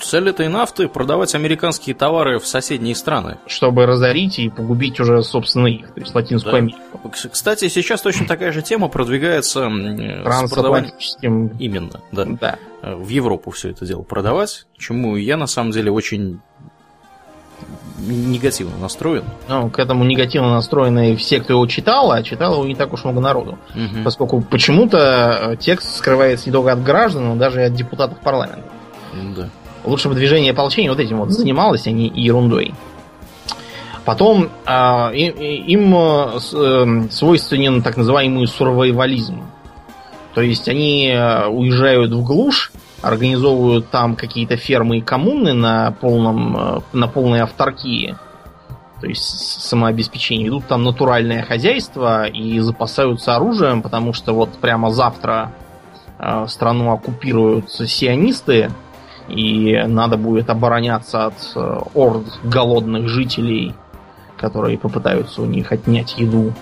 Цель 0.00 0.30
этой 0.30 0.48
нафты 0.48 0.88
продавать 0.88 1.34
американские 1.34 1.94
товары 1.94 2.38
в 2.38 2.46
соседние 2.46 2.94
страны. 2.94 3.36
Чтобы 3.46 3.84
разорить 3.84 4.38
и 4.38 4.48
погубить 4.48 4.98
уже, 4.98 5.22
собственно, 5.22 5.66
их, 5.66 5.92
то 5.92 6.00
есть 6.00 6.14
Латинскую 6.14 6.52
да. 6.52 6.58
Америку. 6.58 7.12
Кстати, 7.30 7.68
сейчас 7.68 8.00
точно 8.00 8.26
такая 8.26 8.52
же 8.52 8.62
тема 8.62 8.88
продвигается 8.88 9.68
с 9.68 10.50
продаванием... 10.50 11.48
Именно, 11.58 12.00
да. 12.10 12.24
да. 12.24 12.58
В 12.82 13.08
Европу 13.08 13.50
все 13.50 13.70
это 13.70 13.84
дело 13.84 14.02
продавать, 14.02 14.66
чему 14.78 15.16
я 15.16 15.36
на 15.36 15.46
самом 15.46 15.72
деле 15.72 15.92
очень 15.92 16.40
негативно 17.98 18.76
настроен. 18.78 19.24
Ну, 19.48 19.70
к 19.70 19.78
этому 19.78 20.04
негативно 20.04 20.52
настроены 20.52 21.16
все, 21.16 21.40
кто 21.40 21.54
его 21.54 21.66
читал, 21.66 22.12
а 22.12 22.22
читал 22.22 22.54
его 22.54 22.66
не 22.66 22.74
так 22.74 22.92
уж 22.92 23.04
много 23.04 23.20
народу. 23.20 23.58
Угу. 23.74 24.04
Поскольку 24.04 24.40
почему-то 24.40 25.52
э, 25.52 25.56
текст 25.56 25.96
скрывается 25.96 26.48
не 26.48 26.52
только 26.52 26.72
от 26.72 26.82
граждан, 26.82 27.28
но 27.28 27.36
даже 27.36 27.60
и 27.60 27.64
от 27.64 27.74
депутатов 27.74 28.18
парламента. 28.20 28.64
Да. 29.36 29.48
Лучше 29.84 30.08
бы 30.08 30.14
движение 30.14 30.52
ополчения 30.52 30.90
вот 30.90 31.00
этим 31.00 31.18
вот 31.18 31.30
занималось, 31.30 31.86
а 31.86 31.90
не 31.90 32.08
ерундой. 32.08 32.74
Потом 34.04 34.48
э, 34.66 35.14
им 35.14 35.94
э, 35.94 37.08
свойственен 37.10 37.82
так 37.82 37.96
называемый 37.96 38.46
сурвайвализм. 38.46 39.42
То 40.34 40.40
есть 40.40 40.68
они 40.68 41.08
э, 41.08 41.46
уезжают 41.48 42.12
в 42.12 42.24
глушь, 42.24 42.72
организовывают 43.02 43.90
там 43.90 44.16
какие-то 44.16 44.56
фермы 44.56 44.98
и 44.98 45.00
коммуны 45.00 45.52
на, 45.52 45.92
полном, 45.92 46.56
э, 46.56 46.80
на 46.92 47.08
полной 47.08 47.40
авторкии, 47.40 48.16
то 49.00 49.06
есть 49.06 49.60
самообеспечение. 49.62 50.48
Идут 50.48 50.66
там 50.66 50.82
натуральное 50.82 51.42
хозяйство 51.42 52.26
и 52.26 52.58
запасаются 52.58 53.36
оружием, 53.36 53.82
потому 53.82 54.12
что 54.12 54.32
вот 54.32 54.50
прямо 54.58 54.90
завтра 54.90 55.52
э, 56.18 56.46
страну 56.48 56.92
оккупируют 56.92 57.70
сионисты, 57.70 58.70
и 59.28 59.84
надо 59.86 60.16
будет 60.16 60.50
обороняться 60.50 61.26
от 61.26 61.52
э, 61.54 61.78
орд 61.94 62.26
голодных 62.42 63.08
жителей, 63.08 63.74
которые 64.36 64.78
попытаются 64.78 65.42
у 65.42 65.46
них 65.46 65.70
отнять 65.70 66.18
еду. 66.18 66.52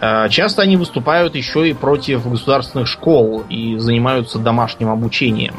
Э, 0.00 0.28
часто 0.30 0.62
они 0.62 0.76
выступают 0.76 1.34
еще 1.34 1.68
и 1.68 1.74
против 1.74 2.28
государственных 2.28 2.88
школ 2.88 3.44
и 3.48 3.76
занимаются 3.78 4.38
домашним 4.38 4.88
обучением. 4.88 5.54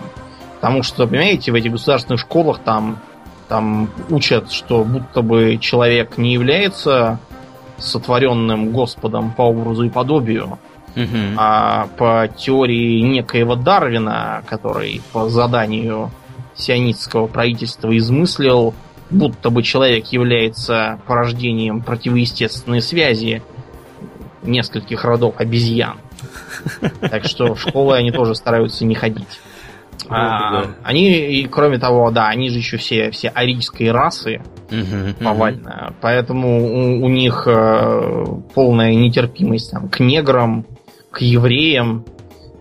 Потому 0.56 0.84
что, 0.84 1.08
понимаете, 1.08 1.52
в 1.52 1.56
этих 1.56 1.72
государственных 1.72 2.20
школах 2.20 2.60
там, 2.60 3.00
там 3.48 3.90
учат, 4.10 4.52
что 4.52 4.84
будто 4.84 5.22
бы 5.22 5.58
человек 5.60 6.18
не 6.18 6.34
является 6.34 7.20
сотворенным 7.78 8.72
Господом 8.72 9.32
по 9.32 9.44
образу 9.44 9.84
и 9.84 9.90
подобию, 9.90 10.60
угу. 10.96 11.18
а 11.38 11.88
по 11.98 12.28
теории 12.28 13.02
некоего 13.02 13.56
Дарвина, 13.56 14.44
который 14.48 15.02
по 15.12 15.30
заданию 15.30 16.12
сионистского 16.56 17.26
правительства 17.26 17.96
измыслил, 17.98 18.76
будто 19.10 19.50
бы 19.50 19.64
человек 19.64 20.08
является 20.08 21.00
порождением 21.08 21.82
противоестественной 21.82 22.82
связи 22.82 23.42
нескольких 24.44 25.04
родов 25.04 25.36
обезьян. 25.38 25.98
Так 27.00 27.26
что 27.26 27.56
в 27.56 27.62
школы 27.62 27.96
они 27.96 28.12
тоже 28.12 28.36
стараются 28.36 28.86
не 28.86 28.96
ходить. 28.96 29.40
А, 30.10 30.66
они, 30.84 31.10
и 31.10 31.48
кроме 31.48 31.78
того, 31.78 32.12
да, 32.12 32.28
они 32.28 32.50
же 32.50 32.58
еще 32.58 32.78
все, 32.78 33.12
все 33.12 33.30
арийской 33.30 33.92
расы 33.92 34.42
повально. 35.20 35.94
Поэтому 36.02 37.00
у, 37.00 37.06
у 37.06 37.10
них 37.10 37.48
э, 37.48 38.26
полная 38.54 38.94
нетерпимость 38.94 39.72
там, 39.72 39.90
к 39.90 40.00
неграм, 40.00 40.66
к 41.12 41.22
евреям. 41.22 42.06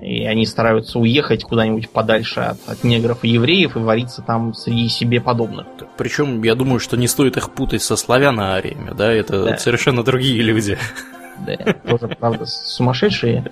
И 0.02 0.24
они 0.24 0.46
стараются 0.46 0.98
уехать 0.98 1.44
куда-нибудь 1.44 1.90
подальше 1.90 2.40
от, 2.40 2.58
от 2.66 2.84
негров 2.84 3.18
и 3.22 3.28
евреев 3.28 3.76
и 3.76 3.80
вариться 3.80 4.22
там 4.22 4.54
среди 4.54 4.88
себе 4.88 5.20
подобных. 5.20 5.66
Причем, 5.98 6.42
я 6.42 6.54
думаю, 6.54 6.80
что 6.80 6.96
не 6.96 7.06
стоит 7.06 7.36
их 7.36 7.50
путать 7.50 7.82
со 7.82 7.96
славяно-ариями, 7.96 8.92
да? 8.96 9.12
Это 9.12 9.44
да. 9.44 9.56
совершенно 9.58 10.02
другие 10.02 10.40
люди. 10.42 10.78
Да, 11.46 11.56
тоже, 11.88 12.08
правда, 12.08 12.46
сумасшедшие. 12.46 13.44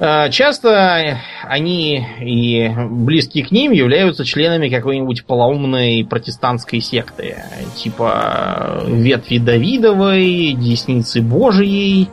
А, 0.00 0.28
часто 0.28 1.18
они 1.42 2.06
и 2.20 2.70
близкие 2.90 3.44
к 3.44 3.50
ним 3.50 3.72
являются 3.72 4.24
членами 4.24 4.68
какой-нибудь 4.68 5.24
полоумной 5.24 6.06
протестантской 6.08 6.80
секты. 6.80 7.42
Типа 7.74 8.84
ветви 8.86 9.38
Давидовой, 9.38 10.52
Десницы 10.52 11.20
Божией, 11.20 12.08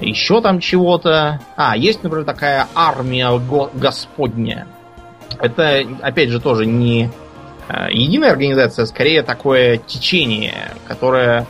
еще 0.00 0.40
там 0.40 0.60
чего-то. 0.60 1.40
А, 1.56 1.76
есть, 1.76 2.04
например, 2.04 2.24
такая 2.24 2.68
армия 2.74 3.30
Господня. 3.74 4.66
Это, 5.40 5.82
опять 6.02 6.30
же, 6.30 6.40
тоже 6.40 6.66
не 6.66 7.10
а, 7.68 7.90
единая 7.90 8.30
организация, 8.30 8.84
а 8.84 8.86
скорее 8.86 9.22
такое 9.22 9.78
течение, 9.78 10.70
которое 10.86 11.46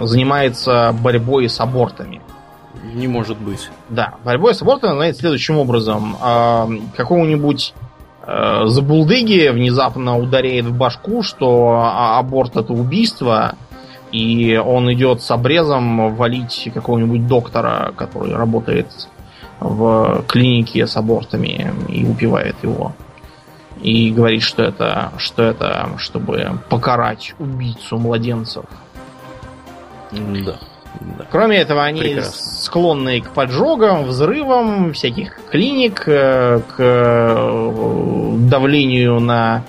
занимается 0.00 0.94
борьбой 1.02 1.48
с 1.48 1.60
абортами. 1.60 2.20
Не 2.94 3.08
может 3.08 3.38
быть. 3.38 3.70
Да, 3.88 4.14
борьбой 4.24 4.54
с 4.54 4.62
абортами 4.62 4.90
занимается 4.90 5.20
следующим 5.20 5.58
образом. 5.58 6.16
Э, 6.22 6.66
какому-нибудь 6.96 7.74
э, 8.26 8.66
забулдыги 8.66 9.48
внезапно 9.48 10.18
ударяет 10.18 10.66
в 10.66 10.76
башку, 10.76 11.22
что 11.22 11.80
а, 11.84 12.18
аборт 12.18 12.56
это 12.56 12.72
убийство, 12.72 13.54
и 14.12 14.56
он 14.56 14.92
идет 14.92 15.22
с 15.22 15.30
обрезом 15.30 16.14
валить 16.14 16.68
какого-нибудь 16.72 17.26
доктора, 17.26 17.92
который 17.96 18.34
работает 18.34 18.88
в 19.60 20.24
клинике 20.26 20.86
с 20.86 20.96
абортами 20.96 21.72
и 21.88 22.04
убивает 22.04 22.56
его 22.62 22.94
и 23.82 24.10
говорит, 24.10 24.42
что 24.42 24.62
это, 24.62 25.12
что 25.16 25.42
это, 25.42 25.90
чтобы 25.98 26.58
покарать 26.68 27.34
убийцу 27.38 27.98
младенцев. 27.98 28.64
Да. 30.12 30.58
Да. 31.00 31.24
Кроме 31.30 31.58
этого, 31.58 31.84
они 31.84 32.00
Прекрасно. 32.00 32.32
склонны 32.32 33.20
к 33.20 33.30
поджогам, 33.30 34.04
взрывам 34.04 34.92
всяких 34.92 35.38
клиник, 35.50 36.02
э, 36.06 36.60
к 36.60 36.74
э, 36.78 38.36
давлению 38.48 39.20
на 39.20 39.62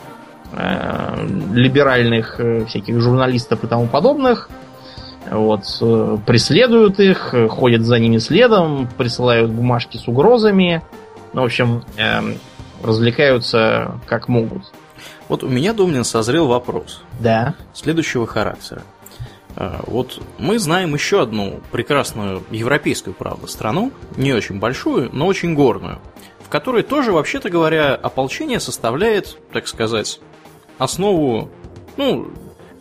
э, 0.52 1.28
либеральных 1.54 2.40
всяких 2.68 3.00
журналистов 3.00 3.64
и 3.64 3.68
тому 3.68 3.88
подобных. 3.88 4.50
Вот, 5.30 5.62
преследуют 6.26 7.00
их, 7.00 7.34
ходят 7.50 7.84
за 7.84 8.00
ними 8.00 8.18
следом, 8.18 8.90
присылают 8.98 9.52
бумажки 9.52 9.96
с 9.98 10.08
угрозами. 10.08 10.82
Ну, 11.32 11.42
в 11.42 11.46
общем, 11.46 11.84
эм, 11.96 12.36
развлекаются 12.84 14.00
как 14.08 14.28
могут. 14.28 14.72
Вот 15.30 15.44
у 15.44 15.48
меня, 15.48 15.74
Домнин, 15.74 16.04
созрел 16.04 16.48
вопрос. 16.48 17.04
Да. 17.20 17.56
Следующего 17.74 18.28
характера. 18.28 18.84
А, 19.56 19.82
вот 19.88 20.22
мы 20.38 20.60
знаем 20.60 20.94
еще 20.94 21.22
одну 21.22 21.62
прекрасную 21.72 22.44
европейскую, 22.52 23.14
правда, 23.14 23.48
страну, 23.48 23.92
не 24.18 24.34
очень 24.34 24.60
большую, 24.60 25.10
но 25.14 25.28
очень 25.28 25.54
горную, 25.54 26.00
в 26.44 26.50
которой 26.50 26.84
тоже, 26.84 27.12
вообще-то 27.12 27.50
говоря, 27.50 27.96
ополчение 27.96 28.60
составляет, 28.60 29.38
так 29.52 29.68
сказать, 29.68 30.20
основу, 30.78 31.50
ну, 31.98 32.32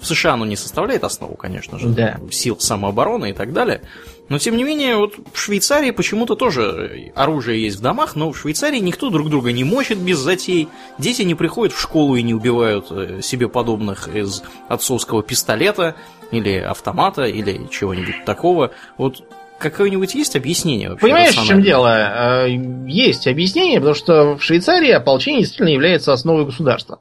в 0.00 0.06
США 0.06 0.34
оно 0.34 0.46
не 0.46 0.56
составляет 0.56 1.04
основу, 1.04 1.34
конечно 1.34 1.78
же, 1.78 1.88
да. 1.88 2.18
сил 2.30 2.58
самообороны 2.58 3.30
и 3.30 3.32
так 3.32 3.52
далее, 3.52 3.82
но, 4.30 4.38
тем 4.38 4.56
не 4.56 4.62
менее, 4.62 4.96
вот 4.96 5.14
в 5.32 5.38
Швейцарии 5.38 5.90
почему-то 5.90 6.36
тоже 6.36 7.12
оружие 7.16 7.64
есть 7.64 7.78
в 7.78 7.82
домах, 7.82 8.14
но 8.14 8.30
в 8.30 8.38
Швейцарии 8.38 8.78
никто 8.78 9.10
друг 9.10 9.28
друга 9.28 9.50
не 9.50 9.64
мочит 9.64 9.98
без 9.98 10.18
затей. 10.18 10.68
Дети 10.98 11.22
не 11.22 11.34
приходят 11.34 11.74
в 11.74 11.80
школу 11.80 12.14
и 12.14 12.22
не 12.22 12.32
убивают 12.32 12.86
э, 12.92 13.22
себе 13.22 13.48
подобных 13.48 14.06
из 14.06 14.44
отцовского 14.68 15.24
пистолета 15.24 15.96
или 16.30 16.58
автомата 16.58 17.24
или 17.24 17.66
чего-нибудь 17.72 18.24
такого. 18.24 18.70
Вот 18.98 19.20
какое-нибудь 19.58 20.14
есть 20.14 20.36
объяснение 20.36 20.90
вообще? 20.90 21.06
Понимаешь, 21.06 21.36
в 21.36 21.44
чем 21.44 21.60
дело? 21.60 21.88
Э, 21.88 22.48
есть 22.86 23.26
объяснение, 23.26 23.80
потому 23.80 23.96
что 23.96 24.36
в 24.36 24.44
Швейцарии 24.44 24.92
ополчение 24.92 25.40
действительно 25.40 25.70
является 25.70 26.12
основой 26.12 26.44
государства. 26.44 27.00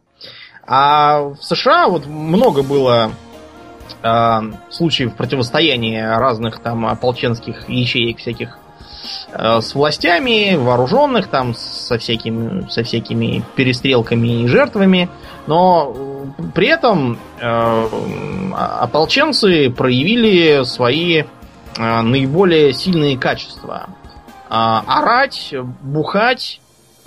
А 0.65 1.19
в 1.21 1.37
США 1.43 1.89
вот 1.89 2.07
много 2.07 2.63
было 2.63 3.11
э, 4.01 4.41
случаев 4.69 5.15
противостояния 5.15 6.17
разных 6.17 6.59
там 6.59 6.85
ополченских 6.85 7.69
ячеек 7.69 8.19
всяких 8.19 8.57
э, 9.31 9.61
с 9.61 9.75
властями, 9.75 10.55
вооруженных 10.55 11.27
там 11.27 11.53
со 11.55 11.97
всякими, 11.97 12.69
со 12.69 12.83
всякими 12.83 13.43
перестрелками 13.55 14.43
и 14.43 14.47
жертвами, 14.47 15.09
но 15.47 15.93
э, 15.95 16.41
при 16.53 16.67
этом 16.67 17.19
э, 17.39 17.87
ополченцы 18.53 19.69
проявили 19.69 20.63
свои 20.63 21.23
э, 21.77 22.01
наиболее 22.01 22.73
сильные 22.73 23.17
качества. 23.17 23.89
Э, 24.49 24.81
орать, 24.85 25.53
бухать, 25.81 26.61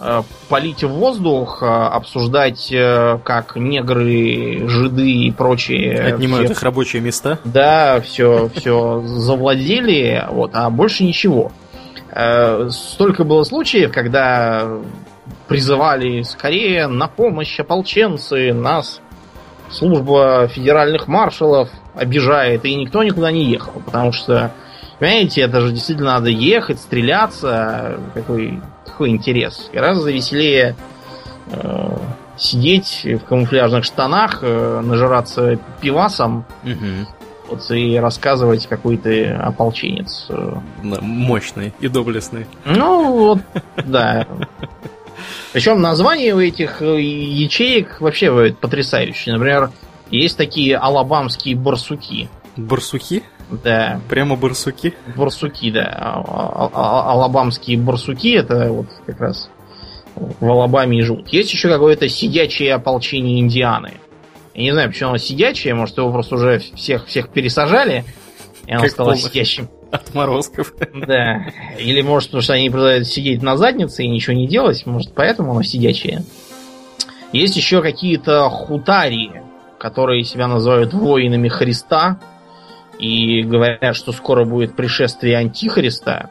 Э, 0.04 0.22
полить 0.48 0.82
в 0.82 0.88
воздух, 0.88 1.62
э, 1.62 1.66
обсуждать, 1.66 2.72
э, 2.72 3.18
как 3.22 3.54
негры, 3.54 4.66
жиды 4.66 5.08
и 5.08 5.30
прочие... 5.30 6.14
Отнимают 6.14 6.46
всех, 6.46 6.56
их 6.56 6.62
рабочие 6.64 7.02
места? 7.02 7.38
Да, 7.44 8.00
все, 8.00 8.50
все 8.56 9.00
завладели, 9.06 10.26
вот, 10.28 10.50
а 10.54 10.68
больше 10.70 11.04
ничего. 11.04 11.52
Столько 12.68 13.24
было 13.24 13.42
случаев, 13.44 13.90
когда 13.90 14.68
призывали 15.48 16.22
скорее 16.22 16.86
на 16.86 17.06
помощь 17.06 17.58
ополченцы, 17.58 18.52
нас 18.52 19.00
служба 19.70 20.46
федеральных 20.52 21.08
маршалов 21.08 21.70
обижает, 21.94 22.66
и 22.66 22.74
никто 22.74 23.02
никуда 23.02 23.30
не 23.30 23.44
ехал, 23.44 23.80
потому 23.86 24.12
что, 24.12 24.52
понимаете, 24.98 25.40
это 25.40 25.62
же 25.62 25.70
действительно 25.70 26.14
надо 26.14 26.28
ехать, 26.28 26.80
стреляться, 26.80 27.98
какой 28.12 28.60
какой 28.92 29.10
интерес. 29.10 29.70
Гораздо 29.72 30.10
веселее 30.10 30.76
э, 31.48 31.96
сидеть 32.36 33.04
в 33.04 33.20
камуфляжных 33.20 33.84
штанах, 33.84 34.40
э, 34.42 34.80
нажираться 34.84 35.58
пивасом 35.80 36.44
угу. 36.62 37.08
вот, 37.48 37.70
и 37.70 37.96
рассказывать, 37.96 38.66
какой 38.66 38.96
ты 38.98 39.26
ополченец. 39.26 40.28
Мощный 40.82 41.72
и 41.80 41.88
доблестный. 41.88 42.46
Ну, 42.64 43.16
вот, 43.16 43.38
да. 43.84 44.26
Причем 45.52 45.80
названия 45.80 46.34
у 46.34 46.40
этих 46.40 46.80
э, 46.80 47.00
ячеек 47.00 48.00
вообще 48.00 48.54
потрясающие. 48.60 49.34
Например, 49.34 49.70
есть 50.10 50.36
такие 50.36 50.76
алабамские 50.76 51.56
барсуки. 51.56 52.28
Барсуки? 52.56 53.22
Да. 53.62 54.00
Прямо 54.08 54.36
барсуки? 54.36 54.94
Барсуки, 55.16 55.70
да. 55.70 55.84
А- 55.98 56.22
а- 56.24 56.70
а- 56.72 57.12
Алабамские 57.12 57.78
барсуки 57.78 58.34
это 58.34 58.72
вот 58.72 58.86
как 59.06 59.20
раз 59.20 59.50
в 60.14 60.44
Алабаме 60.50 60.98
и 60.98 61.02
живут. 61.02 61.28
Есть 61.28 61.52
еще 61.52 61.68
какое-то 61.68 62.08
сидячее 62.08 62.74
ополчение 62.74 63.40
Индианы. 63.40 63.94
Я 64.54 64.62
не 64.62 64.72
знаю, 64.72 64.88
почему 64.88 65.10
оно 65.10 65.18
сидячее, 65.18 65.74
может 65.74 65.96
его 65.98 66.12
просто 66.12 66.34
уже 66.34 66.58
всех, 66.74 67.06
всех 67.06 67.30
пересажали, 67.30 68.04
и 68.66 68.72
оно 68.72 68.82
Как 68.82 68.90
стало 68.90 69.06
полных. 69.12 69.22
сидящим. 69.22 69.68
Отморозков. 69.90 70.72
Да. 70.94 71.46
Или 71.78 72.00
может, 72.02 72.28
потому 72.30 72.42
что 72.42 72.54
они 72.54 72.70
продолжают 72.70 73.06
сидеть 73.06 73.42
на 73.42 73.56
заднице 73.56 74.04
и 74.04 74.08
ничего 74.08 74.34
не 74.34 74.46
делать, 74.46 74.84
может, 74.86 75.14
поэтому 75.14 75.52
оно 75.52 75.62
сидячее. 75.62 76.22
Есть 77.32 77.56
еще 77.56 77.80
какие-то 77.82 78.48
хутарии, 78.50 79.42
которые 79.78 80.24
себя 80.24 80.48
называют 80.48 80.92
воинами 80.92 81.48
Христа, 81.48 82.20
и 83.02 83.42
говорят, 83.42 83.96
что 83.96 84.12
скоро 84.12 84.44
будет 84.44 84.76
пришествие 84.76 85.36
Антихриста, 85.36 86.30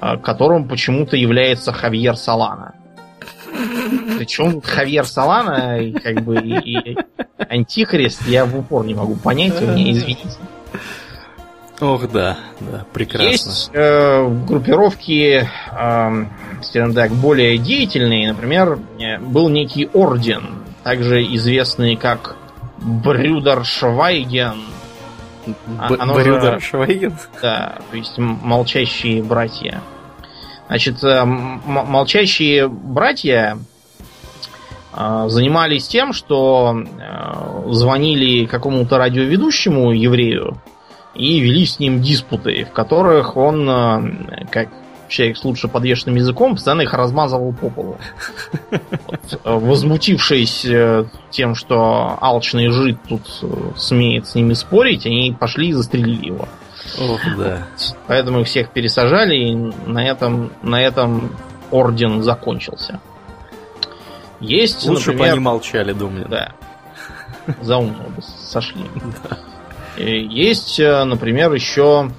а, 0.00 0.16
которым 0.16 0.66
почему-то 0.66 1.16
является 1.16 1.72
Хавьер 1.72 2.16
Салана. 2.16 2.74
Причем 4.18 4.62
Хавьер 4.62 5.04
Салана, 5.04 5.78
и 5.78 5.92
как 5.92 6.24
бы 6.24 6.36
и, 6.36 6.78
и 6.78 6.96
Антихрист, 7.38 8.26
я 8.26 8.46
в 8.46 8.58
упор 8.58 8.86
не 8.86 8.94
могу 8.94 9.16
понять, 9.16 9.60
вы 9.60 9.74
меня 9.74 9.92
извините. 9.92 10.38
Ох, 11.80 12.10
да, 12.10 12.38
да, 12.60 12.86
прекрасно. 12.94 13.28
Есть 13.28 13.70
э, 13.74 14.28
группировки, 14.48 15.46
э, 15.46 16.24
скажем 16.62 16.94
так, 16.94 17.12
более 17.12 17.58
деятельные. 17.58 18.32
Например, 18.32 18.78
э, 18.98 19.18
был 19.18 19.50
некий 19.50 19.86
орден, 19.92 20.62
также 20.82 21.22
известный 21.22 21.96
как 21.96 22.36
Брюдер 22.78 23.66
Швайген. 23.66 24.75
А- 25.78 25.88
Б- 25.88 25.96
оно 25.98 26.14
Брюдер 26.14 26.60
Швейген? 26.60 27.14
Да, 27.42 27.78
то 27.90 27.96
есть 27.96 28.18
молчащие 28.18 29.22
братья. 29.22 29.80
Значит, 30.68 31.02
э, 31.04 31.08
м- 31.08 31.60
молчащие 31.64 32.68
братья 32.68 33.58
э, 34.92 35.24
занимались 35.28 35.86
тем, 35.88 36.12
что 36.12 36.74
э, 36.76 37.62
звонили 37.72 38.46
какому-то 38.46 38.98
радиоведущему 38.98 39.92
еврею 39.92 40.60
и 41.14 41.38
вели 41.40 41.64
с 41.66 41.78
ним 41.78 42.00
диспуты, 42.02 42.64
в 42.64 42.72
которых 42.72 43.36
он, 43.36 43.66
как 44.50 44.68
человек 45.08 45.36
с 45.36 45.44
лучше 45.44 45.68
подвешенным 45.68 46.16
языком, 46.16 46.54
постоянно 46.54 46.82
их 46.82 46.92
размазывал 46.94 47.52
по 47.52 47.70
полу. 47.70 47.96
Вот, 48.70 49.20
э, 49.32 49.36
Возмутившись 49.44 50.64
э, 50.64 51.04
тем, 51.30 51.54
что 51.54 52.18
алчный 52.20 52.68
жид 52.70 52.98
тут 53.08 53.22
э, 53.42 53.46
смеет 53.76 54.26
с 54.26 54.34
ними 54.34 54.54
спорить, 54.54 55.06
они 55.06 55.34
пошли 55.38 55.68
и 55.68 55.72
застрелили 55.72 56.26
его. 56.26 56.48
Ох, 57.00 57.20
да. 57.36 57.66
Поэтому 58.06 58.40
их 58.40 58.46
всех 58.46 58.70
пересажали, 58.70 59.34
и 59.36 59.54
на 59.54 60.06
этом, 60.06 60.52
на 60.62 60.80
этом 60.80 61.30
орден 61.70 62.22
закончился. 62.22 63.00
Есть, 64.40 64.86
Лучше 64.86 65.06
бы 65.06 65.12
например, 65.12 65.32
они 65.34 65.40
молчали, 65.40 65.92
думаю. 65.92 66.28
да, 66.28 66.52
за 67.62 67.76
умного 67.78 68.08
бы 68.08 68.22
сошли. 68.22 68.82
Э, 69.98 70.04
Есть, 70.10 70.78
например, 70.78 71.54
еще 71.54 72.10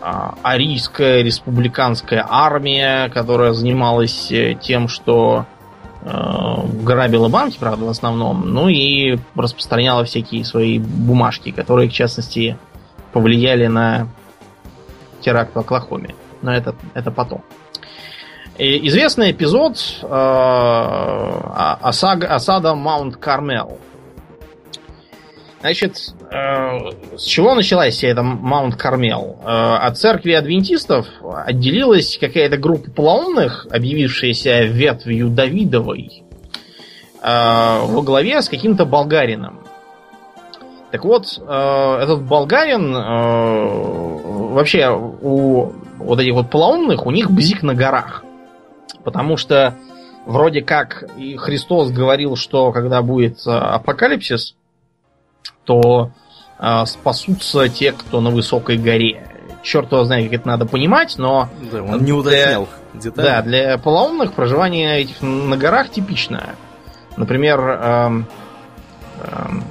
Арийская 0.00 1.22
республиканская 1.22 2.24
армия, 2.28 3.08
которая 3.08 3.52
занималась 3.52 4.30
э, 4.30 4.54
тем, 4.54 4.88
что 4.88 5.46
э, 6.02 6.08
грабила 6.82 7.28
банки, 7.28 7.56
правда, 7.58 7.84
в 7.84 7.88
основном, 7.88 8.52
ну 8.52 8.68
и 8.68 9.18
распространяла 9.34 10.04
всякие 10.04 10.44
свои 10.44 10.78
бумажки, 10.78 11.50
которые, 11.50 11.88
в 11.88 11.92
частности, 11.92 12.56
повлияли 13.12 13.66
на 13.66 14.08
теракт 15.20 15.54
в 15.54 15.58
Оклахоме. 15.58 16.14
Но 16.42 16.52
это, 16.52 16.74
это 16.94 17.10
потом. 17.10 17.42
И 18.56 18.88
известный 18.88 19.30
эпизод 19.30 19.78
э, 20.02 20.06
осада 21.80 22.74
Маунт 22.74 23.16
Кармел. 23.16 23.78
Значит, 25.60 26.14
э, 26.30 27.16
с 27.16 27.24
чего 27.24 27.54
началась 27.54 27.94
вся 27.94 28.08
эта 28.08 28.22
Маунт 28.22 28.76
Кармел? 28.76 29.40
Э, 29.42 29.76
от 29.82 29.98
церкви 29.98 30.32
адвентистов 30.32 31.08
отделилась 31.44 32.16
какая-то 32.16 32.58
группа 32.58 32.90
полоумных, 32.92 33.66
объявившаяся 33.70 34.62
ветвью 34.62 35.30
Давидовой, 35.30 36.22
э, 37.20 37.80
во 37.86 38.02
главе 38.02 38.40
с 38.40 38.48
каким-то 38.48 38.84
болгарином. 38.84 39.64
Так 40.90 41.04
вот, 41.04 41.26
этот 41.36 42.22
болгарин, 42.22 42.94
вообще 44.54 44.88
у 44.88 45.74
вот 45.98 46.18
этих 46.18 46.32
вот 46.32 46.48
полоумных, 46.48 47.04
у 47.04 47.10
них 47.10 47.30
бзик 47.30 47.62
на 47.62 47.74
горах. 47.74 48.24
Потому 49.04 49.36
что 49.36 49.74
вроде 50.24 50.62
как 50.62 51.04
и 51.18 51.36
Христос 51.36 51.90
говорил, 51.90 52.36
что 52.36 52.72
когда 52.72 53.02
будет 53.02 53.46
апокалипсис, 53.46 54.54
то 55.64 56.10
э, 56.58 56.86
спасутся 56.86 57.68
те, 57.68 57.92
кто 57.92 58.20
на 58.20 58.30
высокой 58.30 58.76
горе. 58.78 59.26
Черт 59.62 59.90
его 59.92 60.04
знает, 60.04 60.30
как 60.30 60.40
это 60.40 60.48
надо 60.48 60.66
понимать, 60.66 61.14
но 61.18 61.48
Да, 61.72 61.82
он 61.82 62.04
не 62.04 62.12
уточнял 62.12 62.68
детали. 62.94 63.26
да, 63.26 63.42
для 63.42 63.78
полоумных 63.78 64.32
проживание 64.32 65.00
этих 65.00 65.20
на 65.20 65.56
горах 65.56 65.90
типичное. 65.90 66.54
Например, 67.16 67.60
эм, 67.60 68.26
эм, 69.20 69.64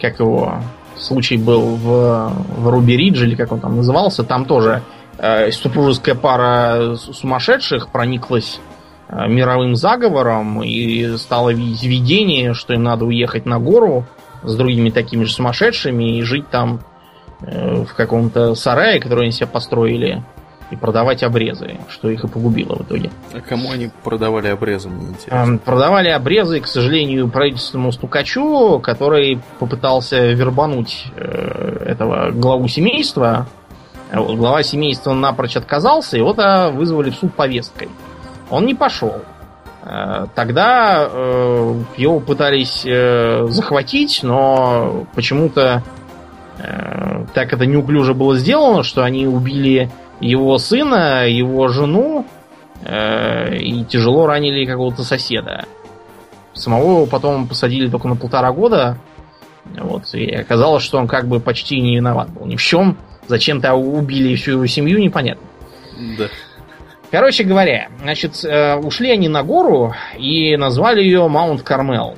как 0.00 0.18
его 0.18 0.54
случай 0.96 1.36
был 1.36 1.76
в, 1.76 2.32
в 2.58 2.68
Руби 2.68 2.96
Ридж, 2.96 3.22
или 3.22 3.34
как 3.34 3.52
он 3.52 3.60
там 3.60 3.76
назывался, 3.76 4.24
там 4.24 4.44
тоже 4.46 4.82
э, 5.18 5.50
супружеская 5.52 6.14
пара 6.14 6.96
сумасшедших 6.96 7.88
прониклась 7.88 8.58
э, 8.58 8.71
мировым 9.12 9.76
заговором 9.76 10.62
и 10.62 11.16
стало 11.18 11.50
видеть 11.50 11.84
видение, 11.84 12.54
что 12.54 12.72
им 12.72 12.82
надо 12.82 13.04
уехать 13.04 13.46
на 13.46 13.58
гору 13.58 14.06
с 14.42 14.56
другими 14.56 14.90
такими 14.90 15.24
же 15.24 15.32
сумасшедшими 15.32 16.18
и 16.18 16.22
жить 16.22 16.48
там 16.50 16.80
э, 17.40 17.84
в 17.84 17.94
каком-то 17.94 18.54
сарае, 18.54 19.00
который 19.00 19.24
они 19.24 19.32
себе 19.32 19.46
построили, 19.46 20.22
и 20.72 20.76
продавать 20.76 21.22
обрезы, 21.22 21.76
что 21.90 22.08
их 22.08 22.24
и 22.24 22.28
погубило 22.28 22.76
в 22.76 22.82
итоге. 22.82 23.10
А 23.34 23.40
кому 23.40 23.70
они 23.70 23.90
продавали 24.02 24.48
обрезы, 24.48 24.88
мне 24.88 25.10
интересно. 25.10 25.34
Эм, 25.34 25.58
Продавали 25.58 26.08
обрезы, 26.08 26.60
к 26.60 26.66
сожалению, 26.66 27.28
правительственному 27.28 27.92
стукачу, 27.92 28.80
который 28.80 29.38
попытался 29.58 30.32
вербануть 30.32 31.04
э, 31.14 31.84
этого 31.86 32.30
главу 32.30 32.68
семейства. 32.68 33.46
Глава 34.10 34.62
семейства 34.62 35.12
напрочь 35.12 35.56
отказался, 35.56 36.18
и 36.18 36.20
вот 36.20 36.38
а, 36.38 36.70
вызвали 36.70 37.10
в 37.10 37.14
суд 37.14 37.34
повесткой. 37.34 37.88
Он 38.52 38.66
не 38.66 38.74
пошел. 38.74 39.22
Э, 39.82 40.26
Тогда 40.34 41.08
э, 41.10 41.74
его 41.96 42.20
пытались 42.20 42.82
э, 42.84 43.46
захватить, 43.48 44.20
но 44.22 45.06
почему-то 45.14 45.82
так 47.34 47.52
это 47.52 47.66
неуклюже 47.66 48.14
было 48.14 48.36
сделано, 48.36 48.84
что 48.84 49.02
они 49.02 49.26
убили 49.26 49.90
его 50.20 50.58
сына, 50.58 51.26
его 51.26 51.66
жену, 51.68 52.24
и 52.84 53.84
тяжело 53.88 54.26
ранили 54.26 54.64
какого-то 54.64 55.02
соседа. 55.02 55.64
Самого 56.52 56.98
его 56.98 57.06
потом 57.06 57.48
посадили 57.48 57.88
только 57.88 58.06
на 58.06 58.14
полтора 58.14 58.52
года. 58.52 58.96
Вот, 59.64 60.14
и 60.14 60.30
оказалось, 60.30 60.84
что 60.84 60.98
он 60.98 61.08
как 61.08 61.26
бы 61.26 61.40
почти 61.40 61.80
не 61.80 61.96
виноват 61.96 62.30
был 62.30 62.46
ни 62.46 62.54
в 62.54 62.62
чем. 62.62 62.96
Зачем-то 63.26 63.74
убили 63.74 64.36
всю 64.36 64.52
его 64.52 64.66
семью, 64.66 65.00
непонятно. 65.00 65.46
Да. 66.18 66.28
Короче 67.12 67.44
говоря, 67.44 67.88
значит, 68.00 68.42
э, 68.42 68.74
ушли 68.76 69.10
они 69.10 69.28
на 69.28 69.42
гору 69.42 69.92
и 70.16 70.56
назвали 70.56 71.02
ее 71.02 71.28
Маунт 71.28 71.62
Кармел. 71.62 72.14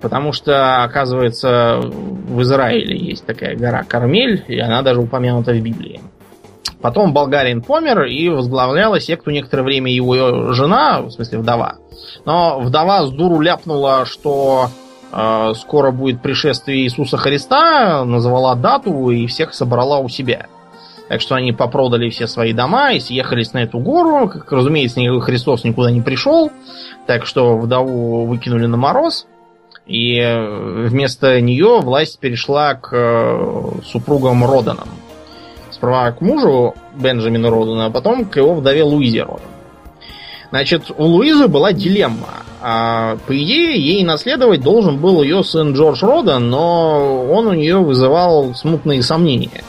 Потому 0.00 0.32
что, 0.32 0.84
оказывается, 0.84 1.80
в 1.82 2.40
Израиле 2.42 2.96
есть 2.96 3.26
такая 3.26 3.56
гора 3.56 3.82
Кармель, 3.82 4.44
и 4.46 4.60
она 4.60 4.82
даже 4.82 5.00
упомянута 5.00 5.52
в 5.52 5.60
Библии. 5.60 6.00
Потом 6.80 7.12
болгарин 7.12 7.62
помер 7.62 8.04
и 8.04 8.28
возглавляла 8.28 9.00
секту 9.00 9.32
некоторое 9.32 9.64
время 9.64 9.92
его 9.92 10.52
жена, 10.52 11.00
в 11.00 11.10
смысле 11.10 11.40
вдова. 11.40 11.78
Но 12.24 12.60
вдова 12.60 13.06
с 13.08 13.10
дуру 13.10 13.40
ляпнула, 13.40 14.06
что 14.06 14.68
э, 15.12 15.52
скоро 15.56 15.90
будет 15.90 16.22
пришествие 16.22 16.84
Иисуса 16.84 17.16
Христа, 17.16 18.04
назвала 18.04 18.54
дату 18.54 19.10
и 19.10 19.26
всех 19.26 19.52
собрала 19.52 19.98
у 19.98 20.08
себя. 20.08 20.46
Так 21.08 21.22
что 21.22 21.34
они 21.34 21.52
попродали 21.52 22.10
все 22.10 22.26
свои 22.26 22.52
дома 22.52 22.92
и 22.92 23.00
съехались 23.00 23.54
на 23.54 23.62
эту 23.62 23.78
гору. 23.78 24.28
Как, 24.28 24.52
разумеется, 24.52 25.00
Христос 25.20 25.64
никуда 25.64 25.90
не 25.90 26.02
пришел. 26.02 26.52
Так 27.06 27.24
что 27.24 27.56
вдову 27.56 28.26
выкинули 28.26 28.66
на 28.66 28.76
мороз. 28.76 29.26
И 29.86 30.18
э, 30.18 30.86
вместо 30.86 31.40
нее 31.40 31.80
власть 31.80 32.18
перешла 32.18 32.74
к 32.74 32.90
э, 32.92 33.80
супругам 33.86 34.44
Роданам. 34.44 34.88
Справа 35.70 36.12
к 36.12 36.20
мужу 36.20 36.74
Бенджамина 36.94 37.48
Родана, 37.48 37.86
а 37.86 37.90
потом 37.90 38.26
к 38.26 38.36
его 38.36 38.54
вдове 38.54 38.82
Луизе 38.82 39.22
Родан. 39.22 39.40
Значит, 40.50 40.90
у 40.96 41.04
Луизы 41.04 41.48
была 41.48 41.72
дилемма. 41.72 42.42
А, 42.60 43.16
по 43.26 43.32
идее, 43.32 43.80
ей 43.80 44.02
наследовать 44.04 44.60
должен 44.60 44.98
был 44.98 45.22
ее 45.22 45.42
сын 45.42 45.72
Джордж 45.72 46.04
Родан, 46.04 46.50
но 46.50 47.24
он 47.30 47.46
у 47.46 47.52
нее 47.54 47.78
вызывал 47.78 48.54
смутные 48.54 49.02
сомнения. 49.02 49.62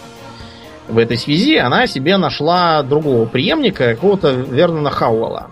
В 0.89 0.97
этой 0.97 1.17
связи, 1.17 1.55
она 1.55 1.87
себе 1.87 2.17
нашла 2.17 2.83
другого 2.83 3.25
преемника, 3.25 3.93
какого-то 3.93 4.31
Вернона 4.31 4.89
Хауэлла. 4.89 5.51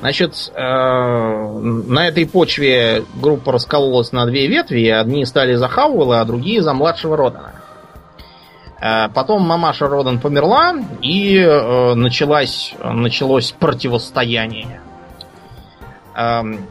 Значит, 0.00 0.50
э, 0.52 0.60
на 0.60 2.08
этой 2.08 2.26
почве 2.26 3.04
группа 3.14 3.52
раскололась 3.52 4.10
на 4.10 4.26
две 4.26 4.48
ветви. 4.48 4.88
Одни 4.88 5.24
стали 5.24 5.54
за 5.54 5.68
Хауэлла, 5.68 6.20
а 6.20 6.24
другие 6.24 6.60
за 6.60 6.74
младшего 6.74 7.16
Родана. 7.16 7.52
Э, 8.80 9.08
потом 9.14 9.42
мамаша 9.42 9.86
Родан 9.86 10.18
померла, 10.18 10.74
и 11.02 11.38
э, 11.38 11.94
началось, 11.94 12.74
началось 12.82 13.52
противостояние. 13.52 14.80
Эм, 16.16 16.66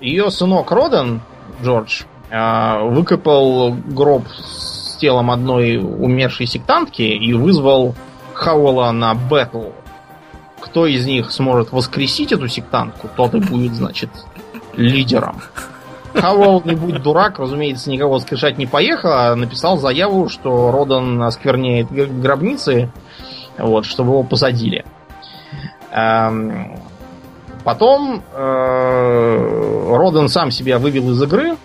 Ее 0.00 0.30
сынок 0.30 0.70
Родан, 0.70 1.20
Джордж, 1.62 2.04
выкопал 2.30 3.74
гроб 3.74 4.24
с 4.28 4.83
телом 4.96 5.30
одной 5.30 5.76
умершей 5.76 6.46
сектантки 6.46 7.02
и 7.02 7.32
вызвал 7.32 7.94
Хауэлла 8.34 8.90
на 8.92 9.14
бэтл 9.14 9.70
кто 10.64 10.86
из 10.86 11.06
них 11.06 11.30
сможет 11.30 11.72
воскресить 11.72 12.32
эту 12.32 12.48
сектантку, 12.48 13.08
тот 13.14 13.34
и 13.34 13.38
будет, 13.38 13.74
значит, 13.74 14.08
лидером. 14.72 15.40
Хауэлл, 16.14 16.62
не 16.64 16.74
будь 16.74 17.02
дурак, 17.02 17.38
разумеется, 17.38 17.90
никого 17.90 18.14
воскрешать 18.14 18.56
не 18.56 18.66
поехал, 18.66 19.10
а 19.12 19.36
написал 19.36 19.78
заяву, 19.78 20.28
что 20.28 20.70
Родан 20.70 21.22
оскверняет 21.22 21.92
гробницы, 21.92 22.90
вот, 23.58 23.84
чтобы 23.84 24.12
его 24.12 24.22
посадили. 24.22 24.84
Эм, 25.90 26.78
потом 27.62 28.22
э, 28.32 29.96
Родан 29.96 30.28
сам 30.28 30.50
себя 30.50 30.78
вывел 30.78 31.10
из 31.10 31.22
игры. 31.22 31.56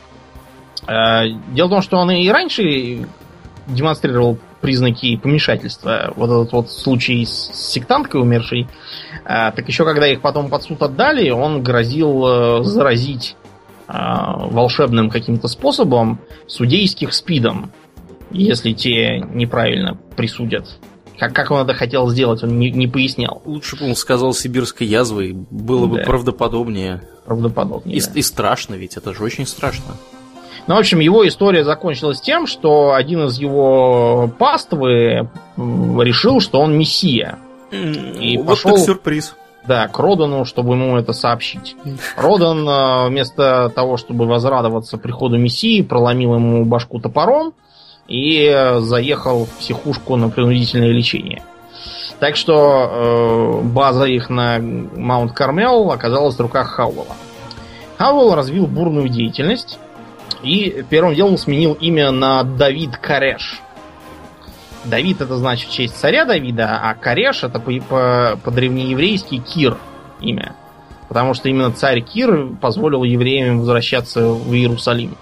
Э, 0.88 1.30
дело 1.53 1.67
в 1.67 1.71
том, 1.71 1.82
что 1.82 1.97
он 1.97 2.11
и 2.11 2.30
раньше 2.30 3.07
демонстрировал 3.70 4.38
признаки 4.61 5.15
помешательства. 5.17 6.13
Вот 6.15 6.30
этот 6.30 6.51
вот 6.51 6.72
случай 6.72 7.26
с 7.26 7.51
сектанткой 7.53 8.22
умершей. 8.22 8.67
А, 9.26 9.51
так 9.51 9.67
еще 9.67 9.86
когда 9.86 10.07
их 10.07 10.22
потом 10.22 10.49
под 10.49 10.63
суд 10.63 10.82
отдали, 10.82 11.30
он 11.30 11.63
грозил 11.63 12.26
э, 12.28 12.63
заразить 12.63 13.36
а, 13.88 14.45
волшебным 14.47 15.09
каким-то 15.09 15.47
способом 15.47 16.20
судейских 16.47 17.13
спидом, 17.13 17.72
если 18.32 18.74
те 18.74 19.20
неправильно 19.20 19.97
присудят. 20.15 20.67
Как, 21.17 21.34
как 21.34 21.51
он 21.51 21.61
это 21.61 21.74
хотел 21.74 22.07
сделать, 22.09 22.43
он 22.43 22.59
не, 22.59 22.72
не 22.72 22.88
пояснял. 22.88 23.41
Лучше 23.45 23.76
бы 23.76 23.86
он 23.86 23.95
сказал 23.95 24.34
сибирской 24.34 24.88
язвой, 24.88 25.34
было 25.34 25.86
бы 25.86 25.97
да. 25.97 26.03
правдоподобнее. 26.03 27.01
Правдоподобнее. 27.26 27.97
И, 27.97 28.01
да. 28.01 28.11
и 28.13 28.22
страшно, 28.22 28.76
ведь 28.76 28.95
это 28.95 29.13
же 29.13 29.24
очень 29.24 29.45
страшно. 29.45 29.95
Ну, 30.70 30.76
в 30.76 30.78
общем, 30.78 30.99
его 30.99 31.28
история 31.28 31.63
закончилась 31.63 32.22
тем, 32.22 32.45
что 32.45 32.93
один 32.93 33.26
из 33.26 33.39
его 33.39 34.30
паствы 34.38 35.28
решил, 35.57 36.41
что 36.41 36.61
он 36.61 36.78
мессия. 36.78 37.39
И 37.72 38.38
вот 38.38 38.45
пошел, 38.45 38.76
так 38.76 38.86
сюрприз. 38.86 39.36
Да, 39.67 39.88
к 39.88 39.97
Родану, 39.97 40.45
чтобы 40.45 40.76
ему 40.76 40.95
это 40.95 41.11
сообщить. 41.11 41.76
Родан 42.15 42.70
э, 42.70 43.07
вместо 43.07 43.72
того, 43.74 43.97
чтобы 43.97 44.28
возрадоваться 44.28 44.99
приходу 44.99 45.39
Мессии, 45.39 45.82
проломил 45.82 46.36
ему 46.36 46.63
башку 46.65 46.99
топором 46.99 47.53
и 48.07 48.76
заехал 48.78 49.45
в 49.45 49.49
психушку 49.57 50.17
на 50.17 50.30
принудительное 50.30 50.91
лечение. 50.91 51.41
Так 52.20 52.36
что 52.36 52.51
э, 52.53 53.61
база 53.63 54.05
их 54.05 54.30
на 54.30 54.59
Маунт 54.59 55.32
Кармел 55.32 55.89
оказалась 55.89 56.36
в 56.36 56.41
руках 56.41 56.67
Хауэлла. 56.67 57.15
Хауэлл 57.97 58.36
развил 58.36 58.67
бурную 58.67 59.09
деятельность 59.09 59.80
и 60.43 60.83
первым 60.89 61.15
делом 61.15 61.37
сменил 61.37 61.73
имя 61.73 62.11
на 62.11 62.43
Давид 62.43 62.97
Кареш. 62.97 63.61
Давид 64.85 65.21
это 65.21 65.35
значит 65.35 65.69
в 65.69 65.73
честь 65.73 65.95
царя 65.95 66.25
Давида, 66.25 66.79
а 66.81 66.95
Кареш 66.95 67.43
это 67.43 67.59
по, 67.59 67.71
по, 67.81 68.39
по-древнееврейски 68.43 69.37
Кир 69.37 69.77
имя. 70.21 70.55
Потому 71.09 71.33
что 71.33 71.49
именно 71.49 71.71
царь 71.71 72.01
Кир 72.01 72.49
позволил 72.61 73.03
евреям 73.03 73.59
возвращаться 73.59 74.29
в 74.29 74.53
Иерусалим 74.53 75.17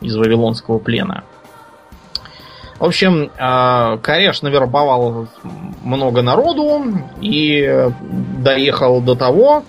из 0.00 0.16
Вавилонского 0.16 0.78
плена. 0.78 1.24
В 2.78 2.84
общем, 2.84 3.30
а, 3.38 3.98
Кареш 3.98 4.40
навербовал 4.42 5.28
много 5.84 6.22
народу 6.22 6.82
и 7.20 7.90
доехал 8.38 9.02
до 9.02 9.14
того, 9.14 9.64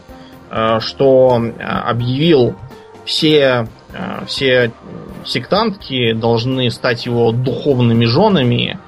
а, 0.50 0.80
что 0.80 1.42
объявил 1.60 2.56
все 3.04 3.68
Э, 3.72 3.81
все 4.28 4.72
сектантки 5.26 6.14
должны 6.14 6.70
стать 6.72 7.06
его 7.06 7.32
духовными 7.32 8.06
женами, 8.06 8.80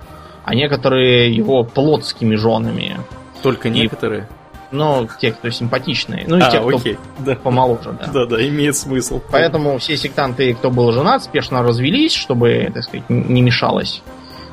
а 0.46 0.56
некоторые 0.56 1.34
его 1.34 1.64
плотскими 1.64 2.36
женами. 2.36 2.98
Только 3.42 3.70
некоторые? 3.70 4.24
И, 4.72 4.76
ну, 4.76 5.08
те, 5.20 5.32
кто 5.32 5.50
симпатичные. 5.50 6.26
Ну 6.28 6.38
и 6.38 6.42
а, 6.42 6.50
те, 6.50 6.60
кто 6.60 6.78
окей. 6.78 6.98
Да. 7.20 7.36
помоложе, 7.36 7.96
да. 8.00 8.08
Да, 8.12 8.26
да, 8.26 8.48
имеет 8.48 8.76
смысл. 8.76 9.22
Поэтому 9.32 9.78
все 9.78 9.98
сектанты, 9.98 10.54
кто 10.54 10.72
был 10.72 10.92
женат, 10.92 11.24
спешно 11.24 11.62
развелись, 11.62 12.14
чтобы, 12.14 12.72
так 12.74 12.84
сказать, 12.84 13.10
не 13.10 13.42
мешалось. 13.42 14.02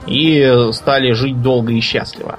И 0.06 0.68
стали 0.72 1.12
жить 1.12 1.40
долго 1.40 1.72
и 1.72 1.80
счастливо. 1.80 2.38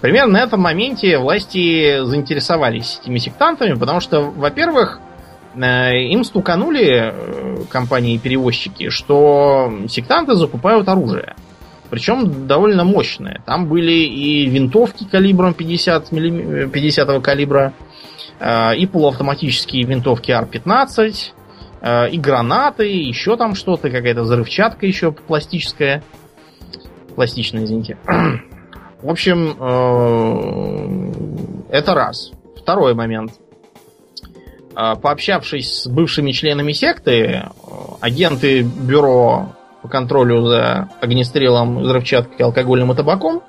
Примерно 0.00 0.34
на 0.34 0.42
этом 0.42 0.60
моменте 0.60 1.18
власти 1.18 2.04
заинтересовались 2.04 3.00
этими 3.02 3.18
сектантами, 3.18 3.74
потому 3.74 4.00
что, 4.00 4.20
во-первых, 4.20 5.00
Э, 5.00 5.03
им 5.56 6.24
стуканули 6.24 7.12
э, 7.12 7.64
компании-перевозчики, 7.70 8.88
что 8.88 9.72
сектанты 9.88 10.34
закупают 10.34 10.88
оружие. 10.88 11.34
Причем 11.90 12.46
довольно 12.46 12.84
мощное. 12.84 13.42
Там 13.46 13.68
были 13.68 13.92
и 13.92 14.46
винтовки 14.46 15.04
калибром 15.04 15.54
50, 15.54 16.12
миллим... 16.12 16.70
50 16.70 17.22
калибра, 17.22 17.72
э, 18.40 18.76
и 18.76 18.86
полуавтоматические 18.86 19.84
винтовки 19.84 20.30
Ар-15, 20.30 21.32
и 22.12 22.18
гранаты, 22.18 22.86
еще 22.86 23.36
там 23.36 23.54
что-то, 23.54 23.90
какая-то 23.90 24.22
взрывчатка 24.22 24.86
еще 24.86 25.12
пластическая. 25.12 26.02
Пластичная, 27.14 27.64
извините. 27.64 27.98
В 29.02 29.10
общем, 29.10 29.50
это 31.68 31.94
раз. 31.94 32.32
Второй 32.56 32.94
момент. 32.94 33.32
А, 34.76 34.96
пообщавшись 34.96 35.82
с 35.82 35.86
бывшими 35.86 36.32
членами 36.32 36.72
секты, 36.72 37.44
агенты 38.00 38.62
бюро 38.62 39.54
по 39.82 39.88
контролю 39.88 40.46
за 40.46 40.88
огнестрелом, 41.00 41.80
взрывчаткой, 41.80 42.46
алкоголем 42.46 42.90
и 42.90 42.96
табаком 42.96 43.42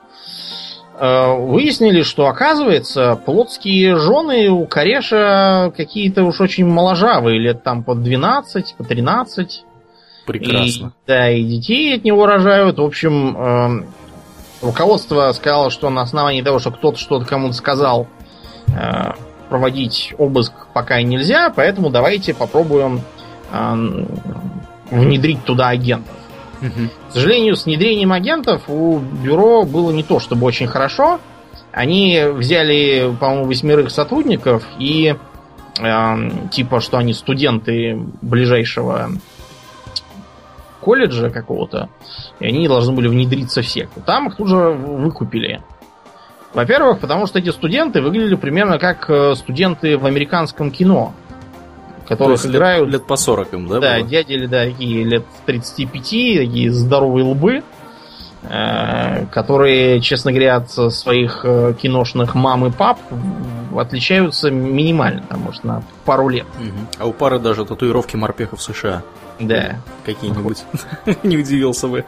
а, 0.97 1.34
выяснили, 1.34 2.03
что, 2.03 2.28
оказывается, 2.28 3.19
плотские 3.26 3.97
жены 3.97 4.49
у 4.49 4.65
Кореша 4.67 5.73
какие-то 5.76 6.23
уж 6.23 6.41
очень 6.41 6.65
моложавые, 6.65 7.39
лет 7.39 7.63
там 7.63 7.84
по 7.84 7.95
12, 7.95 8.76
по 8.78 8.84
13. 8.84 9.63
Прекрасно. 10.28 10.88
И, 10.88 11.07
да, 11.07 11.30
и 11.32 11.43
детей 11.43 11.95
от 11.95 12.03
него 12.03 12.26
рожают. 12.26 12.78
В 12.78 12.84
общем, 12.84 13.38
э, 13.38 13.86
руководство 14.61 15.32
сказало, 15.34 15.69
что 15.69 15.89
на 15.89 16.01
основании 16.01 16.41
того, 16.41 16.59
что 16.59 16.71
кто-то 16.71 16.97
что-то 16.97 17.26
кому-то 17.26 17.53
сказал, 17.53 18.07
э, 18.67 19.11
проводить 19.50 20.14
обыск 20.18 20.54
пока 20.74 21.02
нельзя, 21.02 21.52
поэтому 21.56 21.89
давайте 21.89 22.34
попробуем 22.34 23.02
э, 23.52 24.06
внедрить 24.91 25.43
туда 25.43 25.70
агентов. 25.70 26.16
Угу. 26.62 26.89
К 27.10 27.14
сожалению, 27.14 27.56
с 27.56 27.66
внедрением 27.66 28.12
агентов 28.12 28.64
у 28.70 29.00
бюро 29.00 29.64
было 29.64 29.91
не 29.91 30.04
то 30.04 30.20
чтобы 30.20 30.46
очень 30.46 30.68
хорошо. 30.68 31.20
Они 31.72 32.22
взяли, 32.34 33.14
по-моему, 33.20 33.46
восьмерых 33.46 33.91
сотрудников 33.91 34.64
и 34.80 35.16
э, 35.80 36.16
типа, 36.52 36.80
что 36.80 36.98
они 36.98 37.14
студенты 37.14 38.00
ближайшего 38.22 39.10
колледжа 40.86 41.32
какого-то, 41.32 41.89
и 42.39 42.46
они 42.46 42.68
должны 42.68 42.93
были 42.93 43.08
внедриться 43.08 43.64
в 43.64 43.68
секту. 43.68 44.02
Там 44.02 44.28
их 44.28 44.36
тут 44.36 44.48
же 44.48 44.56
выкупили. 44.56 45.62
Во-первых, 46.56 46.99
потому 46.99 47.28
что 47.28 47.39
эти 47.39 47.49
студенты 47.49 48.01
выглядели 48.01 48.36
примерно 48.36 48.80
как 48.80 49.10
э, 49.10 49.36
студенты 49.36 49.97
в 49.97 50.06
американском 50.06 50.72
кино. 50.72 51.14
Которых 52.08 52.45
играют... 52.45 52.86
Лет, 52.86 52.93
лет 52.93 53.08
по 53.08 53.18
40 53.18 53.53
им, 53.53 53.68
да? 53.68 53.80
Да, 53.80 53.97
было? 53.99 54.08
дяди 54.08 54.45
да, 54.45 54.64
такие 54.64 55.03
лет 55.03 55.26
35, 55.45 56.01
такие 56.01 56.72
здоровые 56.72 57.26
лбы, 57.26 57.62
э, 58.43 59.26
которые, 59.26 59.99
честно 59.99 60.32
говоря, 60.32 60.56
от 60.56 60.72
своих 60.72 61.41
э, 61.43 61.74
киношных 61.78 62.36
мам 62.36 62.68
и 62.68 62.72
пап 62.72 62.99
отличаются 63.78 64.49
минимально, 64.49 65.24
там, 65.28 65.41
может, 65.41 65.66
на 65.66 65.84
пару 66.06 66.30
лет. 66.30 66.45
Угу. 66.58 66.88
А 66.99 67.06
у 67.06 67.12
пары 67.12 67.38
даже 67.38 67.66
татуировки 67.66 68.16
морпехов 68.16 68.62
США. 68.62 69.03
Да. 69.39 69.77
Какие-нибудь. 70.05 70.63
Не 71.23 71.38
удивился 71.38 71.88
бы. 71.88 72.05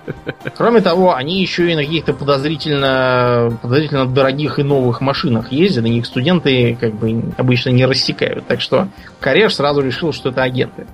Кроме 0.56 0.82
того, 0.82 1.14
они 1.14 1.42
еще 1.42 1.72
и 1.72 1.76
на 1.76 1.84
каких-то 1.84 2.14
подозрительно, 2.14 3.58
подозрительно 3.62 4.06
дорогих 4.06 4.60
и 4.60 4.64
новых 4.64 5.02
машинах 5.02 5.52
ездят, 5.52 5.86
и 5.86 5.90
них 5.90 6.06
студенты 6.06 6.78
как 6.80 6.94
бы 6.94 7.34
обычно 7.38 7.72
не 7.72 7.86
рассекают. 7.86 8.48
Так 8.48 8.62
что 8.62 8.88
Кореш 9.20 9.56
сразу 9.56 9.82
решил, 9.82 10.14
что 10.14 10.30
это 10.30 10.44
агенты. 10.44 10.88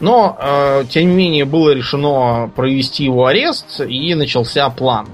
Но, 0.00 0.36
э, 0.40 0.84
тем 0.88 1.10
не 1.10 1.14
менее, 1.14 1.44
было 1.44 1.70
решено 1.70 2.50
провести 2.56 3.04
его 3.04 3.26
арест, 3.26 3.80
и 3.80 4.14
начался 4.14 4.68
план. 4.70 5.08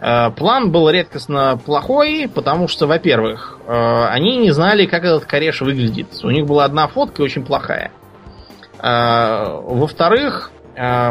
Э, 0.00 0.30
план 0.30 0.70
был 0.70 0.90
редкостно 0.90 1.58
плохой, 1.64 2.30
потому 2.32 2.68
что, 2.68 2.86
во-первых, 2.86 3.58
э, 3.66 4.06
они 4.10 4.36
не 4.36 4.50
знали, 4.50 4.84
как 4.84 5.04
этот 5.04 5.24
кореш 5.24 5.62
выглядит. 5.62 6.08
У 6.22 6.30
них 6.30 6.46
была 6.46 6.64
одна 6.64 6.88
фотка 6.88 7.22
очень 7.22 7.42
плохая. 7.42 7.90
Э, 8.82 9.60
во-вторых, 9.62 10.50
э, 10.76 11.10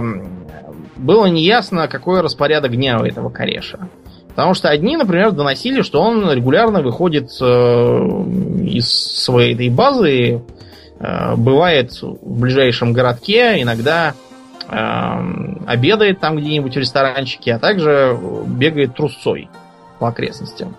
было 0.98 1.26
неясно, 1.28 1.88
какой 1.88 2.22
распорядок 2.22 2.76
дня 2.76 3.00
у 3.00 3.04
этого 3.04 3.30
кореша. 3.30 3.90
Потому 4.30 4.54
что 4.54 4.70
одни, 4.70 4.96
например, 4.96 5.32
доносили, 5.32 5.82
что 5.82 6.02
он 6.02 6.32
регулярно 6.32 6.82
выходит 6.82 7.30
э, 7.42 7.46
из 7.46 8.90
своей 8.90 9.54
этой 9.54 9.70
базы, 9.70 10.42
э, 11.00 11.36
бывает 11.36 11.92
в 12.02 12.40
ближайшем 12.40 12.94
городке, 12.94 13.62
иногда 13.62 14.14
э, 14.68 14.76
обедает 15.68 16.20
там 16.20 16.38
где-нибудь 16.38 16.74
в 16.74 16.80
ресторанчике, 16.80 17.56
а 17.56 17.60
также 17.60 18.18
бегает 18.48 18.96
трусцой 18.96 19.50
по 20.00 20.08
окрестностям. 20.08 20.76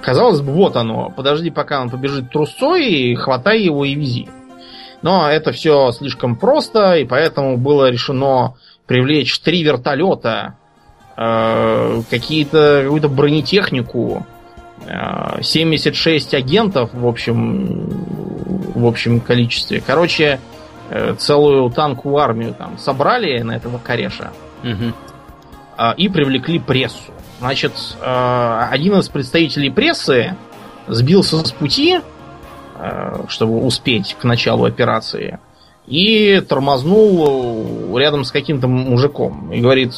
Казалось 0.00 0.40
бы, 0.40 0.52
вот 0.52 0.76
оно, 0.76 1.10
подожди, 1.14 1.50
пока 1.50 1.80
он 1.82 1.90
побежит 1.90 2.30
трусцой, 2.30 3.14
хватай 3.14 3.62
его 3.62 3.84
и 3.84 3.94
вези. 3.94 4.28
Но 5.02 5.28
это 5.28 5.52
все 5.52 5.92
слишком 5.92 6.36
просто, 6.36 6.94
и 6.94 7.04
поэтому 7.04 7.56
было 7.56 7.90
решено 7.90 8.54
привлечь 8.86 9.38
три 9.40 9.62
вертолета, 9.62 10.56
Э, 11.14 12.02
какие-то, 12.10 12.82
какую-то 12.84 13.08
бронетехнику, 13.08 14.26
76 15.42 16.34
э, 16.34 16.36
агентов 16.38 16.90
в 16.94 17.06
общем, 17.06 17.86
в 18.74 18.86
общем 18.86 19.20
количестве. 19.20 19.82
Короче, 19.86 20.40
э, 20.88 21.14
целую 21.18 21.70
танковую 21.70 22.16
армию 22.16 22.54
там 22.54 22.78
собрали 22.78 23.42
на 23.42 23.52
этого 23.52 23.78
кореша 23.78 24.32
угу. 24.64 24.94
и 25.98 26.08
привлекли 26.08 26.58
прессу. 26.58 27.12
Значит, 27.40 27.72
один 28.00 28.98
из 28.98 29.08
представителей 29.08 29.70
прессы 29.70 30.36
сбился 30.86 31.44
с 31.44 31.50
пути, 31.50 32.00
чтобы 33.28 33.64
успеть 33.64 34.16
к 34.20 34.24
началу 34.24 34.64
операции, 34.64 35.38
и 35.86 36.40
тормознул 36.48 37.96
рядом 37.98 38.24
с 38.24 38.30
каким-то 38.30 38.68
мужиком. 38.68 39.52
И 39.52 39.60
говорит, 39.60 39.92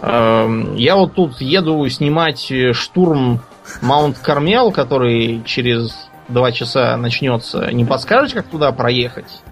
Эм, 0.00 0.74
я 0.74 0.96
вот 0.96 1.14
тут 1.14 1.40
еду 1.40 1.88
снимать 1.88 2.50
э, 2.50 2.72
штурм 2.72 3.40
Маунт 3.80 4.18
Кармел, 4.18 4.72
который 4.72 5.42
через 5.44 6.08
два 6.28 6.52
часа 6.52 6.96
начнется. 6.96 7.70
Не 7.72 7.84
подскажете, 7.84 8.36
как 8.36 8.46
туда 8.48 8.72
проехать? 8.72 9.42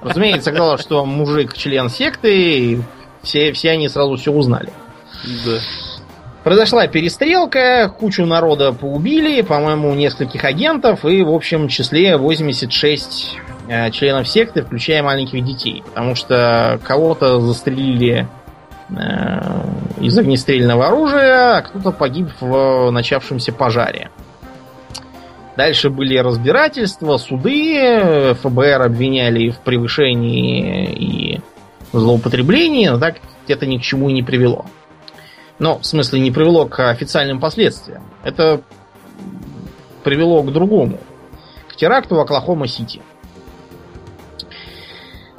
Разумеется, 0.00 0.50
оказалось, 0.50 0.80
что 0.80 1.04
мужик 1.04 1.54
член 1.54 1.90
секты, 1.90 2.58
и 2.58 2.82
все, 3.22 3.52
все 3.52 3.70
они 3.72 3.88
сразу 3.88 4.16
все 4.16 4.32
узнали. 4.32 4.72
Да. 5.44 5.58
Произошла 6.44 6.86
перестрелка, 6.86 7.92
кучу 7.98 8.24
народа 8.24 8.72
поубили, 8.72 9.42
по-моему, 9.42 9.94
нескольких 9.94 10.44
агентов, 10.44 11.04
и 11.04 11.22
в 11.22 11.30
общем 11.30 11.68
числе 11.68 12.16
86 12.16 13.36
э, 13.68 13.90
членов 13.90 14.26
секты, 14.28 14.62
включая 14.62 15.02
маленьких 15.02 15.44
детей. 15.44 15.82
Потому 15.86 16.14
что 16.14 16.80
кого-то 16.84 17.40
застрелили 17.40 18.26
Э, 18.96 19.40
из 20.00 20.18
огнестрельного 20.18 20.88
оружия, 20.88 21.58
а 21.58 21.62
кто-то 21.62 21.92
погиб 21.92 22.28
в 22.40 22.90
начавшемся 22.90 23.52
пожаре. 23.52 24.10
Дальше 25.56 25.90
были 25.90 26.16
разбирательства, 26.16 27.18
суды, 27.18 28.34
ФБР 28.42 28.82
обвиняли 28.82 29.50
в 29.50 29.58
превышении 29.58 30.86
и 30.92 31.40
злоупотреблении, 31.92 32.88
но 32.88 32.98
так 32.98 33.16
это 33.46 33.66
ни 33.66 33.76
к 33.76 33.82
чему 33.82 34.08
и 34.08 34.14
не 34.14 34.22
привело. 34.22 34.64
Но, 35.60 35.78
в 35.78 35.84
смысле, 35.84 36.20
не 36.20 36.30
привело 36.30 36.66
к 36.66 36.90
официальным 36.90 37.38
последствиям. 37.38 38.02
Это 38.24 38.62
привело 40.02 40.42
к 40.42 40.50
другому. 40.52 40.98
К 41.68 41.76
теракту 41.76 42.16
в 42.16 42.20
Оклахома-Сити. 42.20 43.02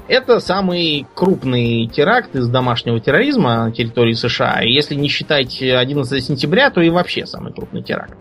Это 0.08 0.40
самый 0.40 1.08
крупный 1.16 1.88
теракт 1.88 2.36
из 2.36 2.48
домашнего 2.48 3.00
терроризма 3.00 3.66
на 3.66 3.72
территории 3.72 4.14
США. 4.14 4.62
И 4.62 4.70
если 4.72 4.94
не 4.94 5.08
считать 5.08 5.60
11 5.60 6.24
сентября, 6.24 6.70
то 6.70 6.82
и 6.82 6.90
вообще 6.92 7.26
самый 7.26 7.52
крупный 7.52 7.82
теракт. 7.82 8.18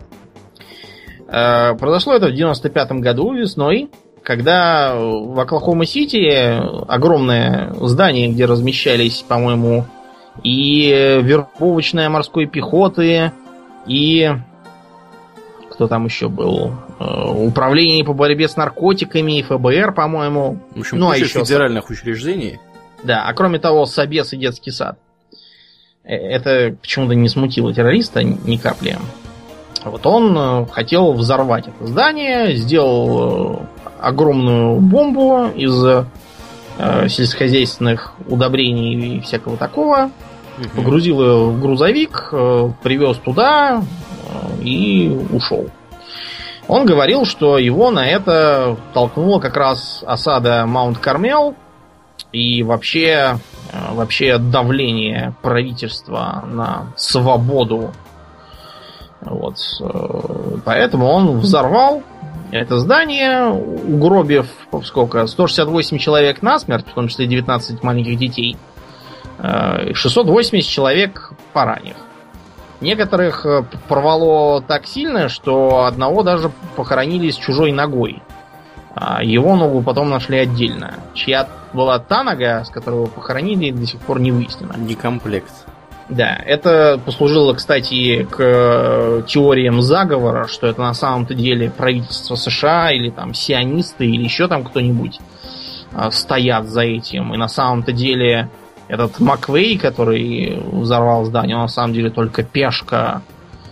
Э, 1.27 1.75
произошло 1.75 2.15
это 2.15 2.29
в 2.29 2.33
95 2.33 2.93
году 2.93 3.33
весной, 3.33 3.91
когда 4.23 4.95
в 4.95 5.39
Оклахома-Сити 5.39 6.87
огромное 6.87 7.73
здание, 7.79 8.29
где 8.29 8.45
размещались, 8.45 9.23
по-моему, 9.27 9.85
и 10.43 11.19
вербовочная 11.21 12.09
морской 12.09 12.45
пехоты, 12.45 13.31
и 13.85 14.31
кто 15.71 15.87
там 15.87 16.05
еще 16.05 16.29
был? 16.29 16.73
Э, 16.99 17.29
управление 17.29 18.03
по 18.05 18.13
борьбе 18.13 18.47
с 18.47 18.55
наркотиками, 18.55 19.41
ФБР, 19.41 19.93
по-моему. 19.93 20.59
В 20.75 20.81
общем, 20.81 20.99
ну, 20.99 21.09
а 21.09 21.17
еще 21.17 21.39
федеральных 21.39 21.89
учреждений. 21.89 22.59
Да, 23.03 23.25
а 23.25 23.33
кроме 23.33 23.57
того, 23.57 23.85
Собес 23.85 24.33
и 24.33 24.37
детский 24.37 24.71
сад. 24.71 24.99
Э, 26.03 26.13
это 26.13 26.75
почему-то 26.79 27.15
не 27.15 27.29
смутило 27.29 27.73
террориста 27.73 28.23
ни 28.23 28.57
капли. 28.57 28.97
Вот 29.83 30.05
он 30.05 30.37
э, 30.37 30.65
хотел 30.67 31.13
взорвать 31.13 31.67
это 31.67 31.87
здание, 31.87 32.55
сделал 32.55 33.63
огромную 33.99 34.79
бомбу 34.79 35.47
из 35.55 36.05
э, 36.77 37.07
сельскохозяйственных 37.07 38.13
удобрений 38.27 39.17
и 39.17 39.21
всякого 39.21 39.57
такого, 39.57 40.11
угу. 40.57 40.69
погрузил 40.75 41.21
ее 41.21 41.45
в 41.51 41.61
грузовик, 41.61 42.29
э, 42.31 42.69
привез 42.83 43.17
туда 43.17 43.81
э, 43.81 44.63
и 44.63 45.09
ушел. 45.31 45.69
Он 46.67 46.85
говорил, 46.85 47.25
что 47.25 47.57
его 47.57 47.91
на 47.91 48.07
это 48.07 48.77
толкнула 48.93 49.39
как 49.39 49.57
раз 49.57 50.03
осада 50.07 50.65
Маунт 50.65 50.99
Кармел 50.99 51.55
и 52.31 52.63
вообще, 52.63 53.37
э, 53.71 53.93
вообще 53.93 54.37
давление 54.37 55.33
правительства 55.41 56.45
на 56.47 56.93
свободу. 56.95 57.91
Вот. 59.21 59.57
Э, 59.81 60.57
поэтому 60.63 61.07
он 61.07 61.39
взорвал 61.39 62.03
это 62.51 62.79
здание, 62.79 63.47
угробив 63.47 64.47
сколько? 64.83 65.25
168 65.25 65.97
человек 65.97 66.41
насмерть, 66.41 66.87
в 66.87 66.93
том 66.93 67.07
числе 67.07 67.25
19 67.25 67.83
маленьких 67.83 68.17
детей. 68.17 68.57
680 69.93 70.53
э, 70.53 70.61
человек 70.61 71.31
поранених. 71.53 71.95
Некоторых 72.81 73.45
э, 73.45 73.63
порвало 73.87 74.61
так 74.61 74.85
сильно, 74.85 75.29
что 75.29 75.85
одного 75.85 76.23
даже 76.23 76.51
похоронили 76.75 77.29
с 77.29 77.37
чужой 77.37 77.71
ногой. 77.71 78.21
А 78.93 79.23
его 79.23 79.55
ногу 79.55 79.81
потом 79.81 80.09
нашли 80.09 80.37
отдельно. 80.37 80.95
Чья 81.13 81.47
была 81.73 81.99
та 81.99 82.23
нога, 82.23 82.65
с 82.65 82.69
которой 82.69 82.95
его 82.95 83.05
похоронили, 83.05 83.71
до 83.71 83.85
сих 83.85 83.99
пор 84.01 84.19
не 84.19 84.31
выяснено. 84.31 84.73
Не 84.77 84.95
комплект. 84.95 85.53
Да, 86.11 86.35
это 86.45 86.99
послужило, 87.05 87.53
кстати, 87.53 88.27
к 88.29 88.35
э, 88.37 89.23
теориям 89.29 89.81
заговора, 89.81 90.45
что 90.47 90.67
это 90.67 90.81
на 90.81 90.93
самом-то 90.93 91.33
деле 91.33 91.71
правительство 91.71 92.35
США 92.35 92.91
или 92.91 93.09
там 93.09 93.33
сионисты 93.33 94.05
или 94.05 94.21
еще 94.21 94.49
там 94.49 94.65
кто-нибудь 94.65 95.21
э, 95.93 96.11
стоят 96.11 96.67
за 96.67 96.81
этим. 96.81 97.33
И 97.33 97.37
на 97.37 97.47
самом-то 97.47 97.93
деле 97.93 98.49
этот 98.89 99.21
Маквей, 99.21 99.77
который 99.77 100.61
взорвал 100.73 101.23
здание, 101.23 101.55
он 101.55 101.61
на 101.61 101.67
самом 101.69 101.93
деле 101.93 102.09
только 102.09 102.43
пешка. 102.43 103.21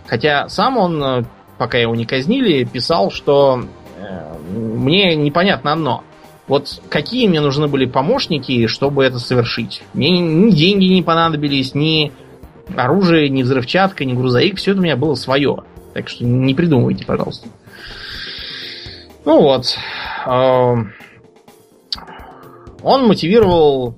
Хотя 0.08 0.48
сам 0.48 0.78
он, 0.78 1.04
э, 1.04 1.24
пока 1.58 1.78
его 1.78 1.94
не 1.94 2.06
казнили, 2.06 2.64
писал, 2.64 3.12
что 3.12 3.66
мне 4.50 5.18
непонятно 5.18 5.74
одно. 5.74 6.04
Вот 6.48 6.82
какие 6.88 7.28
мне 7.28 7.42
нужны 7.42 7.68
были 7.68 7.86
помощники, 7.86 8.66
чтобы 8.68 9.04
это 9.04 9.20
совершить? 9.20 9.84
Мне 9.94 10.20
ни 10.20 10.52
деньги 10.52 10.86
не 10.86 11.04
понадобились, 11.04 11.76
ни 11.76 12.14
оружие, 12.76 13.30
ни 13.30 13.44
взрывчатка, 13.44 14.06
ни 14.06 14.14
грузовик. 14.14 14.58
Все 14.58 14.72
это 14.72 14.80
у 14.80 14.84
меня 14.84 14.96
было 14.96 15.16
свое. 15.16 15.64
Так 15.94 16.10
что 16.10 16.26
не 16.26 16.54
придумывайте, 16.54 17.06
пожалуйста. 17.06 17.48
Ну 19.26 19.42
вот. 19.42 19.78
Э, 20.26 20.76
он 22.82 23.08
мотивировал 23.08 23.96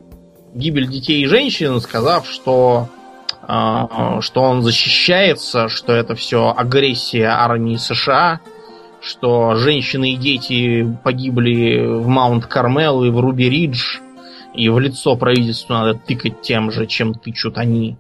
гибель 0.53 0.87
детей 0.87 1.23
и 1.23 1.27
женщин, 1.27 1.79
сказав, 1.79 2.27
что, 2.27 2.89
э, 3.47 4.21
что 4.21 4.41
он 4.41 4.61
защищается, 4.61 5.67
что 5.67 5.93
это 5.93 6.15
все 6.15 6.53
агрессия 6.55 7.27
армии 7.27 7.75
США, 7.75 8.41
что 9.01 9.55
женщины 9.55 10.13
и 10.13 10.17
дети 10.17 10.87
погибли 11.03 11.85
в 11.85 12.07
Маунт 12.07 12.45
Кармел 12.45 13.03
и 13.03 13.09
в 13.09 13.19
Руби 13.19 13.49
Ридж, 13.49 13.99
и 14.53 14.69
в 14.69 14.79
лицо 14.79 15.15
правительству 15.15 15.73
надо 15.73 15.95
тыкать 15.95 16.41
тем 16.41 16.71
же, 16.71 16.85
чем 16.85 17.13
тычут 17.13 17.57
они. 17.57 17.97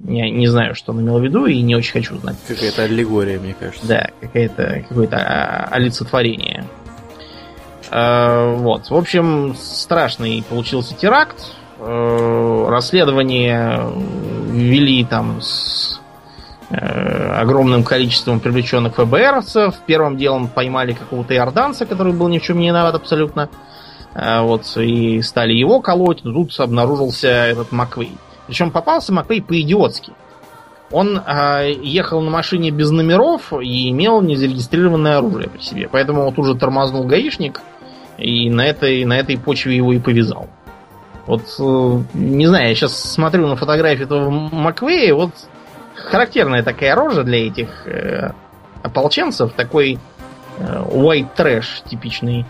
Я 0.00 0.30
не 0.30 0.48
знаю, 0.48 0.74
что 0.74 0.92
он 0.92 1.00
имел 1.00 1.18
в 1.18 1.22
виду, 1.24 1.46
и 1.46 1.60
не 1.60 1.76
очень 1.76 1.92
хочу 1.92 2.16
знать. 2.18 2.36
Какая-то 2.48 2.82
аллегория, 2.82 3.38
мне 3.38 3.54
кажется. 3.54 3.86
Да, 3.86 4.10
какая-то, 4.20 4.84
какое-то 4.88 5.16
а, 5.16 5.68
олицетворение. 5.70 6.64
Э, 7.92 8.54
вот. 8.56 8.90
В 8.90 8.96
общем, 8.96 9.54
страшный 9.54 10.42
получился 10.48 10.94
теракт. 10.94 11.36
Э, 11.78 12.66
расследование 12.68 13.86
вели 14.50 15.04
там 15.04 15.40
с 15.42 16.00
э, 16.70 16.74
огромным 16.74 17.84
количеством 17.84 18.40
привлеченных 18.40 18.96
ФБРовцев. 18.96 19.74
Первым 19.86 20.16
делом 20.16 20.48
поймали 20.48 20.94
какого-то 20.94 21.34
иорданца, 21.34 21.84
который 21.84 22.14
был 22.14 22.28
ни 22.28 22.38
в 22.38 22.42
чем 22.42 22.58
не 22.58 22.68
виноват 22.68 22.94
абсолютно. 22.94 23.48
Вот, 24.14 24.76
и 24.76 25.22
стали 25.22 25.54
его 25.54 25.80
колоть, 25.80 26.20
но 26.22 26.34
тут 26.34 26.60
обнаружился 26.60 27.28
этот 27.28 27.72
Маквей. 27.72 28.12
Причем 28.52 28.70
попался 28.70 29.14
Маквей 29.14 29.40
по-идиотски. 29.40 30.12
Он 30.90 31.16
э, 31.16 31.72
ехал 31.82 32.20
на 32.20 32.30
машине 32.30 32.70
без 32.70 32.90
номеров 32.90 33.50
и 33.50 33.88
имел 33.88 34.20
незарегистрированное 34.20 35.16
оружие 35.16 35.48
при 35.48 35.62
себе. 35.62 35.88
Поэтому 35.90 36.26
он 36.26 36.34
тут 36.34 36.44
же 36.44 36.54
тормознул 36.54 37.04
гаишник 37.04 37.62
и 38.18 38.50
на 38.50 38.66
этой, 38.66 39.06
на 39.06 39.18
этой 39.18 39.38
почве 39.38 39.74
его 39.74 39.94
и 39.94 39.98
повязал. 39.98 40.50
Вот, 41.24 41.40
э, 41.58 42.02
не 42.12 42.46
знаю, 42.46 42.68
я 42.68 42.74
сейчас 42.74 42.92
смотрю 42.92 43.46
на 43.46 43.56
фотографию 43.56 44.04
этого 44.04 44.28
Маквея, 44.28 45.14
вот 45.14 45.30
характерная 45.94 46.62
такая 46.62 46.94
рожа 46.94 47.24
для 47.24 47.46
этих 47.46 47.86
э, 47.86 48.32
ополченцев, 48.82 49.54
такой 49.54 49.98
э, 50.58 50.82
white 50.90 51.28
trash 51.38 51.88
типичный. 51.88 52.44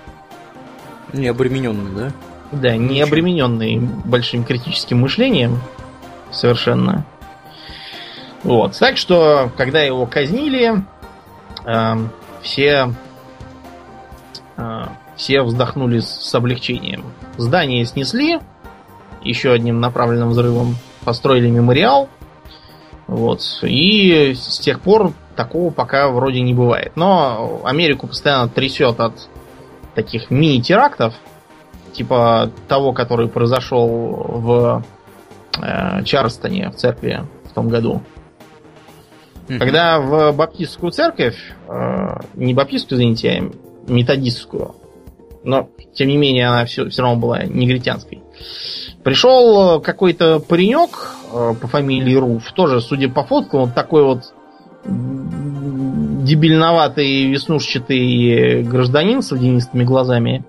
Не 1.12 1.28
обремененный, 1.28 1.94
да? 1.94 2.12
Да, 2.50 2.76
не 2.76 3.00
обремененный 3.02 3.78
большим 4.04 4.42
критическим 4.42 4.98
мышлением 4.98 5.60
совершенно. 6.32 7.04
Вот. 8.42 8.76
Так 8.78 8.96
что, 8.96 9.50
когда 9.56 9.82
его 9.82 10.06
казнили, 10.06 10.82
э, 11.64 11.94
все, 12.42 12.92
э, 14.56 14.82
все 15.16 15.42
вздохнули 15.42 16.00
с, 16.00 16.08
с 16.08 16.34
облегчением. 16.34 17.04
Здание 17.36 17.84
снесли 17.84 18.40
еще 19.22 19.52
одним 19.52 19.80
направленным 19.80 20.30
взрывом, 20.30 20.76
построили 21.04 21.48
мемориал. 21.48 22.08
Вот. 23.06 23.42
И 23.62 24.34
с 24.34 24.58
тех 24.58 24.80
пор 24.80 25.12
такого 25.36 25.70
пока 25.70 26.08
вроде 26.08 26.40
не 26.40 26.54
бывает. 26.54 26.92
Но 26.96 27.60
Америку 27.64 28.06
постоянно 28.06 28.48
трясет 28.48 29.00
от 29.00 29.28
таких 29.94 30.30
мини-терактов, 30.30 31.14
типа 31.92 32.50
того, 32.68 32.92
который 32.92 33.28
произошел 33.28 33.86
в 33.86 34.84
э, 35.60 36.04
Чарльстоне, 36.04 36.70
в 36.70 36.76
церкви 36.76 37.20
в 37.44 37.52
том 37.54 37.68
году. 37.68 38.02
Когда 39.48 40.00
в 40.00 40.32
баптистскую 40.32 40.92
церковь, 40.92 41.36
э, 41.68 42.20
не 42.34 42.54
баптистскую, 42.54 42.96
извините, 42.96 43.30
а 43.30 43.90
методистскую, 43.90 44.76
но, 45.44 45.68
тем 45.94 46.08
не 46.08 46.16
менее, 46.16 46.48
она 46.48 46.64
все, 46.64 46.88
все 46.88 47.02
равно 47.02 47.20
была 47.20 47.42
негритянской, 47.42 48.22
пришел 49.02 49.80
какой-то 49.80 50.38
паренек 50.40 51.10
э, 51.32 51.54
по 51.60 51.66
фамилии 51.66 52.14
Руф, 52.14 52.52
тоже, 52.52 52.80
судя 52.80 53.08
по 53.08 53.24
фоткам, 53.24 53.62
вот 53.62 53.74
такой 53.74 54.04
вот 54.04 54.32
дебильноватый, 56.24 57.26
веснушчатый 57.26 58.62
гражданин 58.62 59.22
с 59.22 59.30
водянистыми 59.32 59.84
глазами, 59.84 60.44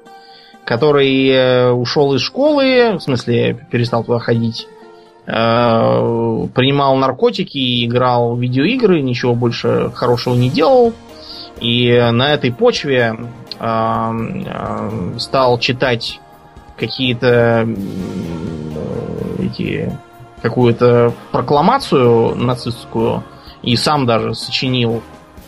который 0.66 1.28
э, 1.30 1.72
ушел 1.72 2.14
из 2.14 2.22
школы, 2.22 2.94
в 2.98 3.00
смысле, 3.00 3.68
перестал 3.72 4.04
туда 4.04 4.20
ходить, 4.20 4.68
принимал 5.26 6.98
наркотики, 6.98 7.86
играл 7.86 8.36
в 8.36 8.42
видеоигры, 8.42 9.02
ничего 9.02 9.34
больше 9.34 9.92
хорошего 9.96 10.36
не 10.36 10.50
делал. 10.50 10.94
И 11.62 11.92
на 12.12 12.34
этой 12.34 12.52
почве 12.52 13.16
э, 13.60 13.66
э, 13.66 15.14
стал 15.18 15.60
читать 15.60 16.20
какие-то 16.78 17.68
эти 19.40 19.98
какую-то 20.42 21.14
прокламацию 21.32 22.36
нацистскую 22.36 23.24
и 23.62 23.78
сам 23.78 24.06
даже 24.06 24.36
сочинил 24.36 25.02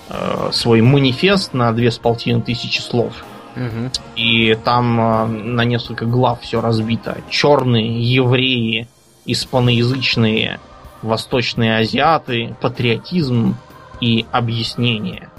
э, 0.09 0.49
свой 0.53 0.81
манифест 0.81 1.53
на 1.53 1.73
две 1.73 1.91
с 1.91 1.97
полтиной 1.97 2.41
тысячи 2.41 2.79
слов. 2.79 3.25
Угу. 3.57 3.91
И 4.15 4.55
там 4.63 4.99
э, 4.99 5.25
на 5.25 5.65
несколько 5.65 6.05
глав 6.05 6.41
все 6.41 6.61
разбито. 6.61 7.17
Черные, 7.29 8.01
евреи, 8.01 8.87
испаноязычные 9.25 10.59
восточные 11.01 11.77
азиаты, 11.77 12.55
патриотизм 12.61 13.55
и 14.01 14.25
объяснение. 14.31 15.29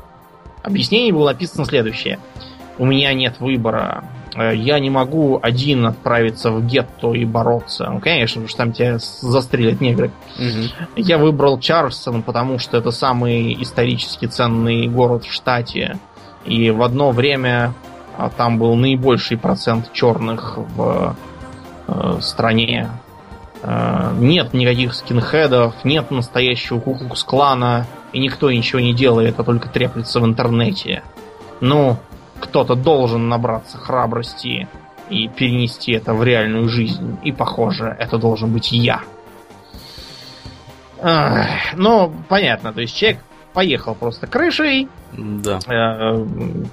Объяснение 0.62 1.12
было 1.12 1.26
написано 1.30 1.64
следующее. 1.64 2.18
У 2.78 2.84
меня 2.84 3.14
нет 3.14 3.40
выбора. 3.40 4.04
Э, 4.34 4.54
я 4.54 4.78
не 4.78 4.90
могу 4.90 5.38
один 5.42 5.86
отправиться 5.86 6.50
в 6.50 6.64
гетто 6.66 7.12
и 7.12 7.24
бороться. 7.24 7.88
Ну, 7.90 8.00
конечно, 8.00 8.42
потому 8.42 8.48
что 8.48 8.58
там 8.58 8.72
тебя 8.72 8.98
застрелят 8.98 9.80
негры. 9.80 10.10
Угу. 10.38 10.96
Я 10.96 11.18
выбрал 11.18 11.58
Чарльстон, 11.58 12.22
потому 12.22 12.58
что 12.58 12.76
это 12.76 12.90
самый 12.90 13.60
исторически 13.62 14.26
ценный 14.26 14.88
город 14.88 15.24
в 15.24 15.32
штате. 15.32 15.98
И 16.44 16.70
в 16.70 16.82
одно 16.82 17.10
время 17.10 17.74
а, 18.16 18.30
там 18.30 18.58
был 18.58 18.74
наибольший 18.76 19.36
процент 19.36 19.92
черных 19.92 20.56
в 20.56 21.16
э, 21.88 22.18
стране. 22.20 22.90
Э, 23.66 24.12
нет 24.16 24.54
никаких 24.54 24.94
скинхедов, 24.94 25.74
нет 25.84 26.10
настоящего 26.12 26.78
куклукс-клана, 26.78 27.86
и 28.12 28.20
никто 28.20 28.50
ничего 28.50 28.80
не 28.80 28.94
делает, 28.94 29.40
а 29.40 29.44
только 29.44 29.68
треплется 29.68 30.20
в 30.20 30.24
интернете. 30.24 31.02
Ну, 31.60 31.96
кто-то 32.40 32.76
должен 32.76 33.28
набраться 33.28 33.76
храбрости 33.76 34.68
и 35.10 35.28
перенести 35.28 35.92
это 35.92 36.14
в 36.14 36.22
реальную 36.22 36.68
жизнь. 36.68 37.18
И, 37.24 37.32
похоже, 37.32 37.96
это 37.98 38.18
должен 38.18 38.52
быть 38.52 38.70
я. 38.72 39.00
Ну, 41.76 42.12
понятно, 42.28 42.72
то 42.72 42.80
есть 42.80 42.96
человек 42.96 43.20
поехал 43.52 43.94
просто 43.94 44.26
крышей. 44.26 44.88
Да. 45.12 45.58
Э, 45.66 46.24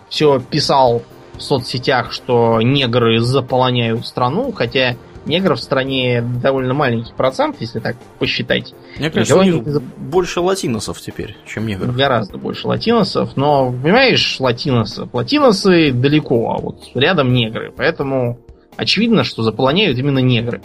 все 0.10 0.39
писал 0.39 1.02
в 1.34 1.41
соцсетях, 1.41 2.12
что 2.12 2.62
негры 2.62 3.20
заполоняют 3.20 4.06
страну, 4.06 4.52
хотя 4.52 4.96
негров 5.26 5.59
в 5.59 5.63
стране 5.63 6.21
довольно 6.21 6.74
маленький 6.74 7.13
процент, 7.13 7.57
если 7.59 7.80
так 7.80 7.95
посчитать. 8.19 8.74
Мне 8.97 9.09
кажется, 9.09 9.38
у 9.38 9.43
них 9.43 9.82
больше 9.97 10.39
латиносов 10.39 10.99
теперь, 10.99 11.36
чем 11.45 11.67
негров. 11.67 11.95
Гораздо 11.95 12.38
больше 12.38 12.67
латиносов, 12.67 13.36
но, 13.36 13.71
понимаешь, 13.71 14.39
латиносов. 14.39 15.13
Латиносы 15.13 15.91
далеко, 15.91 16.55
а 16.55 16.61
вот 16.61 16.89
рядом 16.95 17.34
негры. 17.34 17.71
Поэтому 17.76 18.39
очевидно, 18.76 19.24
что 19.24 19.43
заполоняют 19.43 19.97
именно 19.97 20.19
негры. 20.19 20.61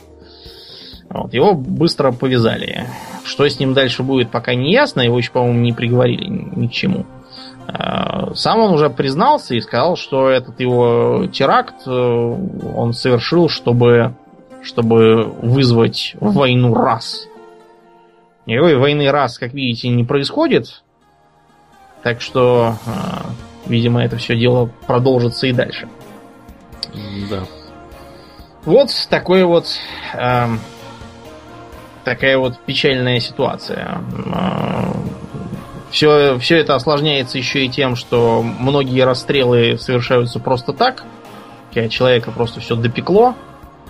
Вот, 1.10 1.32
его 1.32 1.54
быстро 1.54 2.12
повязали. 2.12 2.86
Что 3.24 3.48
с 3.48 3.58
ним 3.58 3.72
дальше 3.72 4.02
будет, 4.02 4.30
пока 4.30 4.54
не 4.54 4.72
ясно. 4.72 5.00
Его 5.00 5.18
еще, 5.18 5.30
по-моему, 5.32 5.60
не 5.60 5.72
приговорили 5.72 6.26
ни 6.26 6.66
к 6.66 6.72
чему. 6.72 7.06
А, 7.66 8.34
сам 8.34 8.60
он 8.60 8.72
уже 8.72 8.88
признался 8.88 9.54
и 9.54 9.60
сказал, 9.60 9.96
что 9.96 10.30
этот 10.30 10.58
его 10.60 11.26
теракт 11.30 11.86
э, 11.86 11.90
он 11.90 12.94
совершил, 12.94 13.50
чтобы 13.50 14.16
чтобы 14.68 15.24
вызвать 15.24 16.14
войну 16.20 16.74
рас. 16.74 17.26
Никакой 18.44 18.76
войны 18.76 19.10
рас, 19.10 19.38
как 19.38 19.54
видите, 19.54 19.88
не 19.88 20.04
происходит. 20.04 20.82
Так 22.02 22.20
что, 22.20 22.76
э, 22.86 22.90
видимо, 23.66 24.04
это 24.04 24.18
все 24.18 24.36
дело 24.36 24.70
продолжится 24.86 25.46
и 25.46 25.52
дальше. 25.52 25.88
Да. 27.30 27.44
Вот 28.64 28.90
такой 29.08 29.44
вот 29.44 29.66
э, 30.12 30.46
такая 32.04 32.36
вот 32.36 32.58
печальная 32.60 33.20
ситуация. 33.20 34.02
все, 35.90 36.38
все 36.38 36.58
это 36.58 36.74
осложняется 36.74 37.38
еще 37.38 37.64
и 37.64 37.70
тем, 37.70 37.96
что 37.96 38.42
многие 38.42 39.00
расстрелы 39.00 39.78
совершаются 39.78 40.40
просто 40.40 40.74
так. 40.74 41.04
Когда 41.72 41.88
человека 41.88 42.30
просто 42.30 42.60
все 42.60 42.76
допекло. 42.76 43.34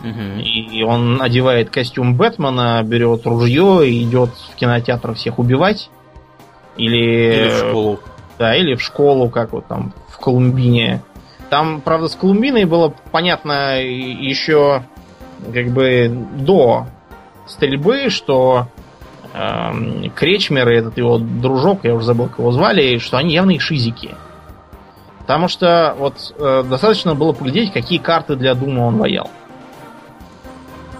Угу. 0.00 0.40
И 0.40 0.82
он 0.82 1.20
одевает 1.20 1.70
костюм 1.70 2.14
Бэтмена, 2.14 2.82
берет 2.84 3.26
ружье 3.26 3.88
и 3.88 4.04
идет 4.04 4.30
в 4.30 4.54
кинотеатр 4.54 5.14
всех 5.14 5.38
убивать. 5.38 5.90
Или, 6.76 6.96
или 6.96 7.48
в 7.48 7.58
школу. 7.58 8.00
Да, 8.38 8.54
или 8.54 8.74
в 8.74 8.82
школу, 8.82 9.28
как 9.30 9.52
вот 9.52 9.66
там 9.66 9.92
в 10.08 10.18
Колумбине. 10.18 11.02
Там, 11.50 11.80
правда, 11.80 12.08
с 12.08 12.14
Колумбиной 12.14 12.64
было 12.64 12.94
понятно 13.10 13.80
еще 13.82 14.84
как 15.52 15.66
бы 15.68 16.26
до 16.36 16.86
стрельбы, 17.46 18.10
что 18.10 18.68
э, 19.32 20.08
Кречмер 20.14 20.68
и 20.68 20.76
этот 20.76 20.98
его 20.98 21.18
дружок, 21.18 21.80
я 21.84 21.94
уже 21.94 22.06
забыл, 22.06 22.28
как 22.28 22.38
его 22.40 22.52
звали, 22.52 22.98
что 22.98 23.16
они 23.16 23.34
явные 23.34 23.58
шизики. 23.58 24.14
Потому 25.20 25.48
что 25.48 25.94
вот 25.98 26.34
э, 26.38 26.64
достаточно 26.68 27.14
было 27.14 27.32
поглядеть, 27.32 27.72
какие 27.72 27.98
карты 27.98 28.36
для 28.36 28.54
Дума 28.54 28.82
он 28.82 28.98
ваял. 28.98 29.30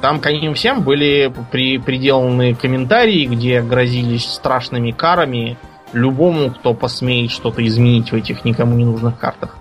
Там 0.01 0.21
к 0.21 0.31
ним 0.31 0.55
всем 0.55 0.83
были 0.83 1.33
при, 1.51 1.79
приделаны 1.79 2.55
комментарии, 2.55 3.27
где 3.27 3.61
грозились 3.63 4.31
страшными 4.31 4.93
карами 4.93 5.57
любому, 5.93 6.51
кто 6.51 6.75
посмеет 6.75 7.31
что-то 7.31 7.67
изменить 7.67 8.13
в 8.13 8.15
этих 8.15 8.45
никому 8.45 8.77
не 8.77 8.85
нужных 8.85 9.19
картах. 9.19 9.57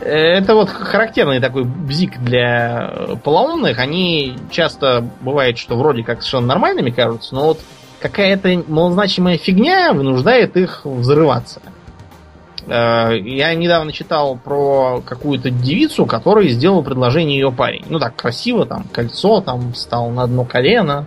Это 0.00 0.54
вот 0.54 0.70
характерный 0.70 1.40
такой 1.40 1.64
бзик 1.64 2.18
для 2.18 2.88
э, 2.90 3.16
полоумных. 3.22 3.78
Они 3.78 4.38
часто 4.50 5.04
бывает, 5.20 5.58
что 5.58 5.76
вроде 5.76 6.04
как 6.04 6.22
совершенно 6.22 6.46
нормальными 6.46 6.90
кажутся, 6.90 7.34
но 7.34 7.46
вот 7.46 7.60
какая-то 8.00 8.62
малозначимая 8.68 9.38
фигня 9.38 9.92
вынуждает 9.92 10.56
их 10.56 10.82
взрываться. 10.84 11.60
Э, 12.68 13.18
я 13.18 13.54
недавно 13.54 13.92
читал 13.92 14.36
про 14.36 15.00
какую-то 15.04 15.50
девицу, 15.50 16.06
которой 16.06 16.48
сделал 16.48 16.82
предложение 16.82 17.38
ее 17.38 17.52
парень. 17.52 17.84
Ну 17.88 17.98
так, 17.98 18.14
красиво, 18.16 18.66
там, 18.66 18.84
кольцо, 18.92 19.40
там, 19.40 19.72
встал 19.72 20.10
на 20.10 20.24
одно 20.24 20.44
колено. 20.44 21.06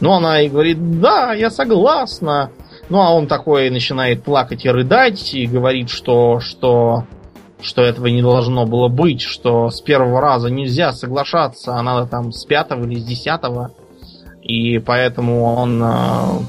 Ну, 0.00 0.12
она 0.12 0.40
и 0.40 0.48
говорит, 0.48 1.00
да, 1.00 1.32
я 1.32 1.50
согласна. 1.50 2.50
Ну, 2.88 3.00
а 3.00 3.12
он 3.12 3.26
такой 3.26 3.68
начинает 3.70 4.22
плакать 4.22 4.64
и 4.64 4.70
рыдать, 4.70 5.34
и 5.34 5.46
говорит, 5.46 5.90
что, 5.90 6.38
что, 6.38 7.04
что 7.60 7.82
этого 7.82 8.06
не 8.06 8.22
должно 8.22 8.64
было 8.64 8.88
быть, 8.88 9.20
что 9.20 9.70
с 9.70 9.80
первого 9.80 10.20
раза 10.20 10.48
нельзя 10.48 10.92
соглашаться, 10.92 11.74
а 11.74 11.82
надо 11.82 12.06
там 12.06 12.32
с 12.32 12.44
пятого 12.44 12.84
или 12.84 13.00
с 13.00 13.04
десятого. 13.04 13.72
И 14.42 14.78
поэтому 14.78 15.42
он, 15.42 15.82
э, 15.82 15.88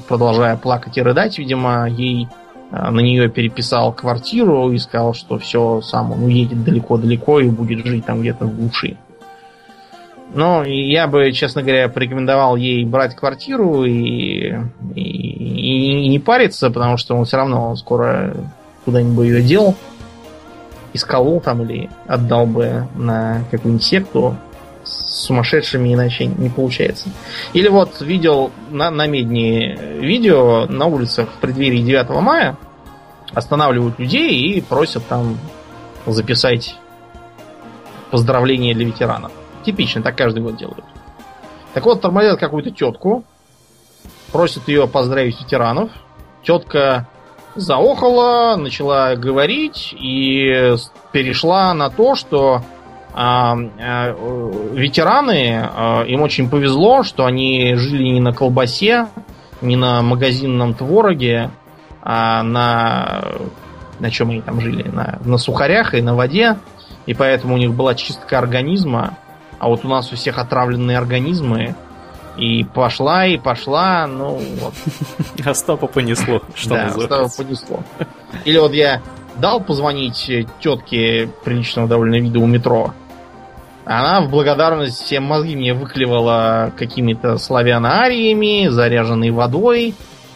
продолжая 0.08 0.56
плакать 0.56 0.96
и 0.96 1.02
рыдать, 1.02 1.38
видимо, 1.38 1.86
ей 1.88 2.28
на 2.70 3.00
нее 3.00 3.28
переписал 3.28 3.92
квартиру 3.92 4.70
и 4.70 4.78
сказал, 4.78 5.14
что 5.14 5.38
все, 5.38 5.80
сам 5.80 6.12
он 6.12 6.24
уедет 6.24 6.62
далеко-далеко 6.62 7.40
и 7.40 7.48
будет 7.48 7.84
жить 7.84 8.06
там 8.06 8.20
где-то 8.20 8.46
в 8.46 8.56
глуши. 8.56 8.96
Но 10.32 10.62
я 10.64 11.08
бы, 11.08 11.32
честно 11.32 11.62
говоря, 11.62 11.88
порекомендовал 11.88 12.54
ей 12.54 12.84
брать 12.84 13.16
квартиру 13.16 13.84
и, 13.84 14.54
и, 14.94 15.00
и 16.04 16.08
не 16.08 16.18
париться, 16.20 16.70
потому 16.70 16.96
что 16.96 17.16
он 17.16 17.24
все 17.24 17.36
равно 17.36 17.74
скоро 17.74 18.36
куда-нибудь 18.84 19.26
ее 19.26 19.42
дел, 19.42 19.74
исколол 20.92 21.40
там 21.40 21.62
или 21.62 21.90
отдал 22.06 22.46
бы 22.46 22.86
на 22.94 23.42
какую-нибудь 23.50 23.84
секту 23.84 24.36
сумасшедшими, 24.90 25.94
иначе 25.94 26.26
не 26.26 26.48
получается. 26.48 27.08
Или 27.52 27.68
вот 27.68 28.00
видел 28.00 28.50
на, 28.70 28.90
на 28.90 29.06
медне 29.06 29.76
видео 29.76 30.66
на 30.66 30.86
улицах 30.86 31.28
в 31.30 31.40
преддверии 31.40 31.82
9 31.82 32.08
мая 32.22 32.56
останавливают 33.32 33.98
людей 33.98 34.52
и 34.52 34.60
просят 34.60 35.06
там 35.06 35.38
записать 36.06 36.76
поздравления 38.10 38.74
для 38.74 38.86
ветеранов. 38.86 39.32
Типично, 39.64 40.02
так 40.02 40.16
каждый 40.16 40.42
год 40.42 40.56
делают. 40.56 40.84
Так 41.74 41.84
вот, 41.84 42.00
тормозят 42.00 42.40
какую-то 42.40 42.70
тетку, 42.70 43.24
просят 44.32 44.66
ее 44.68 44.88
поздравить 44.88 45.40
ветеранов. 45.40 45.90
Тетка 46.42 47.06
заохала, 47.54 48.56
начала 48.56 49.14
говорить 49.14 49.94
и 49.96 50.74
перешла 51.12 51.74
на 51.74 51.90
то, 51.90 52.14
что 52.14 52.62
ветераны, 54.74 55.68
а, 55.74 56.04
им 56.04 56.22
очень 56.22 56.48
повезло, 56.48 57.02
что 57.02 57.26
они 57.26 57.74
жили 57.76 58.04
не 58.04 58.20
на 58.20 58.32
колбасе, 58.32 59.08
не 59.60 59.76
на 59.76 60.02
магазинном 60.02 60.74
твороге, 60.74 61.50
а 62.02 62.42
на... 62.42 63.24
На 63.98 64.10
чем 64.10 64.30
они 64.30 64.40
там 64.40 64.60
жили? 64.62 64.88
На, 64.88 65.18
на 65.22 65.36
сухарях 65.36 65.92
и 65.94 66.00
на 66.00 66.14
воде. 66.14 66.56
И 67.04 67.12
поэтому 67.12 67.54
у 67.54 67.58
них 67.58 67.74
была 67.74 67.94
чистка 67.94 68.38
организма. 68.38 69.18
А 69.58 69.68
вот 69.68 69.84
у 69.84 69.88
нас 69.88 70.10
у 70.10 70.16
всех 70.16 70.38
отравленные 70.38 70.96
организмы. 70.96 71.74
И 72.38 72.64
пошла, 72.64 73.26
и 73.26 73.36
пошла, 73.36 74.06
ну 74.06 74.40
вот. 74.60 74.72
Остапа 75.46 75.86
понесло, 75.86 76.40
что 76.54 76.70
да, 76.70 76.86
Остапа 76.86 77.28
понесло. 77.36 77.80
Или 78.46 78.56
вот 78.56 78.72
я 78.72 79.02
дал 79.40 79.60
позвонить 79.60 80.30
тетке 80.60 81.28
приличного 81.44 81.88
довольно 81.88 82.16
вида 82.16 82.38
у 82.38 82.46
метро. 82.46 82.92
Она 83.84 84.20
в 84.20 84.30
благодарность 84.30 85.02
всем 85.02 85.24
мозги 85.24 85.56
мне 85.56 85.74
выклевала 85.74 86.72
какими-то 86.76 87.38
славяно-ариями, 87.38 88.68
заряженной 88.68 89.30
водой 89.30 89.94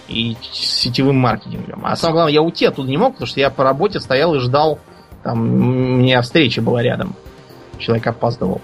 и 0.08 0.36
сетевым 0.42 1.16
маркетингом. 1.16 1.84
А 1.84 1.94
самое 1.94 2.14
главное, 2.14 2.32
я 2.32 2.42
уйти 2.42 2.66
оттуда 2.66 2.88
не 2.88 2.96
мог, 2.96 3.12
потому 3.12 3.26
что 3.26 3.40
я 3.40 3.50
по 3.50 3.62
работе 3.62 4.00
стоял 4.00 4.34
и 4.34 4.40
ждал. 4.40 4.78
Там 5.22 5.40
у 5.40 5.96
меня 5.98 6.20
встреча 6.22 6.62
была 6.62 6.82
рядом. 6.82 7.14
Человек 7.78 8.06
опаздывал. 8.06 8.60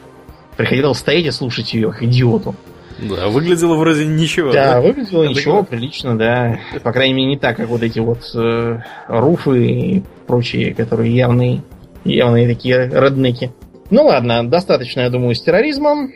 Приходилось 0.57 0.99
стоять 0.99 1.27
и 1.27 1.31
слушать 1.31 1.73
ее, 1.73 1.91
как 1.91 2.03
идиоту. 2.03 2.55
Да, 3.03 3.29
выглядело 3.29 3.75
вроде 3.77 4.07
ничего. 4.07 4.53
Да, 4.53 4.75
да? 4.75 4.81
выглядело 4.81 5.25
Это 5.25 5.33
ничего, 5.33 5.61
как... 5.61 5.69
прилично, 5.69 6.17
да. 6.19 6.59
По 6.83 6.93
крайней 6.93 7.15
мере, 7.15 7.29
не 7.29 7.39
так, 7.39 7.57
как 7.57 7.69
вот 7.69 7.83
эти 7.83 7.99
вот 7.99 8.31
э, 8.35 8.81
руфы 9.09 9.67
и 9.67 10.03
прочие, 10.27 10.75
которые 10.75 11.15
явные, 11.15 11.63
явные 12.05 12.49
такие 12.49 12.89
реднеки. 12.89 13.53
Ну 13.91 14.05
ладно, 14.05 14.49
достаточно, 14.49 15.01
я 15.01 15.11
думаю, 15.11 15.35
с 15.35 15.43
терроризмом. 15.43 16.13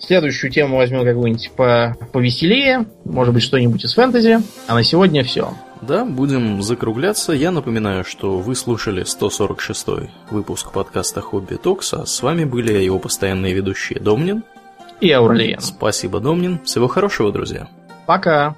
Следующую 0.00 0.50
тему 0.50 0.76
возьмем 0.76 1.04
какую-нибудь 1.04 1.50
по 1.56 1.96
повеселее. 2.12 2.86
Может 3.04 3.34
быть, 3.34 3.42
что-нибудь 3.42 3.84
из 3.84 3.94
фэнтези. 3.94 4.38
А 4.66 4.74
на 4.74 4.84
сегодня 4.84 5.24
все. 5.24 5.52
Да, 5.82 6.04
будем 6.04 6.62
закругляться. 6.62 7.32
Я 7.32 7.50
напоминаю, 7.50 8.04
что 8.04 8.38
вы 8.38 8.54
слушали 8.54 9.04
146 9.04 9.86
выпуск 10.30 10.72
подкаста 10.72 11.20
Хобби 11.20 11.54
Токс, 11.54 11.94
а 11.94 12.06
с 12.06 12.22
вами 12.22 12.44
были 12.44 12.72
его 12.72 12.98
постоянные 12.98 13.54
ведущие 13.54 14.00
Домнин 14.00 14.42
и 15.00 15.10
Аурлиен. 15.10 15.60
Спасибо, 15.60 16.20
Домнин. 16.20 16.62
Всего 16.64 16.88
хорошего, 16.88 17.32
друзья. 17.32 17.68
Пока. 18.06 18.56